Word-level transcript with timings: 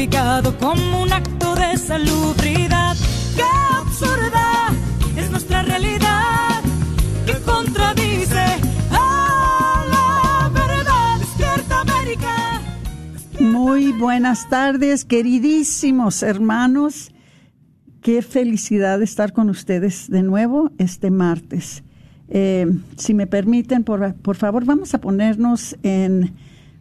justificado 0.00 0.56
como 0.56 1.02
un 1.02 1.12
acto 1.12 1.54
de 1.56 1.76
salubridad. 1.76 2.96
¡Qué 3.36 3.42
absurda 3.76 4.70
es 5.16 5.30
nuestra 5.30 5.62
realidad! 5.62 6.62
que 7.26 7.34
contradice 7.44 8.46
a 8.90 9.84
la 9.90 10.48
verdad! 10.48 11.18
¡Despierta 11.18 11.80
América! 11.82 12.62
Muy 13.40 13.92
buenas 13.92 14.48
tardes, 14.48 15.04
queridísimos 15.04 16.22
hermanos. 16.22 17.12
Qué 18.00 18.22
felicidad 18.22 19.02
estar 19.02 19.34
con 19.34 19.50
ustedes 19.50 20.08
de 20.08 20.22
nuevo 20.22 20.70
este 20.78 21.10
martes. 21.10 21.82
Eh, 22.30 22.66
si 22.96 23.12
me 23.12 23.26
permiten, 23.26 23.84
por, 23.84 24.14
por 24.14 24.36
favor, 24.36 24.64
vamos 24.64 24.94
a 24.94 25.00
ponernos 25.00 25.76
en 25.82 26.32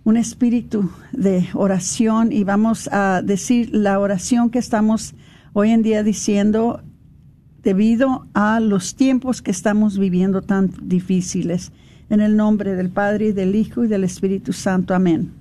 un 0.03 0.17
espíritu 0.17 0.89
de 1.11 1.47
oración 1.53 2.31
y 2.31 2.43
vamos 2.43 2.89
a 2.91 3.21
decir 3.23 3.69
la 3.73 3.99
oración 3.99 4.49
que 4.49 4.59
estamos 4.59 5.13
hoy 5.53 5.71
en 5.71 5.81
día 5.81 6.03
diciendo 6.03 6.81
debido 7.63 8.25
a 8.33 8.59
los 8.59 8.95
tiempos 8.95 9.41
que 9.41 9.51
estamos 9.51 9.97
viviendo 9.97 10.41
tan 10.41 10.71
difíciles. 10.81 11.71
En 12.09 12.21
el 12.21 12.35
nombre 12.35 12.75
del 12.75 12.89
Padre 12.89 13.33
del 13.33 13.55
Hijo 13.55 13.83
y 13.83 13.87
del 13.87 14.03
Espíritu 14.03 14.51
Santo. 14.51 14.95
Amén. 14.95 15.31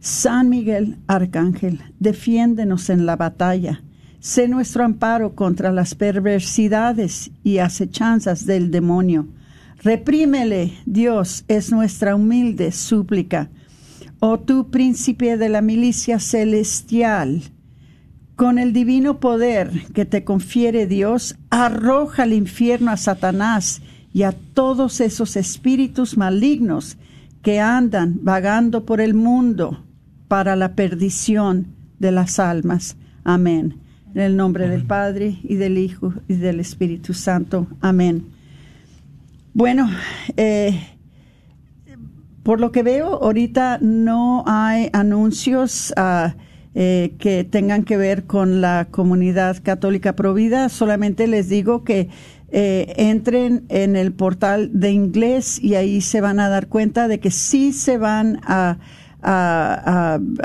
San 0.00 0.48
Miguel 0.48 0.98
Arcángel, 1.06 1.82
defiéndenos 2.00 2.90
en 2.90 3.06
la 3.06 3.16
batalla. 3.16 3.82
Sé 4.18 4.48
nuestro 4.48 4.84
amparo 4.84 5.34
contra 5.34 5.70
las 5.70 5.94
perversidades 5.94 7.30
y 7.44 7.58
acechanzas 7.58 8.44
del 8.44 8.70
demonio. 8.70 9.28
Reprímele, 9.82 10.72
Dios, 10.86 11.44
es 11.48 11.70
nuestra 11.70 12.16
humilde 12.16 12.72
súplica. 12.72 13.50
Oh 14.18 14.40
tú, 14.40 14.70
príncipe 14.70 15.36
de 15.36 15.48
la 15.48 15.60
milicia 15.60 16.18
celestial, 16.18 17.42
con 18.34 18.58
el 18.58 18.72
divino 18.72 19.20
poder 19.20 19.70
que 19.92 20.04
te 20.04 20.24
confiere 20.24 20.86
Dios, 20.86 21.36
arroja 21.50 22.24
al 22.24 22.32
infierno 22.32 22.90
a 22.90 22.96
Satanás 22.96 23.82
y 24.12 24.22
a 24.22 24.32
todos 24.32 25.00
esos 25.00 25.36
espíritus 25.36 26.16
malignos 26.16 26.96
que 27.42 27.60
andan 27.60 28.18
vagando 28.22 28.84
por 28.84 29.00
el 29.00 29.14
mundo 29.14 29.84
para 30.28 30.56
la 30.56 30.74
perdición 30.74 31.68
de 31.98 32.12
las 32.12 32.38
almas. 32.38 32.96
Amén. 33.24 33.80
En 34.14 34.22
el 34.22 34.36
nombre 34.36 34.68
del 34.68 34.84
Padre 34.84 35.38
y 35.42 35.56
del 35.56 35.78
Hijo 35.78 36.14
y 36.28 36.34
del 36.34 36.60
Espíritu 36.60 37.12
Santo. 37.12 37.66
Amén. 37.80 38.35
Bueno, 39.56 39.88
eh, 40.36 40.78
por 42.42 42.60
lo 42.60 42.72
que 42.72 42.82
veo, 42.82 43.22
ahorita 43.22 43.78
no 43.80 44.44
hay 44.46 44.90
anuncios 44.92 45.94
ah, 45.96 46.34
eh, 46.74 47.14
que 47.18 47.42
tengan 47.44 47.84
que 47.84 47.96
ver 47.96 48.24
con 48.26 48.60
la 48.60 48.88
comunidad 48.90 49.62
católica 49.62 50.14
provida. 50.14 50.68
Solamente 50.68 51.26
les 51.26 51.48
digo 51.48 51.84
que 51.84 52.10
eh, 52.50 52.92
entren 52.98 53.64
en 53.70 53.96
el 53.96 54.12
portal 54.12 54.78
de 54.78 54.90
inglés 54.90 55.58
y 55.64 55.74
ahí 55.74 56.02
se 56.02 56.20
van 56.20 56.38
a 56.38 56.50
dar 56.50 56.66
cuenta 56.66 57.08
de 57.08 57.18
que 57.18 57.30
sí 57.30 57.72
se 57.72 57.96
van 57.96 58.40
a, 58.42 58.76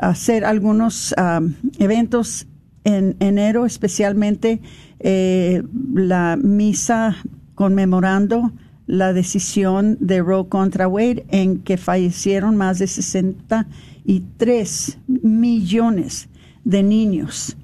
hacer 0.02 0.46
algunos 0.46 1.14
ah, 1.18 1.42
eventos 1.80 2.48
en 2.86 3.18
enero, 3.20 3.66
especialmente 3.66 4.62
eh, 5.02 5.64
la 5.94 6.38
misa 6.42 7.18
conmemorando 7.56 8.54
la 8.92 9.14
decisión 9.14 9.98
de 10.02 10.22
Roe 10.22 10.50
contra 10.50 10.86
Wade 10.86 11.26
en 11.30 11.60
que 11.60 11.78
fallecieron 11.78 12.58
más 12.58 12.78
de 12.78 12.88
63 12.88 14.98
millones 15.08 16.28
de 16.66 16.84
niños. 16.84 17.56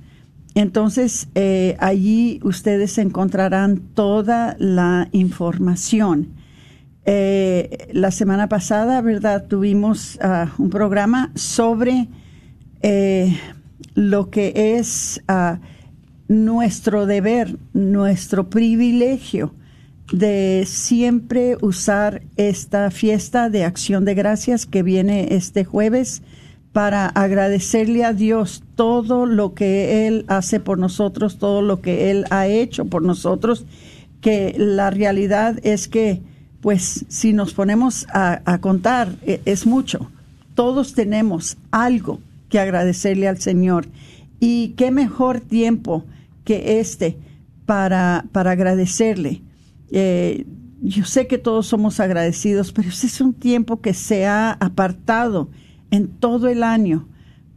Entonces, 0.56 1.28
eh, 1.36 1.76
allí 1.82 2.40
ustedes 2.44 2.98
encontrarán 2.98 3.80
toda 3.94 4.56
la 4.58 5.10
información. 5.12 6.30
Eh, 7.04 7.90
la 7.92 8.12
semana 8.12 8.48
pasada, 8.48 9.02
¿verdad? 9.02 9.48
Tuvimos 9.48 10.18
ah, 10.22 10.54
un 10.58 10.70
programa 10.70 11.34
sobre 11.36 12.08
eh, 12.82 13.38
lo 13.96 14.30
que 14.30 14.78
es 14.78 15.22
ah, 15.28 15.59
nuestro 16.30 17.06
deber, 17.06 17.58
nuestro 17.74 18.50
privilegio 18.50 19.52
de 20.12 20.63
siempre 20.66 21.57
usar 21.62 22.22
esta 22.38 22.91
fiesta 22.91 23.50
de 23.50 23.66
acción 23.66 24.06
de 24.06 24.13
gracias 24.13 24.66
que 24.66 24.84
viene 24.84 25.35
este 25.35 25.66
jueves 25.66 26.22
para 26.72 27.07
agradecerle 27.07 28.06
a 28.06 28.13
Dios 28.13 28.63
todo 28.75 29.25
lo 29.25 29.53
que 29.53 30.07
Él 30.07 30.25
hace 30.28 30.59
por 30.59 30.78
nosotros, 30.78 31.40
todo 31.40 31.62
lo 31.62 31.81
que 31.81 32.12
Él 32.12 32.25
ha 32.29 32.47
hecho 32.47 32.85
por 32.85 33.01
nosotros, 33.01 33.66
que 34.22 34.53
la 34.57 34.91
realidad 34.91 35.59
es 35.63 35.88
que, 35.88 36.22
pues, 36.62 37.06
si 37.07 37.34
nos 37.34 37.53
ponemos 37.53 38.06
a, 38.13 38.59
contar, 38.62 39.09
e- 39.25 39.41
es 39.46 39.66
mucho. 39.66 40.12
Todos 40.53 40.94
tenemos 40.94 41.57
algo 41.72 42.19
que 42.50 42.59
agradecerle 42.59 43.28
al 43.28 43.40
Señor. 43.40 43.88
Y 44.40 44.69
qué 44.78 44.91
mejor 44.91 45.40
tiempo 45.40 46.06
que 46.44 46.79
este 46.79 47.17
para, 47.66 48.25
para 48.31 48.51
agradecerle. 48.51 49.41
Eh, 49.92 50.46
yo 50.81 51.06
sé 51.06 51.28
que 51.28 51.38
todos 51.38 51.68
somos 51.68 52.00
agradecidos, 52.00 52.72
pero 52.72 52.90
ese 52.90 53.08
es 53.08 53.22
un 53.22 53.34
tiempo 53.34 53.81
que 53.81 53.94
se 53.94 54.25
ha 54.25 54.52
apartado 54.52 55.50
en 55.92 56.08
todo 56.08 56.48
el 56.48 56.64
año 56.64 57.08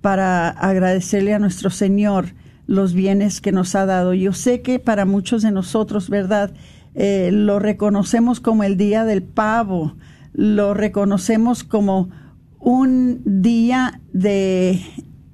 para 0.00 0.48
agradecerle 0.48 1.34
a 1.34 1.38
nuestro 1.38 1.70
Señor 1.70 2.34
los 2.66 2.94
bienes 2.94 3.40
que 3.40 3.52
nos 3.52 3.74
ha 3.74 3.84
dado. 3.84 4.14
Yo 4.14 4.32
sé 4.32 4.62
que 4.62 4.78
para 4.78 5.04
muchos 5.04 5.42
de 5.42 5.50
nosotros, 5.50 6.08
¿verdad? 6.08 6.52
Eh, 6.94 7.30
lo 7.32 7.58
reconocemos 7.58 8.40
como 8.40 8.64
el 8.64 8.76
día 8.76 9.04
del 9.04 9.22
pavo, 9.22 9.96
lo 10.32 10.74
reconocemos 10.74 11.64
como 11.64 12.10
un 12.58 13.22
día 13.24 14.00
de 14.12 14.80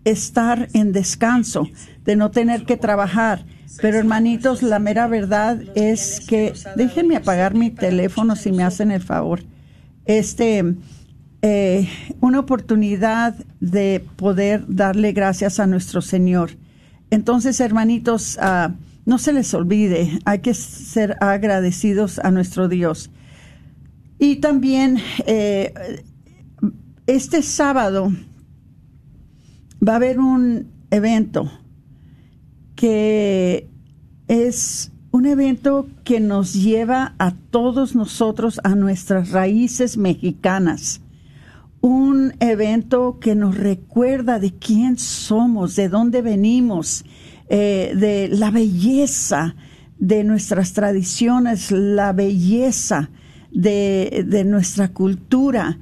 estar 0.05 0.69
en 0.73 0.93
descanso, 0.93 1.69
de 2.05 2.17
no 2.17 2.31
tener 2.31 2.65
que 2.65 2.77
trabajar. 2.77 3.45
Pero 3.81 3.99
hermanitos, 3.99 4.63
la 4.63 4.79
mera 4.79 5.07
verdad 5.07 5.61
es 5.75 6.21
que 6.21 6.53
déjenme 6.77 7.17
apagar 7.17 7.55
mi 7.55 7.71
teléfono 7.71 8.37
si 8.37 8.53
me 8.53 8.63
hacen 8.63 8.91
el 8.91 9.03
favor. 9.03 9.43
Este, 10.05 10.77
eh, 11.43 11.89
una 12.21 12.41
oportunidad 12.41 13.35
de 13.61 14.05
poder 14.17 14.65
darle 14.69 15.13
gracias 15.13 15.61
a 15.61 15.67
nuestro 15.67 16.01
Señor. 16.01 16.51
Entonces, 17.11 17.61
hermanitos, 17.61 18.39
ah, 18.41 18.75
no 19.05 19.19
se 19.19 19.33
les 19.33 19.55
olvide, 19.55 20.19
hay 20.25 20.41
que 20.41 20.55
ser 20.55 21.17
agradecidos 21.21 22.19
a 22.19 22.31
nuestro 22.31 22.69
Dios. 22.69 23.11
Y 24.19 24.37
también 24.37 24.99
eh, 25.27 25.73
este 27.07 27.43
sábado 27.43 28.13
va 29.87 29.93
a 29.93 29.97
haber 29.97 30.19
un 30.19 30.73
evento 30.91 31.51
que 32.77 33.69
es 34.29 34.93
un 35.11 35.27
evento 35.27 35.89
que 36.05 36.21
nos 36.21 36.53
lleva 36.53 37.15
a 37.19 37.33
todos 37.33 37.97
nosotros 37.97 38.61
a 38.65 38.75
nuestras 38.75 39.31
raíces 39.31 39.97
mexicanas. 39.97 41.01
un 41.83 42.35
evento 42.41 43.19
que 43.21 43.37
nos 43.37 43.57
recuerda 43.57 44.41
de 44.41 44.53
quién 44.53 44.99
somos, 44.99 45.77
de 45.77 45.89
dónde 45.89 46.21
venimos, 46.21 47.05
eh, 47.49 47.93
de 47.95 48.29
la 48.29 48.51
belleza 48.51 49.55
de 49.99 50.25
nuestras 50.25 50.73
tradiciones, 50.73 51.71
la 51.71 52.13
belleza 52.13 53.11
de, 53.53 54.25
de 54.27 54.45
nuestra 54.45 54.89
cultura. 54.89 55.79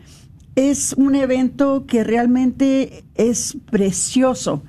Es 0.56 0.92
un 0.98 1.14
evento 1.14 1.86
que 1.86 2.04
realmente 2.04 3.04
es 3.14 3.56
precioso. 3.70 4.62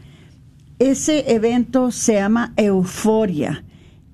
Ese 0.79 1.33
evento 1.33 1.91
se 1.91 2.15
llama 2.15 2.53
Euforia 2.57 3.63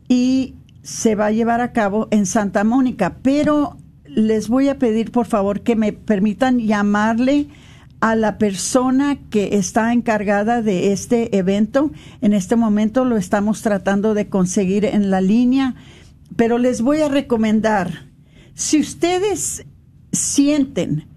y 0.07 0.53
se 0.83 1.15
va 1.15 1.27
a 1.27 1.31
llevar 1.31 1.59
a 1.59 1.73
cabo 1.73 2.07
en 2.11 2.27
Santa 2.27 2.63
Mónica, 2.63 3.17
pero 3.23 3.77
les 4.05 4.47
voy 4.47 4.67
a 4.69 4.77
pedir 4.77 5.11
por 5.11 5.25
favor 5.25 5.61
que 5.61 5.75
me 5.75 5.91
permitan 5.91 6.59
llamarle 6.59 7.47
a 7.99 8.15
la 8.15 8.37
persona 8.37 9.17
que 9.29 9.55
está 9.55 9.91
encargada 9.93 10.61
de 10.61 10.91
este 10.91 11.35
evento. 11.35 11.91
En 12.21 12.33
este 12.33 12.55
momento 12.55 13.05
lo 13.05 13.17
estamos 13.17 13.61
tratando 13.61 14.13
de 14.13 14.29
conseguir 14.29 14.85
en 14.85 15.09
la 15.09 15.21
línea, 15.21 15.75
pero 16.35 16.59
les 16.59 16.81
voy 16.81 17.01
a 17.01 17.09
recomendar, 17.09 18.07
si 18.53 18.79
ustedes 18.79 19.65
sienten 20.11 21.07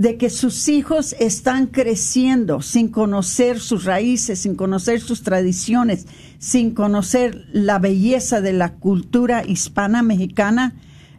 de 0.00 0.16
que 0.16 0.30
sus 0.30 0.68
hijos 0.68 1.14
están 1.20 1.66
creciendo 1.66 2.62
sin 2.62 2.88
conocer 2.88 3.60
sus 3.60 3.84
raíces, 3.84 4.38
sin 4.38 4.54
conocer 4.54 4.98
sus 4.98 5.22
tradiciones, 5.22 6.06
sin 6.38 6.70
conocer 6.70 7.44
la 7.52 7.78
belleza 7.78 8.40
de 8.40 8.54
la 8.54 8.72
cultura 8.76 9.44
hispana 9.46 10.02
mexicana, 10.02 10.72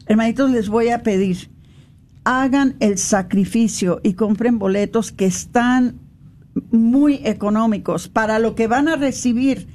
hermanitos, 0.08 0.50
les 0.50 0.68
voy 0.68 0.90
a 0.90 1.04
pedir, 1.04 1.52
hagan 2.24 2.76
el 2.80 2.98
sacrificio 2.98 4.02
y 4.02 4.14
compren 4.14 4.58
boletos 4.58 5.12
que 5.12 5.28
están 5.28 6.00
muy 6.72 7.22
económicos 7.24 8.08
para 8.08 8.40
lo 8.40 8.56
que 8.56 8.66
van 8.66 8.88
a 8.88 8.96
recibir. 8.96 9.68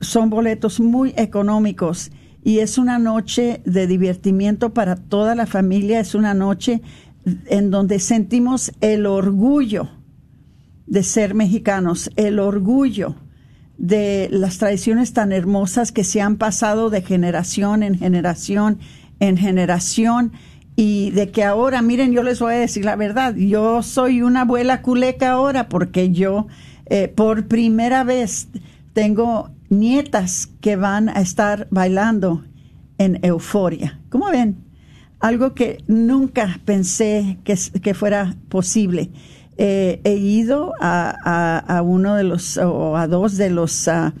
Son 0.00 0.30
boletos 0.30 0.80
muy 0.80 1.12
económicos 1.18 2.10
y 2.42 2.60
es 2.60 2.78
una 2.78 2.98
noche 2.98 3.60
de 3.66 3.86
divertimiento 3.86 4.72
para 4.72 4.96
toda 4.96 5.34
la 5.34 5.46
familia, 5.46 6.00
es 6.00 6.14
una 6.14 6.32
noche 6.32 6.80
en 7.46 7.70
donde 7.70 7.98
sentimos 7.98 8.72
el 8.80 9.06
orgullo 9.06 9.90
de 10.86 11.02
ser 11.02 11.34
mexicanos, 11.34 12.10
el 12.16 12.38
orgullo 12.38 13.16
de 13.76 14.28
las 14.30 14.58
tradiciones 14.58 15.12
tan 15.12 15.32
hermosas 15.32 15.92
que 15.92 16.04
se 16.04 16.20
han 16.20 16.36
pasado 16.36 16.88
de 16.88 17.02
generación 17.02 17.82
en 17.82 17.98
generación 17.98 18.78
en 19.20 19.36
generación 19.36 20.32
y 20.76 21.10
de 21.12 21.30
que 21.30 21.42
ahora, 21.42 21.80
miren, 21.80 22.12
yo 22.12 22.22
les 22.22 22.38
voy 22.38 22.54
a 22.54 22.58
decir 22.58 22.84
la 22.84 22.96
verdad, 22.96 23.34
yo 23.34 23.82
soy 23.82 24.20
una 24.22 24.42
abuela 24.42 24.82
culeca 24.82 25.32
ahora 25.32 25.68
porque 25.68 26.10
yo 26.10 26.48
eh, 26.86 27.08
por 27.08 27.46
primera 27.46 28.04
vez 28.04 28.48
tengo 28.92 29.50
nietas 29.70 30.48
que 30.60 30.76
van 30.76 31.08
a 31.08 31.20
estar 31.20 31.66
bailando 31.70 32.44
en 32.98 33.18
euforia. 33.22 34.00
¿Cómo 34.10 34.30
ven? 34.30 34.65
Algo 35.20 35.54
que 35.54 35.82
nunca 35.86 36.60
pensé 36.64 37.38
que, 37.44 37.94
fuera 37.94 38.36
posible. 38.48 39.10
Eh, 39.56 40.00
he 40.04 40.16
ido 40.16 40.72
a, 40.80 41.82
uno 41.84 42.14
de 42.14 42.24
los, 42.24 42.58
o 42.58 42.96
a 42.96 43.06
dos 43.06 43.36
de 43.36 43.50
los 43.50 43.88
eh, 43.88 44.12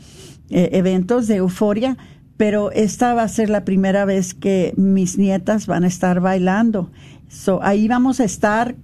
eventos 0.48 1.26
de 1.26 1.36
euforia, 1.36 1.98
pero 2.36 2.70
esta 2.72 3.14
va 3.14 3.22
a 3.22 3.28
ser 3.28 3.50
la 3.50 3.64
primera 3.64 4.04
vez 4.04 4.34
que 4.34 4.72
mis 4.76 5.18
nietas 5.18 5.66
van 5.66 5.84
a 5.84 5.88
estar 5.88 6.20
bailando. 6.20 6.90
So, 7.28 7.62
ahí 7.62 7.88
vamos 7.88 8.20
a 8.20 8.24
estar 8.24 8.76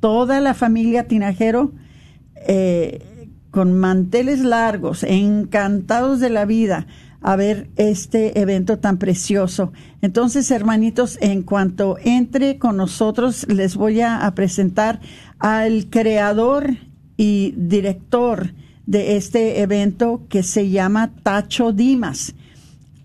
toda 0.00 0.40
la 0.40 0.54
familia 0.54 1.06
Tinajero 1.06 1.72
eh, 2.46 3.28
con 3.50 3.78
manteles 3.78 4.40
largos, 4.40 5.02
encantados 5.04 6.20
de 6.20 6.30
la 6.30 6.44
vida 6.44 6.86
a 7.20 7.36
ver 7.36 7.68
este 7.76 8.40
evento 8.40 8.78
tan 8.78 8.98
precioso. 8.98 9.72
Entonces, 10.02 10.50
hermanitos, 10.50 11.18
en 11.20 11.42
cuanto 11.42 11.96
entre 12.02 12.58
con 12.58 12.76
nosotros, 12.76 13.46
les 13.48 13.76
voy 13.76 14.00
a, 14.00 14.30
presentar 14.34 15.00
al 15.38 15.88
creador 15.90 16.76
y 17.16 17.54
director 17.56 18.54
de 18.86 19.16
este 19.16 19.60
evento 19.60 20.26
que 20.28 20.42
se 20.42 20.70
llama 20.70 21.10
Tacho 21.22 21.72
Dimas. 21.72 22.34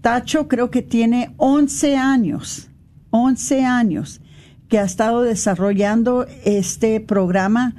Tacho 0.01 0.47
creo 0.47 0.69
que 0.69 0.81
tiene 0.81 1.33
11 1.37 1.97
años, 1.97 2.69
11 3.09 3.65
años 3.65 4.21
que 4.69 4.79
ha 4.79 4.83
estado 4.83 5.21
desarrollando 5.21 6.25
este 6.43 6.99
programa 6.99 7.75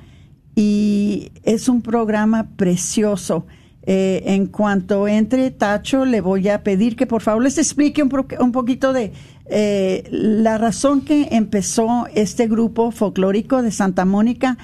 y 0.54 1.32
es 1.42 1.68
un 1.68 1.82
programa 1.82 2.50
precioso. 2.56 3.46
Eh, 3.86 4.22
en 4.32 4.46
cuanto 4.46 5.06
entre 5.08 5.50
Tacho, 5.50 6.06
le 6.06 6.22
voy 6.22 6.48
a 6.48 6.62
pedir 6.62 6.96
que 6.96 7.06
por 7.06 7.20
favor 7.20 7.42
les 7.42 7.58
explique 7.58 8.02
un, 8.02 8.10
un 8.40 8.50
poquito 8.52 8.94
de 8.94 9.12
eh, 9.44 10.08
la 10.10 10.56
razón 10.56 11.02
que 11.02 11.28
empezó 11.32 12.06
este 12.14 12.48
grupo 12.48 12.92
folclórico 12.92 13.62
de 13.62 13.70
Santa 13.70 14.06
Mónica, 14.06 14.56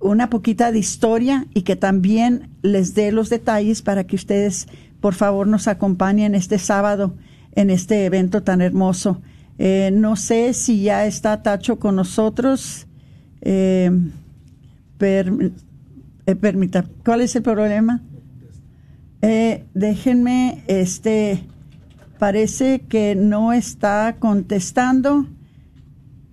una 0.00 0.28
poquita 0.28 0.72
de 0.72 0.80
historia 0.80 1.46
y 1.54 1.62
que 1.62 1.76
también 1.76 2.50
les 2.62 2.94
dé 2.94 3.12
los 3.12 3.30
detalles 3.30 3.80
para 3.80 4.04
que 4.04 4.16
ustedes 4.16 4.66
por 5.00 5.14
favor 5.14 5.46
nos 5.46 5.68
acompañen 5.68 6.34
este 6.34 6.58
sábado 6.58 7.14
en 7.54 7.70
este 7.70 8.04
evento 8.06 8.42
tan 8.42 8.60
hermoso. 8.60 9.22
Eh, 9.56 9.90
no 9.92 10.16
sé 10.16 10.52
si 10.52 10.82
ya 10.82 11.06
está 11.06 11.42
Tacho 11.42 11.78
con 11.78 11.94
nosotros. 11.94 12.88
permita, 16.26 16.84
¿cuál 17.04 17.20
es 17.20 17.36
el 17.36 17.42
problema? 17.42 18.02
Eh, 19.26 19.64
déjenme, 19.72 20.62
este, 20.66 21.46
parece 22.18 22.80
que 22.80 23.14
no 23.14 23.54
está 23.54 24.16
contestando, 24.18 25.26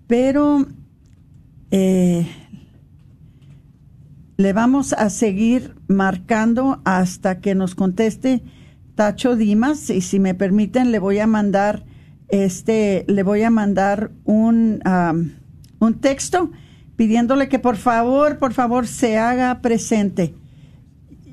pero 0.07 0.67
eh, 1.71 2.27
le 4.35 4.51
vamos 4.51 4.91
a 4.91 5.09
seguir 5.09 5.73
marcando 5.87 6.81
hasta 6.83 7.39
que 7.39 7.55
nos 7.55 7.75
conteste 7.75 8.43
Tacho 8.95 9.37
Dimas 9.37 9.89
y 9.89 10.01
si 10.01 10.19
me 10.19 10.35
permiten 10.35 10.91
le 10.91 10.99
voy 10.99 11.19
a 11.19 11.27
mandar 11.27 11.85
este 12.27 13.05
le 13.07 13.23
voy 13.23 13.43
a 13.43 13.49
mandar 13.49 14.11
un 14.25 14.81
un 15.79 15.93
texto 16.01 16.51
pidiéndole 16.97 17.47
que 17.47 17.57
por 17.57 17.77
favor 17.77 18.37
por 18.37 18.51
favor 18.51 18.85
se 18.85 19.17
haga 19.17 19.61
presente. 19.61 20.35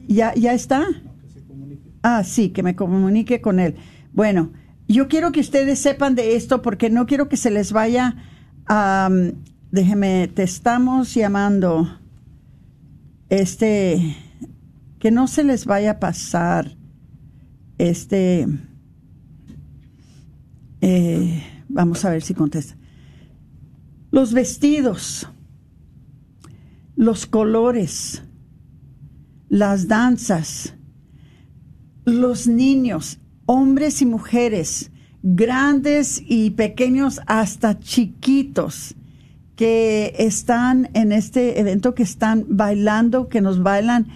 Ya 0.06 0.32
ya 0.36 0.54
está 0.54 0.86
Ah, 2.10 2.24
sí, 2.24 2.48
que 2.48 2.62
me 2.62 2.74
comunique 2.74 3.42
con 3.42 3.60
él. 3.60 3.76
Bueno, 4.14 4.50
yo 4.88 5.08
quiero 5.08 5.30
que 5.30 5.40
ustedes 5.40 5.78
sepan 5.78 6.14
de 6.14 6.36
esto 6.36 6.62
porque 6.62 6.88
no 6.88 7.04
quiero 7.04 7.28
que 7.28 7.36
se 7.36 7.50
les 7.50 7.70
vaya 7.70 8.16
a... 8.66 9.10
déjeme, 9.70 10.28
te 10.28 10.42
estamos 10.42 11.12
llamando. 11.12 12.00
Este, 13.28 14.16
que 14.98 15.10
no 15.10 15.26
se 15.26 15.44
les 15.44 15.66
vaya 15.66 15.90
a 15.90 16.00
pasar. 16.00 16.78
Este, 17.76 18.48
eh, 20.80 21.42
vamos 21.68 22.06
a 22.06 22.10
ver 22.10 22.22
si 22.22 22.32
contesta. 22.32 22.74
Los 24.10 24.32
vestidos, 24.32 25.28
los 26.96 27.26
colores, 27.26 28.22
las 29.50 29.88
danzas, 29.88 30.74
los 32.08 32.46
niños, 32.46 33.18
hombres 33.46 34.02
y 34.02 34.06
mujeres, 34.06 34.90
grandes 35.22 36.22
y 36.26 36.50
pequeños 36.50 37.20
hasta 37.26 37.78
chiquitos 37.78 38.94
que 39.56 40.14
están 40.18 40.90
en 40.94 41.12
este 41.12 41.58
evento, 41.58 41.94
que 41.94 42.04
están 42.04 42.46
bailando, 42.48 43.28
que 43.28 43.40
nos 43.40 43.62
bailan 43.62 44.06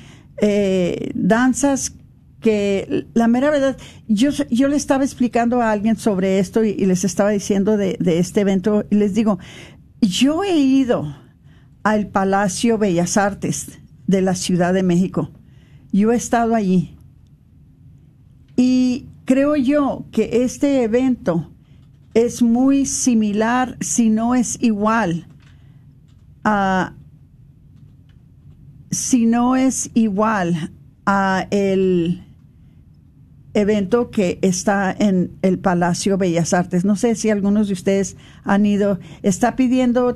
eh, 0.41 1.11
danzas 1.15 1.95
que 2.41 3.07
la 3.15 3.29
mera 3.29 3.51
verdad, 3.51 3.77
yo, 4.09 4.31
yo 4.51 4.69
le 4.69 4.77
estaba 4.77 5.05
explicando 5.05 5.61
a 5.61 5.71
alguien 5.71 5.97
sobre 5.97 6.39
esto 6.39 6.65
y, 6.65 6.75
les 6.75 7.05
estaba 7.05 7.31
diciendo 7.31 7.77
de, 7.77 7.97
de, 8.01 8.19
este 8.19 8.41
evento 8.41 8.85
y 8.91 8.97
les 8.97 9.15
digo, 9.15 9.39
yo 10.01 10.43
he 10.43 10.57
ido 10.57 11.17
al 11.85 12.09
Palacio 12.09 12.79
Bellas 12.79 13.17
Artes 13.17 13.79
de 14.07 14.23
la 14.23 14.35
Ciudad 14.35 14.75
de 14.75 14.83
México. 14.83 15.31
Yo 15.93 16.13
he 16.13 16.17
estado 16.17 16.55
allí 16.55 16.97
y 16.97 17.02
creo 19.33 19.57
yo 19.57 20.05
que 20.13 20.45
este 20.45 20.83
evento 20.83 21.51
es 22.13 22.43
muy 22.43 22.85
similar, 22.85 23.79
si 23.81 24.11
no 24.11 24.35
es 24.35 24.59
igual, 24.61 25.27
a, 26.45 26.93
si 28.91 29.25
no 29.25 29.57
es 29.57 29.91
igual 29.95 30.71
a 31.07 31.47
el 31.51 32.23
evento 33.55 34.11
que 34.11 34.39
está 34.43 34.95
en 34.99 35.31
el 35.41 35.59
Palacio 35.59 36.19
Bellas 36.19 36.53
Artes. 36.53 36.85
No 36.85 36.95
sé 36.95 37.15
si 37.15 37.31
algunos 37.31 37.69
de 37.69 37.73
ustedes 37.73 38.19
han 38.45 38.67
ido. 38.67 38.99
Está 39.23 39.57
pidiendo 39.57 40.15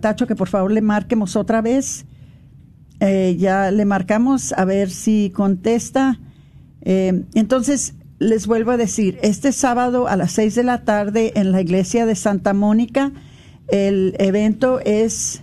Tacho 0.00 0.26
que 0.26 0.36
por 0.36 0.48
favor 0.48 0.72
le 0.72 0.80
marquemos 0.80 1.36
otra 1.36 1.60
vez. 1.60 2.06
Eh, 3.00 3.36
ya 3.38 3.70
le 3.70 3.84
marcamos 3.84 4.54
a 4.54 4.64
ver 4.64 4.88
si 4.88 5.30
contesta. 5.34 6.18
Eh, 6.82 7.24
entonces, 7.34 7.94
les 8.18 8.46
vuelvo 8.46 8.70
a 8.70 8.76
decir, 8.76 9.18
este 9.22 9.52
sábado 9.52 10.06
a 10.08 10.16
las 10.16 10.32
seis 10.32 10.54
de 10.54 10.62
la 10.62 10.84
tarde 10.84 11.32
en 11.36 11.52
la 11.52 11.60
iglesia 11.60 12.06
de 12.06 12.14
Santa 12.14 12.52
Mónica, 12.52 13.12
el 13.68 14.14
evento 14.18 14.80
es 14.80 15.40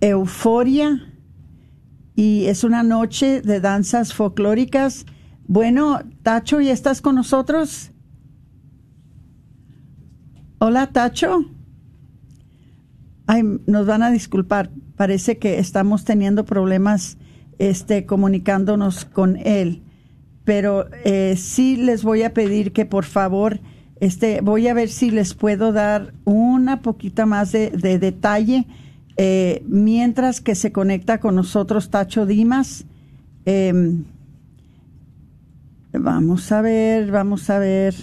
Euforia 0.00 1.00
y 2.14 2.46
es 2.46 2.64
una 2.64 2.82
noche 2.82 3.42
de 3.42 3.60
danzas 3.60 4.12
folclóricas. 4.12 5.06
Bueno, 5.46 6.00
Tacho, 6.22 6.60
¿y 6.60 6.68
estás 6.68 7.00
con 7.00 7.14
nosotros? 7.14 7.92
Hola, 10.58 10.88
Tacho. 10.88 11.44
Ay, 13.26 13.42
nos 13.66 13.86
van 13.86 14.02
a 14.02 14.10
disculpar. 14.10 14.70
Parece 14.96 15.38
que 15.38 15.58
estamos 15.58 16.04
teniendo 16.04 16.44
problemas 16.44 17.18
este, 17.58 18.06
comunicándonos 18.06 19.04
con 19.04 19.36
él. 19.36 19.82
Pero 20.44 20.86
eh, 21.04 21.34
sí 21.36 21.76
les 21.76 22.02
voy 22.02 22.22
a 22.22 22.32
pedir 22.32 22.72
que 22.72 22.86
por 22.86 23.04
favor, 23.04 23.60
este, 24.00 24.40
voy 24.40 24.68
a 24.68 24.74
ver 24.74 24.88
si 24.88 25.10
les 25.10 25.34
puedo 25.34 25.72
dar 25.72 26.14
una 26.24 26.82
poquita 26.82 27.26
más 27.26 27.52
de 27.52 27.70
detalle 27.98 28.66
eh, 29.16 29.62
mientras 29.66 30.42
que 30.42 30.54
se 30.54 30.72
conecta 30.72 31.18
con 31.20 31.36
nosotros 31.36 31.88
Tacho 31.88 32.26
Dimas, 32.26 32.84
em, 33.46 34.04
vamos 35.92 36.52
a 36.52 36.60
ver, 36.60 37.10
vamos 37.10 37.48
a 37.48 37.58
ver. 37.58 37.94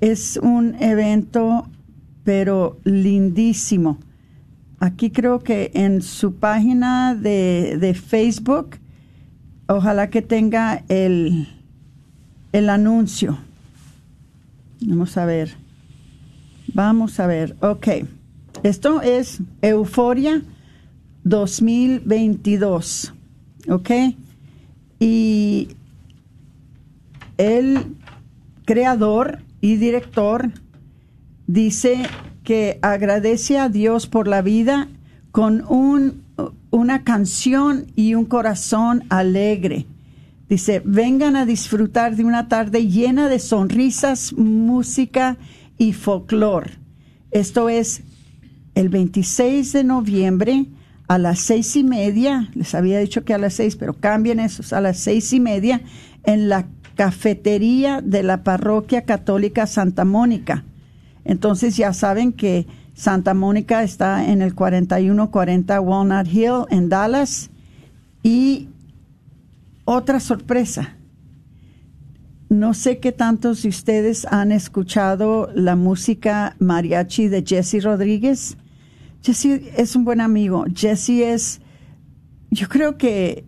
Es 0.00 0.38
un 0.42 0.76
evento, 0.82 1.68
pero 2.24 2.78
lindísimo. 2.84 3.98
Aquí 4.84 5.08
creo 5.08 5.38
que 5.38 5.70
en 5.72 6.02
su 6.02 6.34
página 6.34 7.14
de, 7.14 7.78
de 7.80 7.94
Facebook, 7.94 8.76
ojalá 9.66 10.10
que 10.10 10.20
tenga 10.20 10.84
el, 10.90 11.48
el 12.52 12.68
anuncio. 12.68 13.38
Vamos 14.82 15.16
a 15.16 15.24
ver. 15.24 15.56
Vamos 16.74 17.18
a 17.18 17.26
ver. 17.26 17.56
Ok. 17.60 17.88
Esto 18.62 19.00
es 19.00 19.40
Euforia 19.62 20.42
2022, 21.22 23.14
¿ok? 23.70 23.90
Y 25.00 25.68
el 27.38 27.96
creador 28.66 29.38
y 29.62 29.76
director 29.76 30.50
dice 31.46 32.02
que 32.44 32.78
agradece 32.82 33.58
a 33.58 33.68
Dios 33.68 34.06
por 34.06 34.28
la 34.28 34.42
vida 34.42 34.88
con 35.32 35.64
un, 35.68 36.22
una 36.70 37.02
canción 37.02 37.86
y 37.96 38.14
un 38.14 38.26
corazón 38.26 39.04
alegre. 39.08 39.86
Dice, 40.48 40.82
vengan 40.84 41.36
a 41.36 41.46
disfrutar 41.46 42.14
de 42.14 42.24
una 42.24 42.48
tarde 42.48 42.86
llena 42.86 43.28
de 43.28 43.38
sonrisas, 43.38 44.34
música 44.34 45.38
y 45.78 45.92
folclor. 45.92 46.70
Esto 47.30 47.68
es 47.68 48.02
el 48.74 48.90
26 48.90 49.72
de 49.72 49.84
noviembre 49.84 50.66
a 51.08 51.18
las 51.18 51.40
seis 51.40 51.76
y 51.76 51.84
media, 51.84 52.48
les 52.54 52.74
había 52.74 52.98
dicho 52.98 53.24
que 53.24 53.34
a 53.34 53.38
las 53.38 53.54
seis, 53.54 53.76
pero 53.76 53.94
cambien 53.94 54.40
esos, 54.40 54.72
a 54.72 54.80
las 54.80 54.98
seis 54.98 55.32
y 55.32 55.40
media, 55.40 55.82
en 56.24 56.48
la 56.48 56.66
cafetería 56.94 58.00
de 58.00 58.22
la 58.22 58.42
parroquia 58.42 59.02
católica 59.02 59.66
Santa 59.66 60.04
Mónica. 60.04 60.64
Entonces 61.24 61.76
ya 61.76 61.92
saben 61.92 62.32
que 62.32 62.66
Santa 62.94 63.34
Mónica 63.34 63.82
está 63.82 64.30
en 64.30 64.42
el 64.42 64.54
4140 64.54 65.80
Walnut 65.80 66.28
Hill 66.28 66.66
en 66.70 66.88
Dallas. 66.88 67.50
Y 68.22 68.68
otra 69.84 70.20
sorpresa. 70.20 70.96
No 72.48 72.72
sé 72.72 72.98
qué 72.98 73.10
tantos 73.10 73.62
de 73.62 73.68
ustedes 73.68 74.26
han 74.26 74.52
escuchado 74.52 75.50
la 75.54 75.76
música 75.76 76.56
mariachi 76.58 77.28
de 77.28 77.42
Jesse 77.44 77.82
Rodríguez. 77.82 78.56
Jesse 79.22 79.62
es 79.76 79.96
un 79.96 80.04
buen 80.04 80.20
amigo. 80.20 80.64
Jesse 80.72 81.22
es, 81.22 81.60
yo 82.50 82.68
creo 82.68 82.96
que 82.96 83.44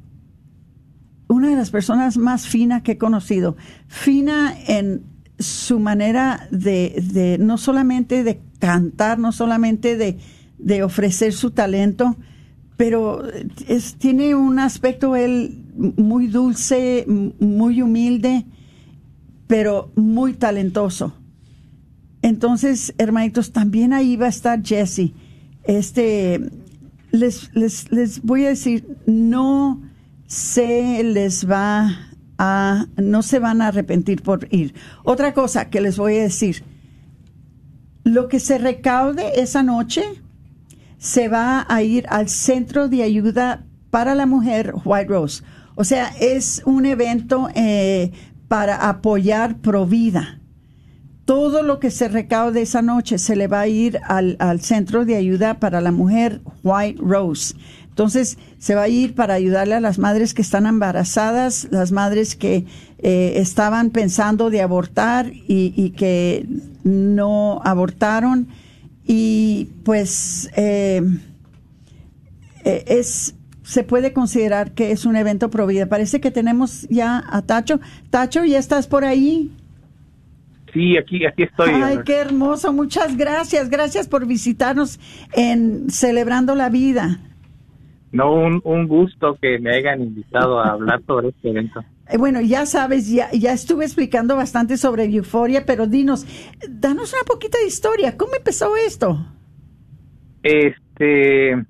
una 1.28 1.50
de 1.50 1.56
las 1.56 1.70
personas 1.70 2.16
más 2.16 2.46
finas 2.46 2.82
que 2.82 2.92
he 2.92 2.98
conocido. 2.98 3.56
Fina 3.86 4.54
en 4.66 5.04
su 5.38 5.78
manera 5.78 6.48
de, 6.50 7.36
no 7.40 7.58
solamente 7.58 8.24
de 8.24 8.40
cantar, 8.58 9.18
no 9.18 9.32
solamente 9.32 9.96
de, 9.96 10.82
ofrecer 10.82 11.32
su 11.32 11.50
talento, 11.50 12.16
pero 12.76 13.22
tiene 13.98 14.34
un 14.34 14.58
aspecto 14.58 15.16
él 15.16 15.64
muy 15.96 16.26
dulce, 16.26 17.04
muy 17.06 17.82
humilde, 17.82 18.44
pero 19.46 19.90
muy 19.94 20.34
talentoso. 20.34 21.14
Entonces, 22.22 22.94
hermanitos, 22.98 23.52
también 23.52 23.92
ahí 23.92 24.16
va 24.16 24.26
a 24.26 24.30
estar 24.30 24.62
Jesse 24.62 25.12
este, 25.66 26.40
les, 27.10 27.50
les, 27.54 27.90
les 27.90 28.22
voy 28.22 28.44
a 28.44 28.50
decir, 28.50 28.86
no 29.06 29.82
se 30.26 31.02
les 31.02 31.48
va 31.48 32.05
no 32.38 33.22
se 33.22 33.38
van 33.38 33.62
a 33.62 33.68
arrepentir 33.68 34.22
por 34.22 34.48
ir. 34.50 34.74
Otra 35.04 35.34
cosa 35.34 35.70
que 35.70 35.80
les 35.80 35.96
voy 35.96 36.16
a 36.16 36.22
decir, 36.22 36.64
lo 38.04 38.28
que 38.28 38.40
se 38.40 38.58
recaude 38.58 39.40
esa 39.40 39.62
noche 39.62 40.02
se 40.98 41.28
va 41.28 41.66
a 41.68 41.82
ir 41.82 42.06
al 42.08 42.28
Centro 42.28 42.88
de 42.88 43.02
Ayuda 43.02 43.64
para 43.90 44.14
la 44.14 44.26
Mujer 44.26 44.74
White 44.84 45.08
Rose. 45.08 45.42
O 45.74 45.84
sea, 45.84 46.08
es 46.20 46.62
un 46.64 46.86
evento 46.86 47.48
eh, 47.54 48.12
para 48.48 48.88
apoyar 48.88 49.58
Provida 49.58 50.40
todo 51.26 51.64
lo 51.64 51.80
que 51.80 51.90
se 51.90 52.08
recaude 52.08 52.62
esa 52.62 52.82
noche 52.82 53.18
se 53.18 53.36
le 53.36 53.48
va 53.48 53.62
a 53.62 53.68
ir 53.68 53.98
al, 54.04 54.60
Centro 54.60 55.04
de 55.04 55.16
Ayuda 55.16 55.58
para 55.58 55.80
la 55.80 55.90
Mujer 55.90 56.40
White 56.62 57.00
Rose. 57.02 57.54
Entonces, 57.96 58.36
se 58.58 58.74
va 58.74 58.82
a 58.82 58.88
ir 58.90 59.14
para 59.14 59.32
ayudarle 59.32 59.74
a 59.74 59.80
las 59.80 59.98
madres 59.98 60.34
que 60.34 60.42
están 60.42 60.66
embarazadas, 60.66 61.66
las 61.70 61.92
madres 61.92 62.36
que 62.36 62.66
eh, 62.98 63.32
estaban 63.36 63.88
pensando 63.88 64.50
de 64.50 64.60
abortar 64.60 65.30
y, 65.32 65.94
que 65.96 66.44
no 66.84 67.62
abortaron. 67.64 68.48
Y 69.06 69.70
pues 69.82 70.50
eh, 70.58 71.00
eh, 72.66 72.84
es 72.86 73.34
se 73.62 73.82
puede 73.82 74.12
considerar 74.12 74.72
que 74.72 74.90
es 74.90 75.06
un 75.06 75.16
evento 75.16 75.48
pro 75.48 75.66
vida. 75.66 75.86
Parece 75.86 76.20
que 76.20 76.30
tenemos 76.30 76.86
ya 76.90 77.24
a 77.30 77.40
Tacho. 77.40 77.80
Tacho, 78.10 78.44
¿ya 78.44 78.58
estás 78.58 78.86
por 78.86 79.06
ahí? 79.06 79.50
Sí, 80.74 80.98
aquí, 80.98 81.24
aquí 81.24 81.44
estoy. 81.44 81.70
Ay, 81.70 82.00
qué 82.04 82.16
hermoso. 82.16 82.74
Muchas 82.74 83.16
gracias. 83.16 83.70
Gracias 83.70 84.06
por 84.06 84.26
visitarnos 84.26 85.00
en 85.32 85.88
Celebrando 85.88 86.54
la 86.54 86.68
Vida. 86.68 87.20
No, 88.12 88.32
un, 88.32 88.60
un 88.64 88.86
gusto 88.86 89.36
que 89.40 89.58
me 89.58 89.74
hayan 89.74 90.00
invitado 90.00 90.60
a 90.60 90.70
hablar 90.70 91.02
sobre 91.06 91.28
este 91.28 91.50
evento. 91.50 91.84
Eh, 92.08 92.18
bueno, 92.18 92.40
ya 92.40 92.66
sabes, 92.66 93.10
ya, 93.10 93.32
ya 93.32 93.52
estuve 93.52 93.84
explicando 93.84 94.36
bastante 94.36 94.76
sobre 94.76 95.06
Euforia, 95.06 95.64
pero 95.66 95.88
dinos, 95.88 96.24
danos 96.68 97.12
una 97.12 97.24
poquita 97.24 97.58
de 97.58 97.66
historia. 97.66 98.16
¿Cómo 98.16 98.36
empezó 98.36 98.76
esto? 98.76 99.26
Este, 100.44 101.64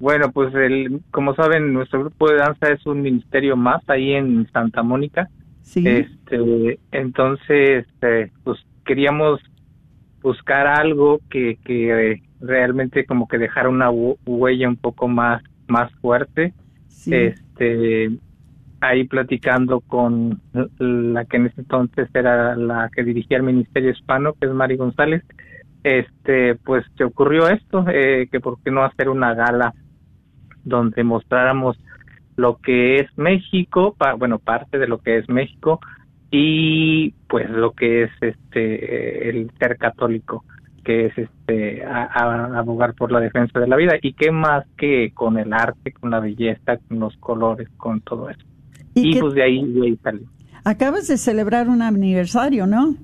bueno, 0.00 0.32
pues 0.32 0.52
el, 0.54 1.00
como 1.12 1.34
saben, 1.36 1.72
nuestro 1.72 2.00
grupo 2.00 2.28
de 2.28 2.38
danza 2.38 2.70
es 2.72 2.84
un 2.86 3.02
ministerio 3.02 3.56
más 3.56 3.88
ahí 3.88 4.14
en 4.14 4.48
Santa 4.52 4.82
Mónica. 4.82 5.28
Este, 5.74 6.78
entonces, 6.90 7.86
eh, 8.02 8.30
pues 8.42 8.58
queríamos 8.84 9.40
buscar 10.22 10.66
algo 10.66 11.20
que, 11.30 11.58
que 11.64 12.22
realmente 12.40 13.06
como 13.06 13.28
que 13.28 13.38
dejara 13.38 13.68
una 13.68 13.90
huella 13.90 14.68
un 14.68 14.76
poco 14.76 15.08
más, 15.08 15.42
más 15.68 15.92
fuerte. 16.00 16.54
Este, 17.06 18.10
ahí 18.80 19.04
platicando 19.04 19.80
con 19.80 20.40
la 20.78 21.24
que 21.24 21.36
en 21.36 21.46
ese 21.46 21.60
entonces 21.60 22.08
era 22.14 22.56
la 22.56 22.90
que 22.94 23.04
dirigía 23.04 23.36
el 23.36 23.44
Ministerio 23.44 23.90
Hispano, 23.90 24.34
que 24.34 24.46
es 24.46 24.52
Mari 24.52 24.76
González, 24.76 25.22
este, 25.84 26.56
pues 26.56 26.84
se 26.96 27.04
ocurrió 27.04 27.48
esto, 27.48 27.84
eh, 27.88 28.28
que 28.30 28.40
por 28.40 28.60
qué 28.62 28.70
no 28.70 28.84
hacer 28.84 29.08
una 29.08 29.34
gala 29.34 29.72
donde 30.64 31.04
mostráramos 31.04 31.78
lo 32.36 32.56
que 32.56 32.96
es 32.96 33.06
México, 33.16 33.96
bueno, 34.18 34.38
parte 34.38 34.78
de 34.78 34.88
lo 34.88 34.98
que 34.98 35.18
es 35.18 35.28
México 35.28 35.80
y 36.30 37.12
pues 37.28 37.48
lo 37.48 37.72
que 37.72 38.02
es 38.02 38.10
este 38.20 39.28
el 39.28 39.50
ser 39.58 39.78
católico, 39.78 40.44
que 40.86 41.06
es 41.06 41.18
este 41.18 41.84
abogar 41.84 42.94
por 42.94 43.10
la 43.10 43.18
defensa 43.18 43.58
de 43.58 43.66
la 43.66 43.74
vida 43.74 43.94
y 44.00 44.12
qué 44.12 44.30
más 44.30 44.64
que 44.78 45.10
con 45.12 45.36
el 45.36 45.52
arte, 45.52 45.92
con 45.92 46.10
la 46.12 46.20
belleza, 46.20 46.76
con 46.88 47.00
los 47.00 47.16
colores, 47.16 47.68
con 47.76 48.00
todo 48.02 48.30
eso. 48.30 48.38
Y, 48.94 49.18
pues 49.18 49.34
de 49.34 49.42
ahí, 49.42 49.64
de 49.72 49.86
ahí 49.86 49.98
sale. 50.00 50.20
Acabas 50.64 51.08
de 51.08 51.18
celebrar 51.18 51.68
un 51.68 51.82
aniversario, 51.82 52.68
¿no? 52.68 52.94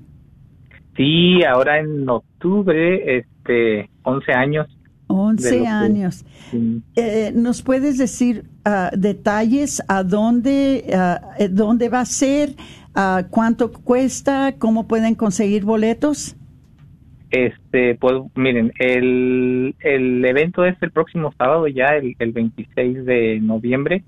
Sí, 0.95 1.43
ahora 1.43 1.79
en 1.79 2.07
octubre, 2.07 3.17
este, 3.17 3.89
11 4.03 4.31
años. 4.31 4.67
11 5.07 5.67
años. 5.67 6.25
Eh, 6.95 7.33
¿Nos 7.35 7.61
puedes 7.61 7.97
decir 7.97 8.45
uh, 8.65 8.97
detalles 8.97 9.83
a 9.89 10.03
dónde, 10.03 10.85
uh, 10.87 11.47
dónde 11.49 11.89
va 11.89 11.99
a 11.99 12.05
ser, 12.05 12.51
uh, 12.95 13.27
cuánto 13.29 13.73
cuesta, 13.73 14.55
cómo 14.57 14.87
pueden 14.87 15.15
conseguir 15.15 15.65
boletos? 15.65 16.37
Este, 17.33 17.95
pues 17.95 18.13
miren, 18.35 18.71
el, 18.77 19.75
el 19.79 20.23
evento 20.23 20.63
es 20.65 20.75
el 20.81 20.91
próximo 20.91 21.33
sábado 21.35 21.67
ya, 21.67 21.95
el, 21.95 22.15
el 22.19 22.31
26 22.31 23.05
de 23.05 23.39
noviembre. 23.41 24.03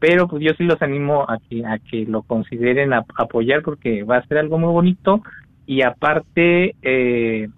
Pero 0.00 0.28
pues 0.28 0.42
yo 0.42 0.52
sí 0.58 0.64
los 0.64 0.82
animo 0.82 1.22
a 1.22 1.38
que, 1.38 1.64
a 1.64 1.78
que 1.78 2.04
lo 2.04 2.22
consideren 2.22 2.92
apoyar 2.92 3.62
porque 3.62 4.02
va 4.02 4.18
a 4.18 4.26
ser 4.26 4.38
algo 4.38 4.58
muy 4.58 4.72
bonito 4.72 5.22
y 5.66 5.82
aparte 5.82 6.74
eh, 6.82 7.48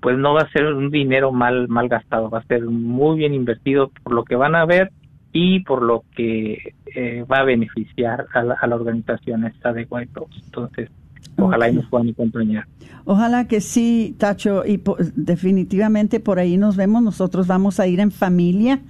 pues 0.00 0.18
no 0.18 0.34
va 0.34 0.42
a 0.42 0.50
ser 0.50 0.66
un 0.66 0.90
dinero 0.90 1.32
mal 1.32 1.68
mal 1.68 1.88
gastado, 1.88 2.30
va 2.30 2.40
a 2.40 2.44
ser 2.46 2.64
muy 2.64 3.18
bien 3.18 3.32
invertido 3.32 3.90
por 4.02 4.12
lo 4.12 4.24
que 4.24 4.36
van 4.36 4.54
a 4.54 4.66
ver 4.66 4.90
y 5.32 5.60
por 5.60 5.82
lo 5.82 6.04
que 6.16 6.74
eh, 6.94 7.24
va 7.30 7.38
a 7.38 7.44
beneficiar 7.44 8.26
a 8.34 8.42
la, 8.42 8.74
organización 8.74 9.44
esta 9.44 9.72
de 9.72 9.86
White 9.88 10.10
Rose. 10.14 10.40
Entonces, 10.44 10.90
ojalá 11.36 11.68
y 11.68 11.74
nos 11.74 11.86
puedan 11.86 12.08
acompañar. 12.08 12.66
Ojalá 13.04 13.48
que 13.48 13.60
sí, 13.60 14.14
Tacho, 14.18 14.64
y 14.66 14.80
definitivamente 15.16 16.20
por 16.20 16.38
ahí 16.38 16.56
nos 16.56 16.76
vemos. 16.76 17.02
Nosotros 17.02 17.46
vamos 17.46 17.80
a 17.80 17.86
ir 17.86 17.98
en 18.00 18.10
familia 18.10 18.80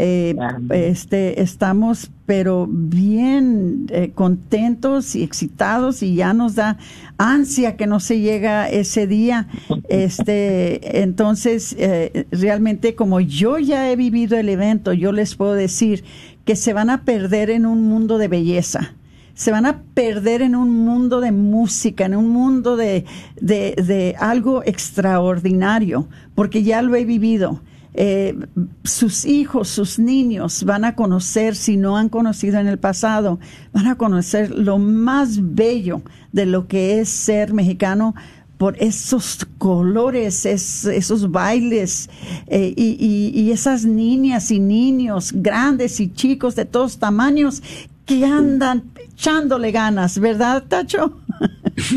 eh, 0.00 0.36
este, 0.70 1.42
estamos 1.42 2.10
pero 2.24 2.68
bien 2.70 3.86
eh, 3.88 4.12
contentos 4.14 5.16
y 5.16 5.24
excitados 5.24 6.04
y 6.04 6.14
ya 6.14 6.34
nos 6.34 6.54
da 6.54 6.78
ansia 7.16 7.76
que 7.76 7.88
no 7.88 7.98
se 7.98 8.20
llega 8.20 8.68
ese 8.68 9.06
día. 9.06 9.48
Este, 9.88 11.00
entonces, 11.00 11.74
eh, 11.78 12.26
realmente 12.30 12.94
como 12.94 13.20
yo 13.20 13.58
ya 13.58 13.90
he 13.90 13.96
vivido 13.96 14.36
el 14.36 14.50
evento, 14.50 14.92
yo 14.92 15.12
les 15.12 15.34
puedo 15.34 15.54
decir 15.54 16.04
que 16.44 16.56
se 16.56 16.74
van 16.74 16.90
a 16.90 17.04
perder 17.04 17.48
en 17.48 17.64
un 17.64 17.88
mundo 17.88 18.18
de 18.18 18.28
belleza 18.28 18.94
se 19.38 19.52
van 19.52 19.66
a 19.66 19.82
perder 19.94 20.42
en 20.42 20.56
un 20.56 20.84
mundo 20.84 21.20
de 21.20 21.30
música, 21.30 22.06
en 22.06 22.16
un 22.16 22.28
mundo 22.28 22.76
de, 22.76 23.04
de, 23.40 23.72
de, 23.76 24.16
algo 24.18 24.64
extraordinario, 24.64 26.08
porque 26.34 26.64
ya 26.64 26.82
lo 26.82 26.96
he 26.96 27.04
vivido. 27.04 27.60
Eh, 27.94 28.36
sus 28.82 29.24
hijos, 29.24 29.68
sus 29.68 30.00
niños 30.00 30.64
van 30.64 30.84
a 30.84 30.96
conocer, 30.96 31.54
si 31.54 31.76
no 31.76 31.96
han 31.96 32.08
conocido 32.08 32.58
en 32.58 32.66
el 32.66 32.80
pasado, 32.80 33.38
van 33.72 33.86
a 33.86 33.94
conocer 33.94 34.50
lo 34.50 34.78
más 34.78 35.54
bello 35.54 36.02
de 36.32 36.44
lo 36.44 36.66
que 36.66 36.98
es 36.98 37.08
ser 37.08 37.54
mexicano 37.54 38.16
por 38.58 38.76
esos 38.82 39.46
colores, 39.58 40.46
esos 40.46 41.30
bailes 41.30 42.10
eh, 42.48 42.74
y, 42.76 43.52
esas 43.52 43.84
niñas 43.84 44.50
y 44.50 44.58
niños, 44.58 45.30
grandes 45.32 46.00
y 46.00 46.12
chicos 46.12 46.56
de 46.56 46.64
todos 46.64 46.98
tamaños, 46.98 47.62
que 48.04 48.24
andan 48.24 48.82
echándole 49.18 49.72
ganas, 49.72 50.20
¿verdad, 50.20 50.62
Tacho? 50.68 51.18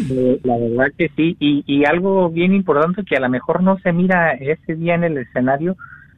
Eh, 0.09 0.39
la 0.43 0.57
verdad 0.57 0.87
que 0.97 1.09
sí, 1.15 1.37
y, 1.39 1.63
y 1.67 1.85
algo 1.85 2.29
bien 2.29 2.53
importante 2.53 3.03
que 3.03 3.15
a 3.15 3.19
lo 3.19 3.29
mejor 3.29 3.61
no 3.61 3.77
se 3.79 3.93
mira 3.93 4.33
ese 4.33 4.75
día 4.75 4.95
en 4.95 5.03
el 5.03 5.17
escenario, 5.17 5.75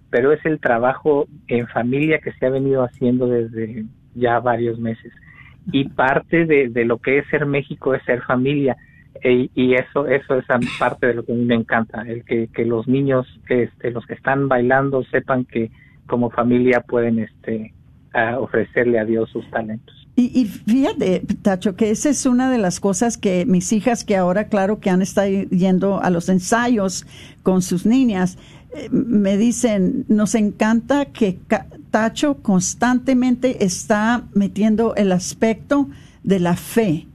pero 0.09 0.31
es 0.31 0.45
el 0.45 0.59
trabajo 0.59 1.27
en 1.47 1.67
familia 1.67 2.19
que 2.19 2.31
se 2.33 2.45
ha 2.45 2.49
venido 2.49 2.83
haciendo 2.83 3.27
desde 3.27 3.85
ya 4.15 4.39
varios 4.39 4.79
meses. 4.79 5.11
Y 5.71 5.89
parte 5.89 6.45
de, 6.45 6.69
de 6.69 6.85
lo 6.85 6.97
que 6.99 7.19
es 7.19 7.27
ser 7.27 7.45
México 7.45 7.93
es 7.93 8.03
ser 8.03 8.21
familia. 8.21 8.77
E, 9.21 9.49
y 9.55 9.73
eso 9.75 10.07
eso 10.07 10.37
es 10.37 10.45
parte 10.79 11.07
de 11.07 11.13
lo 11.15 11.23
que 11.23 11.31
a 11.31 11.35
mí 11.35 11.45
me 11.45 11.55
encanta, 11.55 12.01
el 12.01 12.23
que, 12.25 12.47
que 12.47 12.65
los 12.65 12.87
niños, 12.87 13.27
este, 13.47 13.91
los 13.91 14.05
que 14.05 14.13
están 14.15 14.47
bailando, 14.47 15.03
sepan 15.05 15.45
que 15.45 15.69
como 16.07 16.29
familia 16.29 16.81
pueden 16.81 17.19
este, 17.19 17.73
ofrecerle 18.37 18.99
a 18.99 19.05
Dios 19.05 19.29
sus 19.29 19.49
talentos. 19.51 20.02
Y, 20.15 20.45
fíjate, 20.45 21.21
Tacho, 21.41 21.75
que 21.75 21.89
esa 21.89 22.09
es 22.09 22.27
una 22.27 22.51
de 22.51 22.59
las 22.59 22.79
cosas 22.79 23.17
que 23.17 23.47
mis 23.47 23.73
hijas, 23.73 24.03
que 24.03 24.15
ahora, 24.15 24.47
claro, 24.47 24.79
que 24.79 24.91
han 24.91 25.01
estado 25.01 25.27
yendo 25.49 26.03
a 26.03 26.11
los 26.11 26.29
ensayos 26.29 27.07
con 27.41 27.63
sus 27.63 27.87
niñas, 27.87 28.37
me 28.91 29.37
dicen, 29.37 30.05
nos 30.09 30.35
encanta 30.35 31.05
que 31.05 31.39
Tacho 31.89 32.37
constantemente 32.43 33.65
está 33.65 34.27
metiendo 34.35 34.93
el 34.95 35.11
aspecto 35.11 35.89
de 36.23 36.39
la 36.39 36.55
fe, 36.55 37.07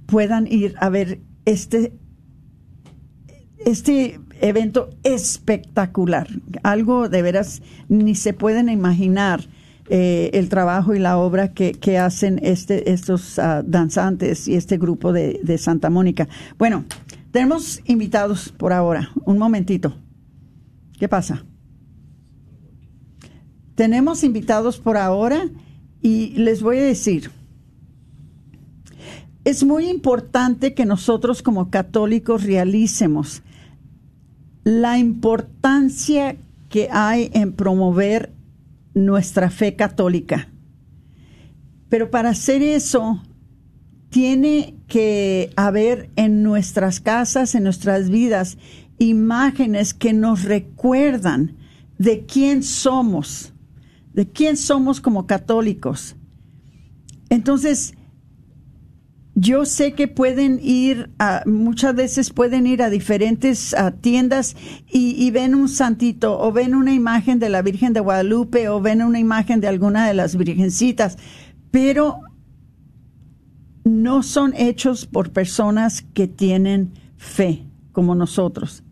puedan 0.05 0.47
ir 0.47 0.75
a 0.79 0.87
ver 0.87 1.19
este, 1.43 1.91
este 3.65 4.21
evento 4.39 4.89
espectacular. 5.03 6.27
Algo 6.63 7.09
de 7.09 7.21
veras 7.21 7.61
ni 7.89 8.15
se 8.15 8.31
pueden 8.31 8.69
imaginar 8.69 9.41
eh, 9.89 10.29
el 10.33 10.47
trabajo 10.47 10.95
y 10.95 10.99
la 10.99 11.17
obra 11.17 11.53
que, 11.53 11.73
que 11.73 11.97
hacen 11.97 12.39
este, 12.43 12.91
estos 12.93 13.39
ah, 13.39 13.61
danzantes 13.65 14.47
y 14.47 14.55
este 14.55 14.77
grupo 14.77 15.11
de, 15.11 15.41
de 15.43 15.57
Santa 15.57 15.89
Mónica. 15.89 16.29
Bueno, 16.57 16.85
tenemos 17.31 17.81
invitados 17.83 18.53
por 18.57 18.71
ahora. 18.71 19.09
Un 19.25 19.37
momentito. 19.37 19.93
¿Qué 20.97 21.07
pasa? 21.07 21.45
Tenemos 23.75 24.23
invitados 24.23 24.79
por 24.79 24.97
ahora 24.97 25.49
y 26.01 26.29
les 26.29 26.61
voy 26.61 26.77
a 26.77 26.83
decir, 26.83 27.31
es 29.45 29.63
muy 29.63 29.87
importante 29.87 30.73
que 30.73 30.85
nosotros 30.85 31.41
como 31.41 31.69
católicos 31.69 32.43
realicemos 32.43 33.43
la 34.63 34.97
importancia 34.97 36.35
que 36.69 36.89
hay 36.91 37.29
en 37.33 37.53
promover 37.53 38.33
nuestra 38.93 39.49
fe 39.49 39.75
católica. 39.75 40.49
Pero 41.87 42.11
para 42.11 42.31
hacer 42.31 42.61
eso, 42.61 43.21
tiene 44.09 44.75
que 44.87 45.51
haber 45.55 46.09
en 46.15 46.43
nuestras 46.43 46.99
casas, 46.99 47.55
en 47.55 47.63
nuestras 47.63 48.09
vidas, 48.09 48.57
imágenes 48.99 49.93
que 49.93 50.13
nos 50.13 50.43
recuerdan 50.43 51.55
de 51.97 52.25
quién 52.25 52.63
somos, 52.63 53.53
de 54.13 54.27
quién 54.29 54.57
somos 54.57 55.01
como 55.01 55.27
católicos. 55.27 56.15
Entonces, 57.29 57.93
yo 59.39 59.65
sé 59.65 59.93
que 59.93 60.07
pueden 60.07 60.59
ir, 60.63 61.11
a, 61.19 61.43
muchas 61.45 61.93
veces 61.93 62.31
pueden 62.31 62.65
ir 62.65 62.81
a 62.81 62.89
diferentes 62.89 63.75
tiendas 64.01 64.55
y, 64.91 65.29
ven 65.29 65.53
un 65.53 65.69
santito 65.69 66.39
o 66.39 66.51
ven 66.51 66.73
una 66.73 66.91
imagen 66.91 67.37
de 67.37 67.49
la 67.49 67.61
Virgen 67.61 67.93
de 67.93 67.99
Guadalupe 67.99 68.67
o 68.69 68.81
ven 68.81 69.03
una 69.03 69.19
imagen 69.19 69.61
de 69.61 69.67
alguna 69.67 70.07
de 70.07 70.15
las 70.15 70.35
virgencitas, 70.35 71.19
pero 71.69 72.21
no 73.83 74.23
son 74.23 74.55
hechos 74.55 75.05
por 75.05 75.31
personas 75.31 76.01
que 76.15 76.27
tienen 76.27 76.93
fe 77.15 77.63
como 77.91 78.15
nosotros. 78.15 78.83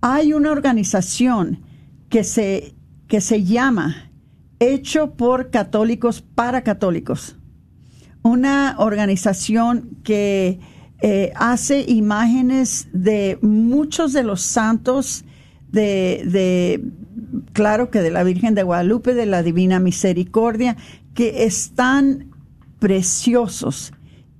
Hay 0.00 0.32
una 0.32 0.52
organización 0.52 1.62
que 2.08 2.24
se, 2.24 2.74
que 3.08 3.20
se 3.20 3.44
llama 3.44 4.10
Hecho 4.58 5.14
por 5.14 5.50
Católicos 5.50 6.22
para 6.22 6.62
Católicos 6.62 7.36
una 8.22 8.76
organización 8.78 9.98
que 10.04 10.60
eh, 11.00 11.32
hace 11.36 11.84
imágenes 11.88 12.88
de 12.92 13.38
muchos 13.40 14.12
de 14.12 14.22
los 14.22 14.42
santos 14.42 15.24
de, 15.72 16.22
de, 16.26 16.84
claro 17.52 17.90
que 17.90 18.00
de 18.00 18.10
la 18.10 18.24
Virgen 18.24 18.54
de 18.54 18.62
Guadalupe, 18.62 19.14
de 19.14 19.26
la 19.26 19.42
Divina 19.42 19.80
Misericordia, 19.80 20.76
que 21.14 21.44
están 21.44 22.30
preciosos 22.78 23.92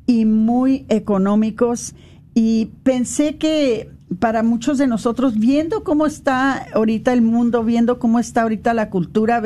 y 0.06 0.24
muy 0.24 0.84
económicos. 0.88 1.94
Y 2.34 2.66
pensé 2.82 3.36
que 3.36 3.90
para 4.18 4.42
muchos 4.42 4.78
de 4.78 4.86
nosotros, 4.86 5.38
viendo 5.38 5.84
cómo 5.84 6.06
está 6.06 6.66
ahorita 6.74 7.12
el 7.12 7.22
mundo, 7.22 7.62
viendo 7.62 7.98
cómo 7.98 8.18
está 8.18 8.42
ahorita 8.42 8.74
la 8.74 8.90
cultura, 8.90 9.40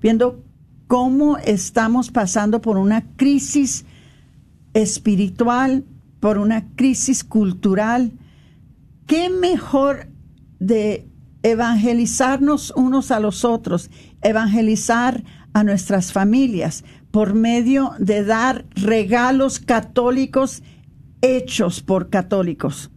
viendo 0.00 0.42
cómo 0.86 1.36
estamos 1.38 2.10
pasando 2.10 2.60
por 2.60 2.78
una 2.78 3.04
crisis 3.16 3.84
espiritual, 4.72 5.84
por 6.20 6.38
una 6.38 6.66
crisis 6.76 7.24
cultural. 7.24 8.12
¿Qué 9.06 9.28
mejor 9.28 10.08
de 10.58 11.08
evangelizarnos 11.42 12.72
unos 12.74 13.10
a 13.10 13.20
los 13.20 13.44
otros, 13.44 13.90
evangelizar 14.22 15.24
a 15.52 15.62
nuestras 15.62 16.12
familias 16.12 16.84
por 17.10 17.34
medio 17.34 17.92
de 17.98 18.24
dar 18.24 18.64
regalos 18.74 19.58
católicos 19.58 20.62
hechos 21.20 21.82
por 21.82 22.08
católicos? 22.08 22.90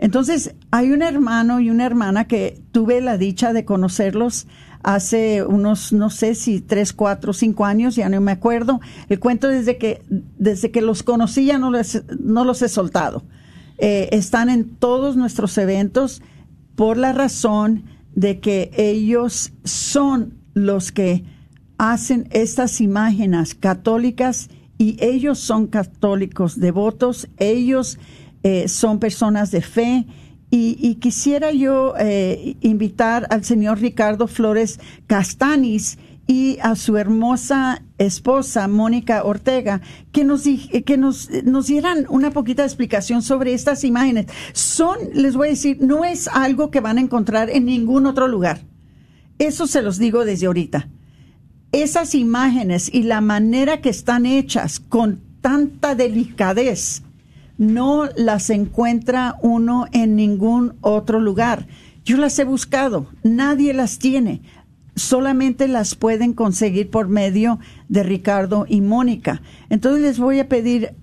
Entonces, 0.00 0.54
hay 0.70 0.92
un 0.92 1.02
hermano 1.02 1.60
y 1.60 1.68
una 1.68 1.84
hermana 1.84 2.26
que 2.26 2.58
tuve 2.72 3.02
la 3.02 3.18
dicha 3.18 3.52
de 3.52 3.66
conocerlos 3.66 4.46
hace 4.82 5.44
unos, 5.44 5.92
no 5.92 6.08
sé 6.08 6.34
si 6.34 6.62
tres, 6.62 6.94
cuatro, 6.94 7.34
cinco 7.34 7.66
años, 7.66 7.96
ya 7.96 8.08
no 8.08 8.18
me 8.22 8.32
acuerdo. 8.32 8.80
El 9.10 9.20
cuento 9.20 9.48
desde 9.48 9.76
que, 9.76 10.02
desde 10.08 10.70
que 10.70 10.80
los 10.80 11.02
conocí 11.02 11.44
ya 11.44 11.58
no, 11.58 11.70
les, 11.70 12.02
no 12.18 12.46
los 12.46 12.62
he 12.62 12.70
soltado. 12.70 13.24
Eh, 13.76 14.08
están 14.12 14.48
en 14.48 14.70
todos 14.70 15.16
nuestros 15.16 15.56
eventos 15.58 16.22
por 16.76 16.96
la 16.96 17.12
razón 17.12 17.84
de 18.14 18.40
que 18.40 18.70
ellos 18.78 19.52
son 19.64 20.32
los 20.54 20.92
que 20.92 21.24
hacen 21.76 22.26
estas 22.30 22.80
imágenes 22.80 23.54
católicas 23.54 24.48
y 24.78 24.96
ellos 25.04 25.38
son 25.38 25.66
católicos 25.66 26.58
devotos, 26.58 27.28
ellos 27.36 27.98
eh, 28.42 28.68
son 28.68 28.98
personas 28.98 29.50
de 29.50 29.60
fe 29.62 30.06
y, 30.52 30.96
quisiera 30.96 31.52
yo 31.52 31.94
eh, 31.96 32.56
invitar 32.60 33.28
al 33.30 33.44
señor 33.44 33.78
Ricardo 33.78 34.26
Flores 34.26 34.80
Castanis 35.06 35.96
y 36.26 36.58
a 36.60 36.74
su 36.74 36.96
hermosa 36.96 37.82
esposa, 37.98 38.66
Mónica 38.66 39.22
Ortega, 39.24 39.80
que 40.10 40.24
nos, 40.24 40.42
que 40.42 40.96
nos, 40.96 41.30
nos 41.44 41.66
dieran 41.68 42.06
una 42.08 42.30
poquita 42.30 42.62
de 42.62 42.68
explicación 42.68 43.22
sobre 43.22 43.52
estas 43.54 43.84
imágenes. 43.84 44.26
Son, 44.52 44.96
les 45.12 45.36
voy 45.36 45.48
a 45.48 45.50
decir, 45.50 45.78
no 45.80 46.04
es 46.04 46.28
algo 46.28 46.70
que 46.70 46.80
van 46.80 46.98
a 46.98 47.00
encontrar 47.00 47.50
en 47.50 47.66
ningún 47.66 48.06
otro 48.06 48.26
lugar. 48.26 48.60
Eso 49.38 49.66
se 49.66 49.82
los 49.82 49.98
digo 49.98 50.24
desde 50.24 50.46
ahorita. 50.46 50.88
Esas 51.72 52.14
imágenes 52.14 52.92
y 52.92 53.04
la 53.04 53.20
manera 53.20 53.80
que 53.80 53.90
están 53.90 54.26
hechas 54.26 54.80
con 54.80 55.20
tanta 55.40 55.94
delicadez, 55.94 57.02
no 57.60 58.08
las 58.16 58.48
encuentra 58.48 59.36
uno 59.42 59.84
en 59.92 60.16
ningún 60.16 60.76
otro 60.80 61.20
lugar. 61.20 61.66
Yo 62.06 62.16
las 62.16 62.38
he 62.38 62.44
buscado, 62.44 63.08
nadie 63.22 63.74
las 63.74 63.98
tiene, 63.98 64.40
solamente 64.96 65.68
las 65.68 65.94
pueden 65.94 66.32
conseguir 66.32 66.88
por 66.88 67.08
medio 67.08 67.58
de 67.90 68.02
Ricardo 68.02 68.64
y 68.66 68.80
Mónica. 68.80 69.42
Entonces 69.68 70.00
les 70.02 70.18
voy 70.18 70.40
a 70.40 70.48
pedir, 70.48 70.94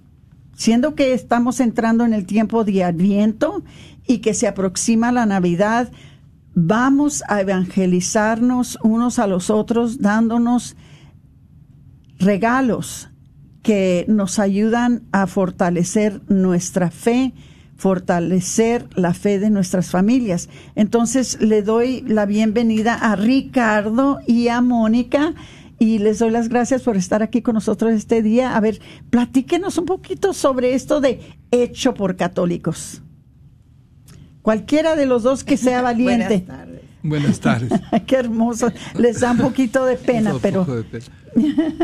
siendo 0.56 0.96
que 0.96 1.14
estamos 1.14 1.60
entrando 1.60 2.06
en 2.06 2.14
el 2.16 2.26
tiempo 2.26 2.64
de 2.64 2.84
Adviento 2.84 3.62
y 4.08 4.18
que 4.18 4.34
se 4.34 4.48
aproxima 4.48 5.12
la 5.12 5.28
Navidad, 5.28 5.92
vamos 6.56 7.24
a 7.28 7.40
evangelizarnos 7.40 8.80
unos 8.82 9.20
a 9.20 9.28
los 9.28 9.52
otros 9.52 10.02
dándonos 10.02 10.76
regalos 12.18 13.10
que 13.68 14.06
nos 14.08 14.40
ayudan 14.40 15.04
a 15.12 15.28
fortalecer 15.28 16.22
nuestra 16.30 16.90
fe, 16.90 17.34
fortalecer 17.76 18.88
la 18.96 19.14
fe 19.14 19.40
de 19.40 19.50
nuestras 19.50 19.90
familias. 19.90 20.48
Entonces 20.76 21.42
le 21.42 21.64
doy 21.64 22.00
la 22.08 22.26
bienvenida 22.26 22.94
a 22.94 23.18
Ricardo 23.18 24.20
y 24.26 24.48
a 24.48 24.62
Mónica 24.62 25.34
y 25.80 26.00
les 26.00 26.20
doy 26.20 26.32
las 26.32 26.48
gracias 26.48 26.84
por 26.84 26.96
estar 26.96 27.22
aquí 27.22 27.42
con 27.42 27.56
nosotros 27.56 27.92
este 27.92 28.22
día. 28.22 28.56
A 28.56 28.62
ver, 28.62 28.80
platíquenos 29.10 29.78
un 29.78 29.84
poquito 29.84 30.32
sobre 30.32 30.74
esto 30.74 31.02
de 31.02 31.20
hecho 31.52 31.94
por 31.94 32.16
católicos. 32.16 33.02
Cualquiera 34.44 34.96
de 34.96 35.08
los 35.08 35.24
dos 35.24 35.44
que 35.44 35.58
sea 35.58 35.82
valiente. 35.92 36.46
Buenas 37.08 37.40
tardes. 37.40 37.72
Qué 38.06 38.16
hermoso. 38.18 38.72
Les 38.98 39.22
da 39.22 39.32
un 39.32 39.38
poquito 39.38 39.86
de 39.86 39.96
pena, 39.96 40.36
pero... 40.42 40.66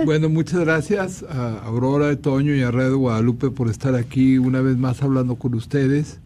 Bueno, 0.05 0.29
muchas 0.29 0.62
gracias 0.62 1.23
a 1.23 1.59
Aurora, 1.59 2.07
de 2.07 2.15
Toño 2.15 2.55
y 2.55 2.62
a 2.62 2.71
Red 2.71 2.93
Guadalupe 2.93 3.51
por 3.51 3.69
estar 3.69 3.93
aquí 3.93 4.38
una 4.38 4.62
vez 4.62 4.77
más 4.77 5.03
hablando 5.03 5.36
con 5.36 5.53
ustedes. 5.53 6.19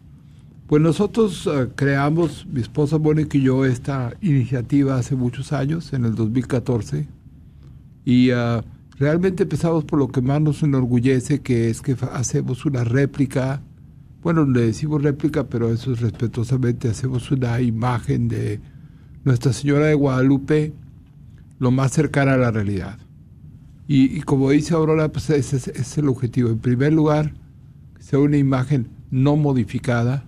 Pues 0.66 0.82
nosotros 0.82 1.46
ah, 1.46 1.68
creamos, 1.74 2.46
mi 2.46 2.60
esposa 2.60 2.98
Mónica 2.98 3.38
y 3.38 3.42
yo, 3.42 3.64
esta 3.64 4.14
iniciativa 4.20 4.96
hace 4.96 5.14
muchos 5.14 5.52
años, 5.52 5.92
en 5.92 6.04
el 6.04 6.14
2014, 6.14 7.06
y 8.04 8.32
uh, 8.32 8.62
realmente 8.98 9.44
empezamos 9.44 9.84
por 9.84 9.98
lo 9.98 10.08
que 10.08 10.20
más 10.20 10.40
nos 10.40 10.62
enorgullece, 10.62 11.40
que 11.40 11.70
es 11.70 11.80
que 11.80 11.96
hacemos 12.12 12.66
una 12.66 12.84
réplica, 12.84 13.62
bueno, 14.22 14.44
le 14.44 14.62
decimos 14.62 15.02
réplica, 15.02 15.44
pero 15.44 15.72
eso 15.72 15.92
es 15.92 16.00
respetuosamente, 16.00 16.88
hacemos 16.88 17.30
una 17.30 17.60
imagen 17.60 18.28
de 18.28 18.60
Nuestra 19.24 19.52
Señora 19.52 19.86
de 19.86 19.94
Guadalupe 19.94 20.72
lo 21.58 21.70
más 21.70 21.92
cercana 21.92 22.34
a 22.34 22.38
la 22.38 22.50
realidad. 22.50 22.98
Y, 23.86 24.20
como 24.20 24.50
dice 24.50 24.74
Aurora, 24.74 25.10
pues 25.10 25.30
ese 25.30 25.56
es, 25.56 25.98
el 25.98 26.08
objetivo. 26.08 26.50
En 26.50 26.58
primer 26.58 26.92
lugar, 26.92 27.32
que 27.96 28.02
sea 28.02 28.18
una 28.18 28.36
imagen 28.36 28.88
no 29.10 29.36
modificada, 29.36 30.24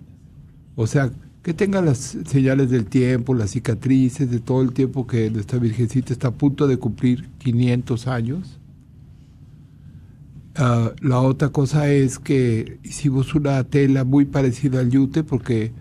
o 0.76 0.87
sea, 0.87 1.11
que 1.42 1.53
tenga 1.53 1.83
las 1.83 2.16
señales 2.26 2.70
del 2.70 2.87
tiempo, 2.87 3.35
las 3.35 3.50
cicatrices 3.50 4.31
de 4.31 4.40
todo 4.40 4.62
el 4.62 4.72
tiempo 4.72 5.07
que 5.07 5.31
nuestra 5.31 5.59
Virgencita 5.59 6.12
está 6.12 6.29
a 6.29 6.33
punto 6.33 6.66
de 6.66 6.79
cumplir 6.79 7.29
500 7.38 8.07
años. 8.07 8.59
Ah, 10.57 10.92
la 11.03 11.20
otra 11.20 11.50
cosa 11.50 11.90
es 11.90 12.18
que 12.18 12.79
hicimos 12.83 13.35
una 13.35 13.62
tela 13.64 14.05
muy 14.05 14.24
parecida 14.24 14.81
al 14.81 14.90
yute 14.90 15.22
porque 15.22 15.72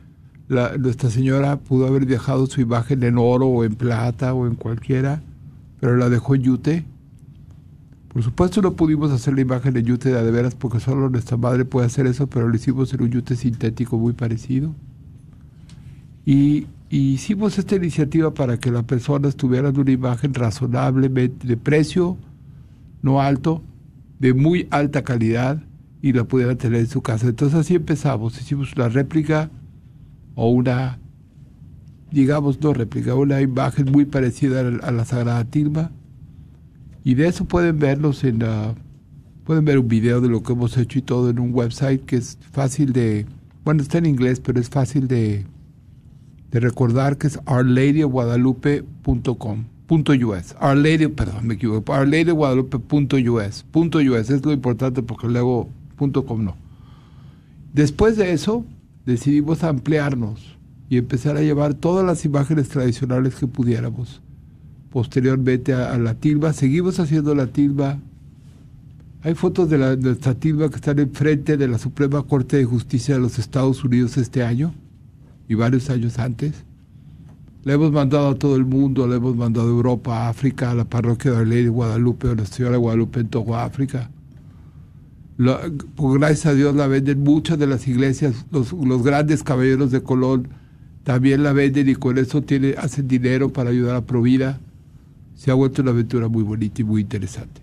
Nuestra 0.50 1.10
Señora 1.10 1.58
pudo 1.60 1.88
haber 1.88 2.06
dejado 2.06 2.48
su 2.48 2.60
imagen 2.60 3.04
en 3.04 3.18
oro 3.18 3.48
o 3.48 3.64
en 3.64 3.76
plata 3.76 4.34
o 4.34 4.48
en 4.48 4.56
cualquiera, 4.56 5.22
pero 5.80 5.96
la 5.96 6.10
dejó 6.10 6.36
en 6.36 6.42
yute 6.42 6.86
por 8.10 8.24
supuesto 8.24 8.62
no 8.62 8.74
pudimos 8.74 9.12
hacer 9.12 9.36
la 9.36 9.42
imagen 9.42 9.74
de 9.74 9.84
yute 9.84 10.12
de, 10.12 10.32
veras 10.32 10.56
porque 10.56 10.80
solo 10.80 11.10
nuestra 11.10 11.38
madre 11.38 11.64
puede 11.64 11.86
hacer 11.86 12.08
eso, 12.08 12.28
pero 12.28 12.48
lo 12.48 12.56
hicimos 12.56 12.92
en 12.94 13.04
un 13.04 13.12
yute 13.12 13.36
sintético 13.36 13.98
muy 13.98 14.14
parecido. 14.14 14.74
Y, 16.26 16.68
hicimos 16.90 17.60
esta 17.60 17.76
iniciativa 17.76 18.34
para 18.34 18.60
que 18.60 18.72
las 18.72 18.84
personas 18.84 19.36
tuvieran 19.36 19.80
una 19.80 19.92
imagen 19.92 20.34
razonable 20.34 21.08
de 21.08 21.56
precio, 21.58 22.18
no 23.04 23.22
alto, 23.22 23.62
de 24.18 24.34
muy 24.34 24.68
alta 24.72 25.04
calidad 25.04 25.62
y 26.02 26.14
la 26.14 26.24
pudieran 26.24 26.58
tener 26.58 26.80
en 26.80 26.88
su 26.88 27.04
casa. 27.04 27.28
Entonces 27.28 27.60
así 27.60 27.76
empezamos, 27.76 28.42
hicimos 28.42 28.74
una 28.76 28.90
réplica 28.90 29.52
o 30.42 30.48
una, 30.48 30.98
digamos, 32.12 32.62
no 32.62 32.72
réplica, 32.72 33.14
una 33.14 33.42
imagen 33.42 33.92
muy 33.92 34.06
parecida 34.06 34.62
a 34.62 34.92
la 34.92 35.04
Sagrada 35.04 35.44
Tilma 35.44 35.92
y 37.04 37.16
de 37.16 37.28
eso 37.28 37.44
pueden 37.44 37.78
verlos 37.78 38.24
en 38.24 38.40
la... 38.40 38.74
Pueden 39.44 39.66
ver 39.66 39.80
un 39.80 39.90
video 39.90 40.22
de 40.22 40.30
lo 40.30 40.42
que 40.42 40.54
hemos 40.54 40.78
hecho 40.78 40.98
y 40.98 41.02
todo 41.02 41.30
en 41.30 41.40
un 41.40 41.54
website 41.54 42.06
que 42.06 42.16
es 42.16 42.38
fácil 42.54 42.94
de... 42.94 43.26
Bueno, 43.66 43.82
está 43.82 43.98
en 43.98 44.06
inglés, 44.06 44.40
pero 44.40 44.62
es 44.62 44.70
fácil 44.70 45.10
de, 45.10 45.46
de 46.52 46.60
recordar 46.62 47.18
que 47.18 47.28
es 47.28 47.38
ourladyguadalupe.com. 47.46 49.66
Punto 49.88 50.14
US. 50.14 50.56
Our 50.62 50.78
Lady, 50.78 51.08
perdón, 51.08 51.48
me 51.48 51.56
equivoco. 51.56 51.92
Punto 53.72 53.98
US. 53.98 54.30
Es 54.30 54.46
lo 54.46 54.54
importante 54.54 55.04
porque 55.04 55.28
luego 55.28 55.68
.com 55.98 56.46
no. 56.46 56.56
Después 57.74 58.16
de 58.16 58.32
eso, 58.32 58.64
decidimos 59.10 59.64
ampliarnos 59.64 60.58
y 60.88 60.98
empezar 60.98 61.36
a 61.36 61.42
llevar 61.42 61.74
todas 61.74 62.06
las 62.06 62.26
imágenes 62.26 62.70
tradicionales 62.70 63.36
que 63.36 63.48
pudiéramos 63.48 64.22
posteriormente 64.92 65.74
a, 65.74 65.98
la 65.98 66.16
tilba. 66.16 66.54
Seguimos 66.54 67.00
haciendo 67.00 67.36
la 67.36 67.48
tilba. 67.48 68.00
Hay 69.22 69.36
fotos 69.36 69.70
de, 69.70 69.78
la, 69.78 69.96
de 69.96 70.02
nuestra 70.02 70.36
tilba 70.36 70.70
que 70.70 70.76
están 70.76 71.00
enfrente 71.00 71.58
de 71.58 71.68
la 71.68 71.78
Suprema 71.78 72.24
Corte 72.24 72.58
de 72.58 72.66
Justicia 72.66 73.16
de 73.16 73.22
los 73.22 73.38
Estados 73.40 73.84
Unidos 73.84 74.18
este 74.18 74.44
año 74.44 74.74
y 75.48 75.56
varios 75.56 75.90
años 75.90 76.20
antes. 76.20 76.64
Le 77.64 77.74
hemos 77.74 77.92
mandado 77.92 78.30
a 78.30 78.36
todo 78.36 78.56
el 78.56 78.66
mundo, 78.66 79.08
le 79.08 79.18
hemos 79.18 79.36
mandado 79.36 79.68
a 79.68 79.72
Europa, 79.72 80.26
a 80.26 80.30
África, 80.30 80.72
a 80.72 80.76
la 80.76 80.86
parroquia 80.86 81.32
de 81.32 81.38
la 81.38 81.46
Ley 81.46 81.64
de 81.64 81.70
Guadalupe, 81.70 82.30
a 82.30 82.36
la 82.36 82.46
Señora 82.46 82.78
Guadalupe 82.78 83.20
en 83.20 83.28
todo 83.28 83.56
África. 83.56 84.10
Por 85.96 86.20
gracias 86.20 86.46
a 86.48 86.54
Dios 86.54 86.76
la 86.76 86.88
venden 86.88 87.24
muchas 87.24 87.58
de 87.58 87.68
las 87.68 87.88
iglesias, 87.88 88.46
los, 88.52 88.74
los 88.74 89.04
grandes 89.04 89.44
caballeros 89.44 89.92
de 89.92 90.04
Colón 90.04 90.50
también 91.04 91.44
la 91.44 91.54
venden 91.54 91.90
y 91.90 91.96
con 91.96 92.18
eso 92.18 92.42
tiene, 92.42 92.76
hacen 92.78 93.08
dinero 93.08 93.52
para 93.52 93.70
ayudar 93.70 93.96
a 93.96 94.02
Provida 94.02 94.60
se 95.40 95.52
ha 95.52 95.54
vuelto 95.54 95.82
una 95.82 95.92
aventura 95.92 96.28
muy 96.28 96.44
bonita 96.44 96.82
y 96.82 96.84
muy 96.84 97.02
interesante. 97.02 97.62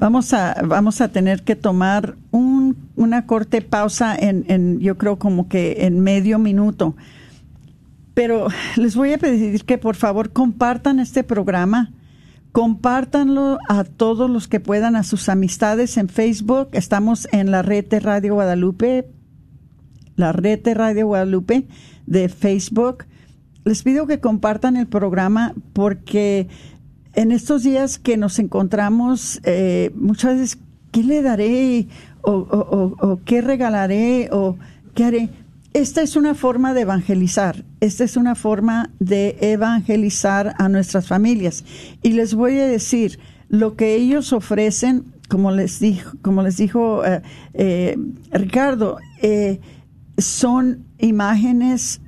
Vamos 0.00 0.34
a, 0.34 0.56
vamos 0.66 1.00
a 1.00 1.08
tener 1.08 1.44
que 1.44 1.54
tomar 1.54 2.16
un, 2.32 2.76
una 2.96 3.26
corte 3.26 3.62
pausa 3.62 4.16
en, 4.16 4.44
en, 4.48 4.80
yo 4.80 4.98
creo 4.98 5.16
como 5.16 5.48
que 5.48 5.86
en 5.86 6.00
medio 6.00 6.40
minuto. 6.40 6.96
Pero 8.12 8.48
les 8.76 8.96
voy 8.96 9.12
a 9.12 9.18
pedir 9.18 9.64
que 9.64 9.78
por 9.78 9.94
favor 9.94 10.32
compartan 10.32 10.98
este 10.98 11.22
programa, 11.22 11.92
compártanlo 12.56 13.58
a 13.68 13.84
todos 13.84 14.30
los 14.30 14.48
que 14.48 14.60
puedan, 14.60 14.96
a 14.96 15.02
sus 15.02 15.28
amistades 15.28 15.98
en 15.98 16.08
Facebook. 16.08 16.68
Estamos 16.72 17.28
en 17.30 17.50
la 17.50 17.60
red 17.60 17.84
de 17.84 18.00
Radio 18.00 18.32
Guadalupe, 18.32 19.10
la 20.14 20.32
red 20.32 20.62
de 20.62 20.72
Radio 20.72 21.06
Guadalupe 21.08 21.68
de 22.06 22.30
Facebook. 22.30 23.04
Les 23.66 23.82
pido 23.82 24.06
que 24.06 24.20
compartan 24.20 24.76
el 24.76 24.86
programa 24.86 25.52
porque 25.74 26.48
en 27.12 27.30
estos 27.30 27.62
días 27.62 27.98
que 27.98 28.16
nos 28.16 28.38
encontramos, 28.38 29.38
eh, 29.44 29.90
muchas 29.94 30.36
veces, 30.36 30.58
¿qué 30.92 31.02
le 31.02 31.20
daré? 31.20 31.88
O, 32.22 33.20
qué 33.26 33.42
regalaré? 33.42 34.30
¿O 34.32 34.56
qué 34.94 35.04
haré? 35.04 35.28
Esta 35.76 36.00
es 36.02 36.16
una 36.16 36.34
forma 36.34 36.72
de 36.74 36.80
evangelizar. 36.80 37.64
Esta 37.80 38.04
es 38.04 38.16
una 38.16 38.34
forma 38.34 38.90
de 38.98 39.36
evangelizar 39.40 40.54
a 40.58 40.68
nuestras 40.68 41.06
familias. 41.06 41.64
Y 42.02 42.12
les 42.12 42.34
voy 42.34 42.58
a 42.58 42.66
decir, 42.66 43.18
lo 43.48 43.76
que 43.76 43.94
ellos 43.94 44.32
ofrecen, 44.32 45.12
como 45.28 45.50
les 45.50 45.78
dijo, 45.78 46.16
como 46.22 46.42
les 46.42 46.56
dijo 46.56 47.04
eh, 47.04 47.22
eh, 47.54 47.96
Ricardo, 48.32 48.98
son 50.18 50.86
imágenes 50.98 52.00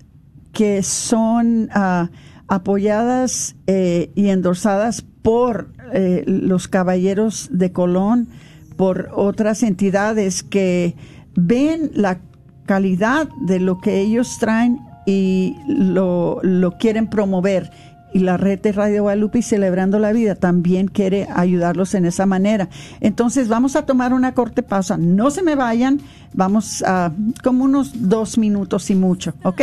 que 0.53 0.83
son... 0.83 1.71
Uh, 1.75 2.09
apoyadas 2.49 3.57
eh, 3.67 4.11
y 4.15 4.29
endorsadas 4.29 5.03
por 5.23 5.71
eh, 5.93 6.25
los 6.27 6.67
caballeros 6.67 7.49
de 7.53 7.73
Colón, 7.73 8.29
por 8.77 9.11
otras 9.15 9.63
entidades 9.63 10.43
que 10.43 10.97
ven 11.35 11.91
la 11.95 12.21
calidad 12.69 13.29
de 13.41 13.59
lo 13.59 13.79
que 13.79 14.01
ellos 14.01 14.39
traen 14.39 14.79
y 15.07 15.57
lo, 15.67 16.39
lo 16.43 16.77
quieren 16.79 17.09
promover. 17.09 17.73
Y 18.13 18.21
la 18.21 18.37
red 18.37 18.61
de 18.61 18.73
Radio 18.73 19.03
Guadalupe 19.03 19.41
y 19.41 19.43
Celebrando 19.43 19.99
la 19.99 20.13
Vida 20.13 20.35
también 20.35 20.89
quiere 20.89 21.27
ayudarlos 21.35 21.95
en 21.95 22.05
esa 22.05 22.27
manera. 22.27 22.69
Entonces 23.01 23.49
vamos 23.49 23.75
a 23.75 23.85
tomar 23.85 24.13
una 24.13 24.33
corte 24.33 24.63
pausa. 24.63 24.97
No 24.97 25.31
se 25.31 25.43
me 25.43 25.57
vayan. 25.57 26.01
Vamos 26.35 26.83
a 26.87 27.13
como 27.43 27.65
unos 27.65 28.09
dos 28.09 28.39
minutos 28.39 28.91
y 28.91 28.95
mucho. 28.95 29.35
¿Ok? 29.43 29.63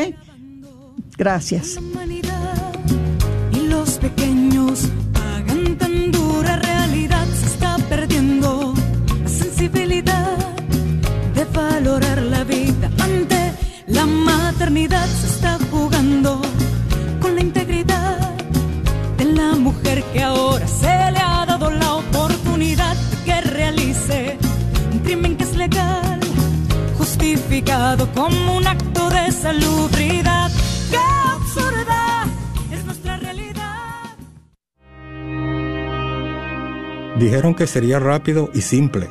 Gracias 1.18 1.80
la 14.06 14.12
maternidad, 14.12 15.08
se 15.08 15.28
está 15.28 15.58
jugando 15.72 16.42
con 17.22 17.36
la 17.36 17.42
integridad 17.42 18.20
de 19.18 19.26
la 19.26 19.56
mujer 19.56 20.04
que 20.14 20.24
ahora 20.24 20.68
se 20.68 21.12
le 21.12 21.20
ha 21.20 21.46
dado 21.46 21.72
la 21.72 21.96
oportunidad 21.96 22.96
de 22.96 23.18
que 23.26 23.42
realice 23.42 24.38
un 24.92 25.00
crimen 25.00 25.36
que 25.38 25.44
es 25.44 25.56
legal, 25.56 26.20
justificado 26.98 28.08
como 28.14 28.58
un 28.58 28.68
acto 28.68 29.10
de 29.10 29.32
salubridad. 29.32 30.52
¡Qué 30.92 30.98
absurda! 31.32 32.26
Dijeron 37.18 37.56
que 37.56 37.66
sería 37.66 37.98
rápido 37.98 38.50
y 38.54 38.62
simple. 38.62 39.10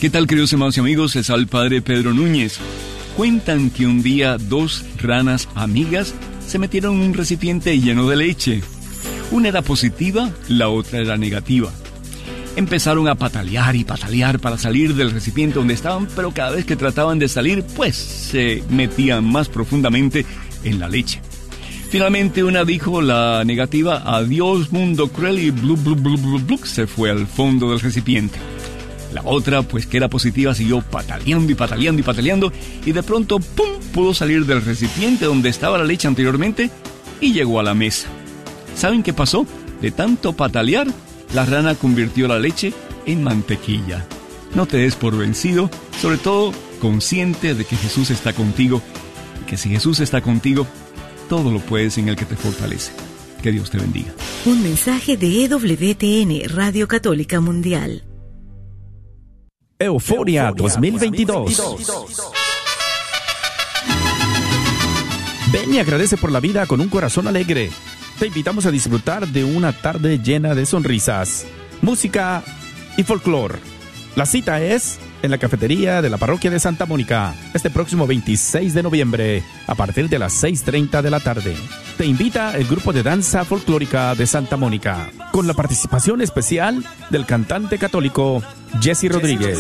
¿Qué 0.00 0.10
tal 0.10 0.26
queridos 0.26 0.52
hermanos 0.52 0.76
y 0.76 0.80
amigos? 0.80 1.14
Es 1.16 1.30
al 1.30 1.46
padre 1.46 1.80
Pedro 1.80 2.12
Núñez. 2.12 2.58
Cuentan 3.16 3.70
que 3.70 3.86
un 3.86 4.02
día 4.02 4.36
dos 4.36 4.84
ranas 5.00 5.48
amigas 5.54 6.14
se 6.46 6.58
metieron 6.58 6.96
en 6.96 7.08
un 7.08 7.14
recipiente 7.14 7.78
lleno 7.80 8.08
de 8.08 8.16
leche. 8.16 8.62
Una 9.30 9.48
era 9.48 9.62
positiva, 9.62 10.30
la 10.48 10.68
otra 10.68 11.00
era 11.00 11.16
negativa. 11.16 11.72
Empezaron 12.56 13.08
a 13.08 13.16
patalear 13.16 13.74
y 13.74 13.84
patalear 13.84 14.38
para 14.38 14.58
salir 14.58 14.94
del 14.94 15.10
recipiente 15.10 15.58
donde 15.58 15.74
estaban, 15.74 16.06
pero 16.14 16.30
cada 16.32 16.52
vez 16.52 16.64
que 16.64 16.76
trataban 16.76 17.18
de 17.18 17.28
salir, 17.28 17.64
pues 17.74 17.96
se 17.96 18.62
metían 18.70 19.24
más 19.24 19.48
profundamente 19.48 20.24
en 20.62 20.78
la 20.78 20.88
leche. 20.88 21.20
Finalmente 21.90 22.42
una 22.42 22.64
dijo 22.64 23.02
la 23.02 23.44
negativa, 23.44 24.02
adiós 24.04 24.72
mundo 24.72 25.08
cruel 25.08 25.38
y 25.38 25.50
blu 25.50 25.76
blu 25.76 25.94
blu 25.94 26.38
blu 26.40 26.58
se 26.64 26.86
fue 26.86 27.10
al 27.10 27.26
fondo 27.26 27.70
del 27.70 27.80
recipiente. 27.80 28.38
La 29.14 29.22
otra, 29.24 29.62
pues 29.62 29.86
que 29.86 29.96
era 29.96 30.08
positiva, 30.08 30.54
siguió 30.56 30.80
pataleando 30.82 31.50
y 31.52 31.54
pataleando 31.54 32.00
y 32.00 32.04
pataleando 32.04 32.52
y 32.84 32.90
de 32.90 33.02
pronto, 33.04 33.38
¡pum!, 33.38 33.68
pudo 33.92 34.12
salir 34.12 34.44
del 34.44 34.60
recipiente 34.60 35.26
donde 35.26 35.48
estaba 35.48 35.78
la 35.78 35.84
leche 35.84 36.08
anteriormente 36.08 36.68
y 37.20 37.32
llegó 37.32 37.60
a 37.60 37.62
la 37.62 37.74
mesa. 37.74 38.08
¿Saben 38.74 39.04
qué 39.04 39.12
pasó? 39.12 39.46
De 39.80 39.92
tanto 39.92 40.32
patalear, 40.32 40.88
la 41.32 41.46
rana 41.46 41.76
convirtió 41.76 42.26
la 42.26 42.40
leche 42.40 42.72
en 43.06 43.22
mantequilla. 43.22 44.04
No 44.56 44.66
te 44.66 44.78
des 44.78 44.96
por 44.96 45.16
vencido, 45.16 45.70
sobre 46.02 46.18
todo 46.18 46.52
consciente 46.80 47.54
de 47.54 47.64
que 47.64 47.76
Jesús 47.76 48.10
está 48.10 48.32
contigo 48.32 48.82
y 49.42 49.48
que 49.48 49.56
si 49.56 49.68
Jesús 49.70 50.00
está 50.00 50.22
contigo, 50.22 50.66
todo 51.28 51.52
lo 51.52 51.60
puedes 51.60 51.98
en 51.98 52.08
el 52.08 52.16
que 52.16 52.24
te 52.24 52.34
fortalece. 52.34 52.92
Que 53.42 53.52
Dios 53.52 53.70
te 53.70 53.78
bendiga. 53.78 54.12
Un 54.44 54.60
mensaje 54.62 55.16
de 55.16 55.44
EWTN, 55.44 56.48
Radio 56.52 56.88
Católica 56.88 57.40
Mundial. 57.40 58.02
Euforia 59.78 60.52
2022. 60.56 61.62
Ven 65.52 65.74
y 65.74 65.78
agradece 65.78 66.16
por 66.16 66.30
la 66.30 66.38
vida 66.38 66.66
con 66.66 66.80
un 66.80 66.88
corazón 66.88 67.26
alegre. 67.26 67.70
Te 68.18 68.28
invitamos 68.28 68.66
a 68.66 68.70
disfrutar 68.70 69.26
de 69.26 69.42
una 69.42 69.72
tarde 69.72 70.20
llena 70.20 70.54
de 70.54 70.64
sonrisas, 70.66 71.46
música 71.82 72.44
y 72.96 73.02
folclore. 73.02 73.58
La 74.14 74.26
cita 74.26 74.62
es 74.62 75.00
en 75.24 75.30
la 75.30 75.38
cafetería 75.38 76.02
de 76.02 76.10
la 76.10 76.18
parroquia 76.18 76.50
de 76.50 76.60
Santa 76.60 76.84
Mónica, 76.84 77.34
este 77.54 77.70
próximo 77.70 78.06
26 78.06 78.74
de 78.74 78.82
noviembre, 78.82 79.42
a 79.66 79.74
partir 79.74 80.10
de 80.10 80.18
las 80.18 80.44
6.30 80.44 81.00
de 81.00 81.10
la 81.10 81.18
tarde. 81.18 81.56
Te 81.96 82.04
invita 82.04 82.54
el 82.58 82.66
grupo 82.66 82.92
de 82.92 83.02
danza 83.02 83.42
folclórica 83.46 84.14
de 84.14 84.26
Santa 84.26 84.58
Mónica, 84.58 85.10
con 85.32 85.46
la 85.46 85.54
participación 85.54 86.20
especial 86.20 86.84
del 87.08 87.24
cantante 87.24 87.78
católico 87.78 88.42
Jesse 88.82 89.10
Rodríguez. 89.10 89.58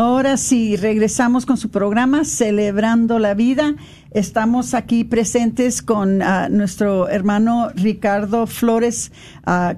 Ahora 0.00 0.36
sí, 0.36 0.76
regresamos 0.76 1.44
con 1.44 1.56
su 1.56 1.70
programa 1.70 2.24
Celebrando 2.24 3.18
la 3.18 3.34
Vida. 3.34 3.74
Estamos 4.12 4.74
aquí 4.74 5.02
presentes 5.02 5.82
con 5.82 6.22
uh, 6.22 6.48
nuestro 6.48 7.08
hermano 7.08 7.70
Ricardo 7.74 8.46
Flores 8.46 9.10
uh, 9.44 9.74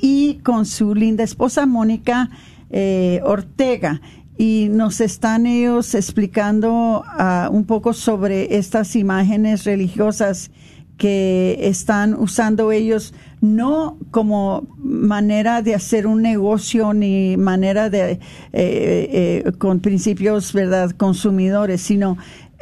y 0.00 0.38
con 0.44 0.64
su 0.64 0.94
linda 0.94 1.24
esposa 1.24 1.66
Mónica 1.66 2.30
eh, 2.70 3.20
Ortega. 3.24 4.00
Y 4.38 4.68
nos 4.70 5.00
están 5.00 5.46
ellos 5.46 5.96
explicando 5.96 7.02
uh, 7.18 7.52
un 7.52 7.64
poco 7.64 7.94
sobre 7.94 8.56
estas 8.56 8.94
imágenes 8.94 9.64
religiosas 9.64 10.52
que 10.96 11.58
están 11.60 12.14
usando 12.14 12.72
ellos 12.72 13.12
no 13.40 13.98
como 14.10 14.66
manera 14.78 15.62
de 15.62 15.74
hacer 15.74 16.06
un 16.06 16.22
negocio 16.22 16.94
ni 16.94 17.36
manera 17.36 17.90
de 17.90 18.12
eh, 18.12 18.20
eh, 18.52 19.52
con 19.58 19.80
principios 19.80 20.52
verdad 20.52 20.90
consumidores 20.92 21.82
sino 21.82 22.16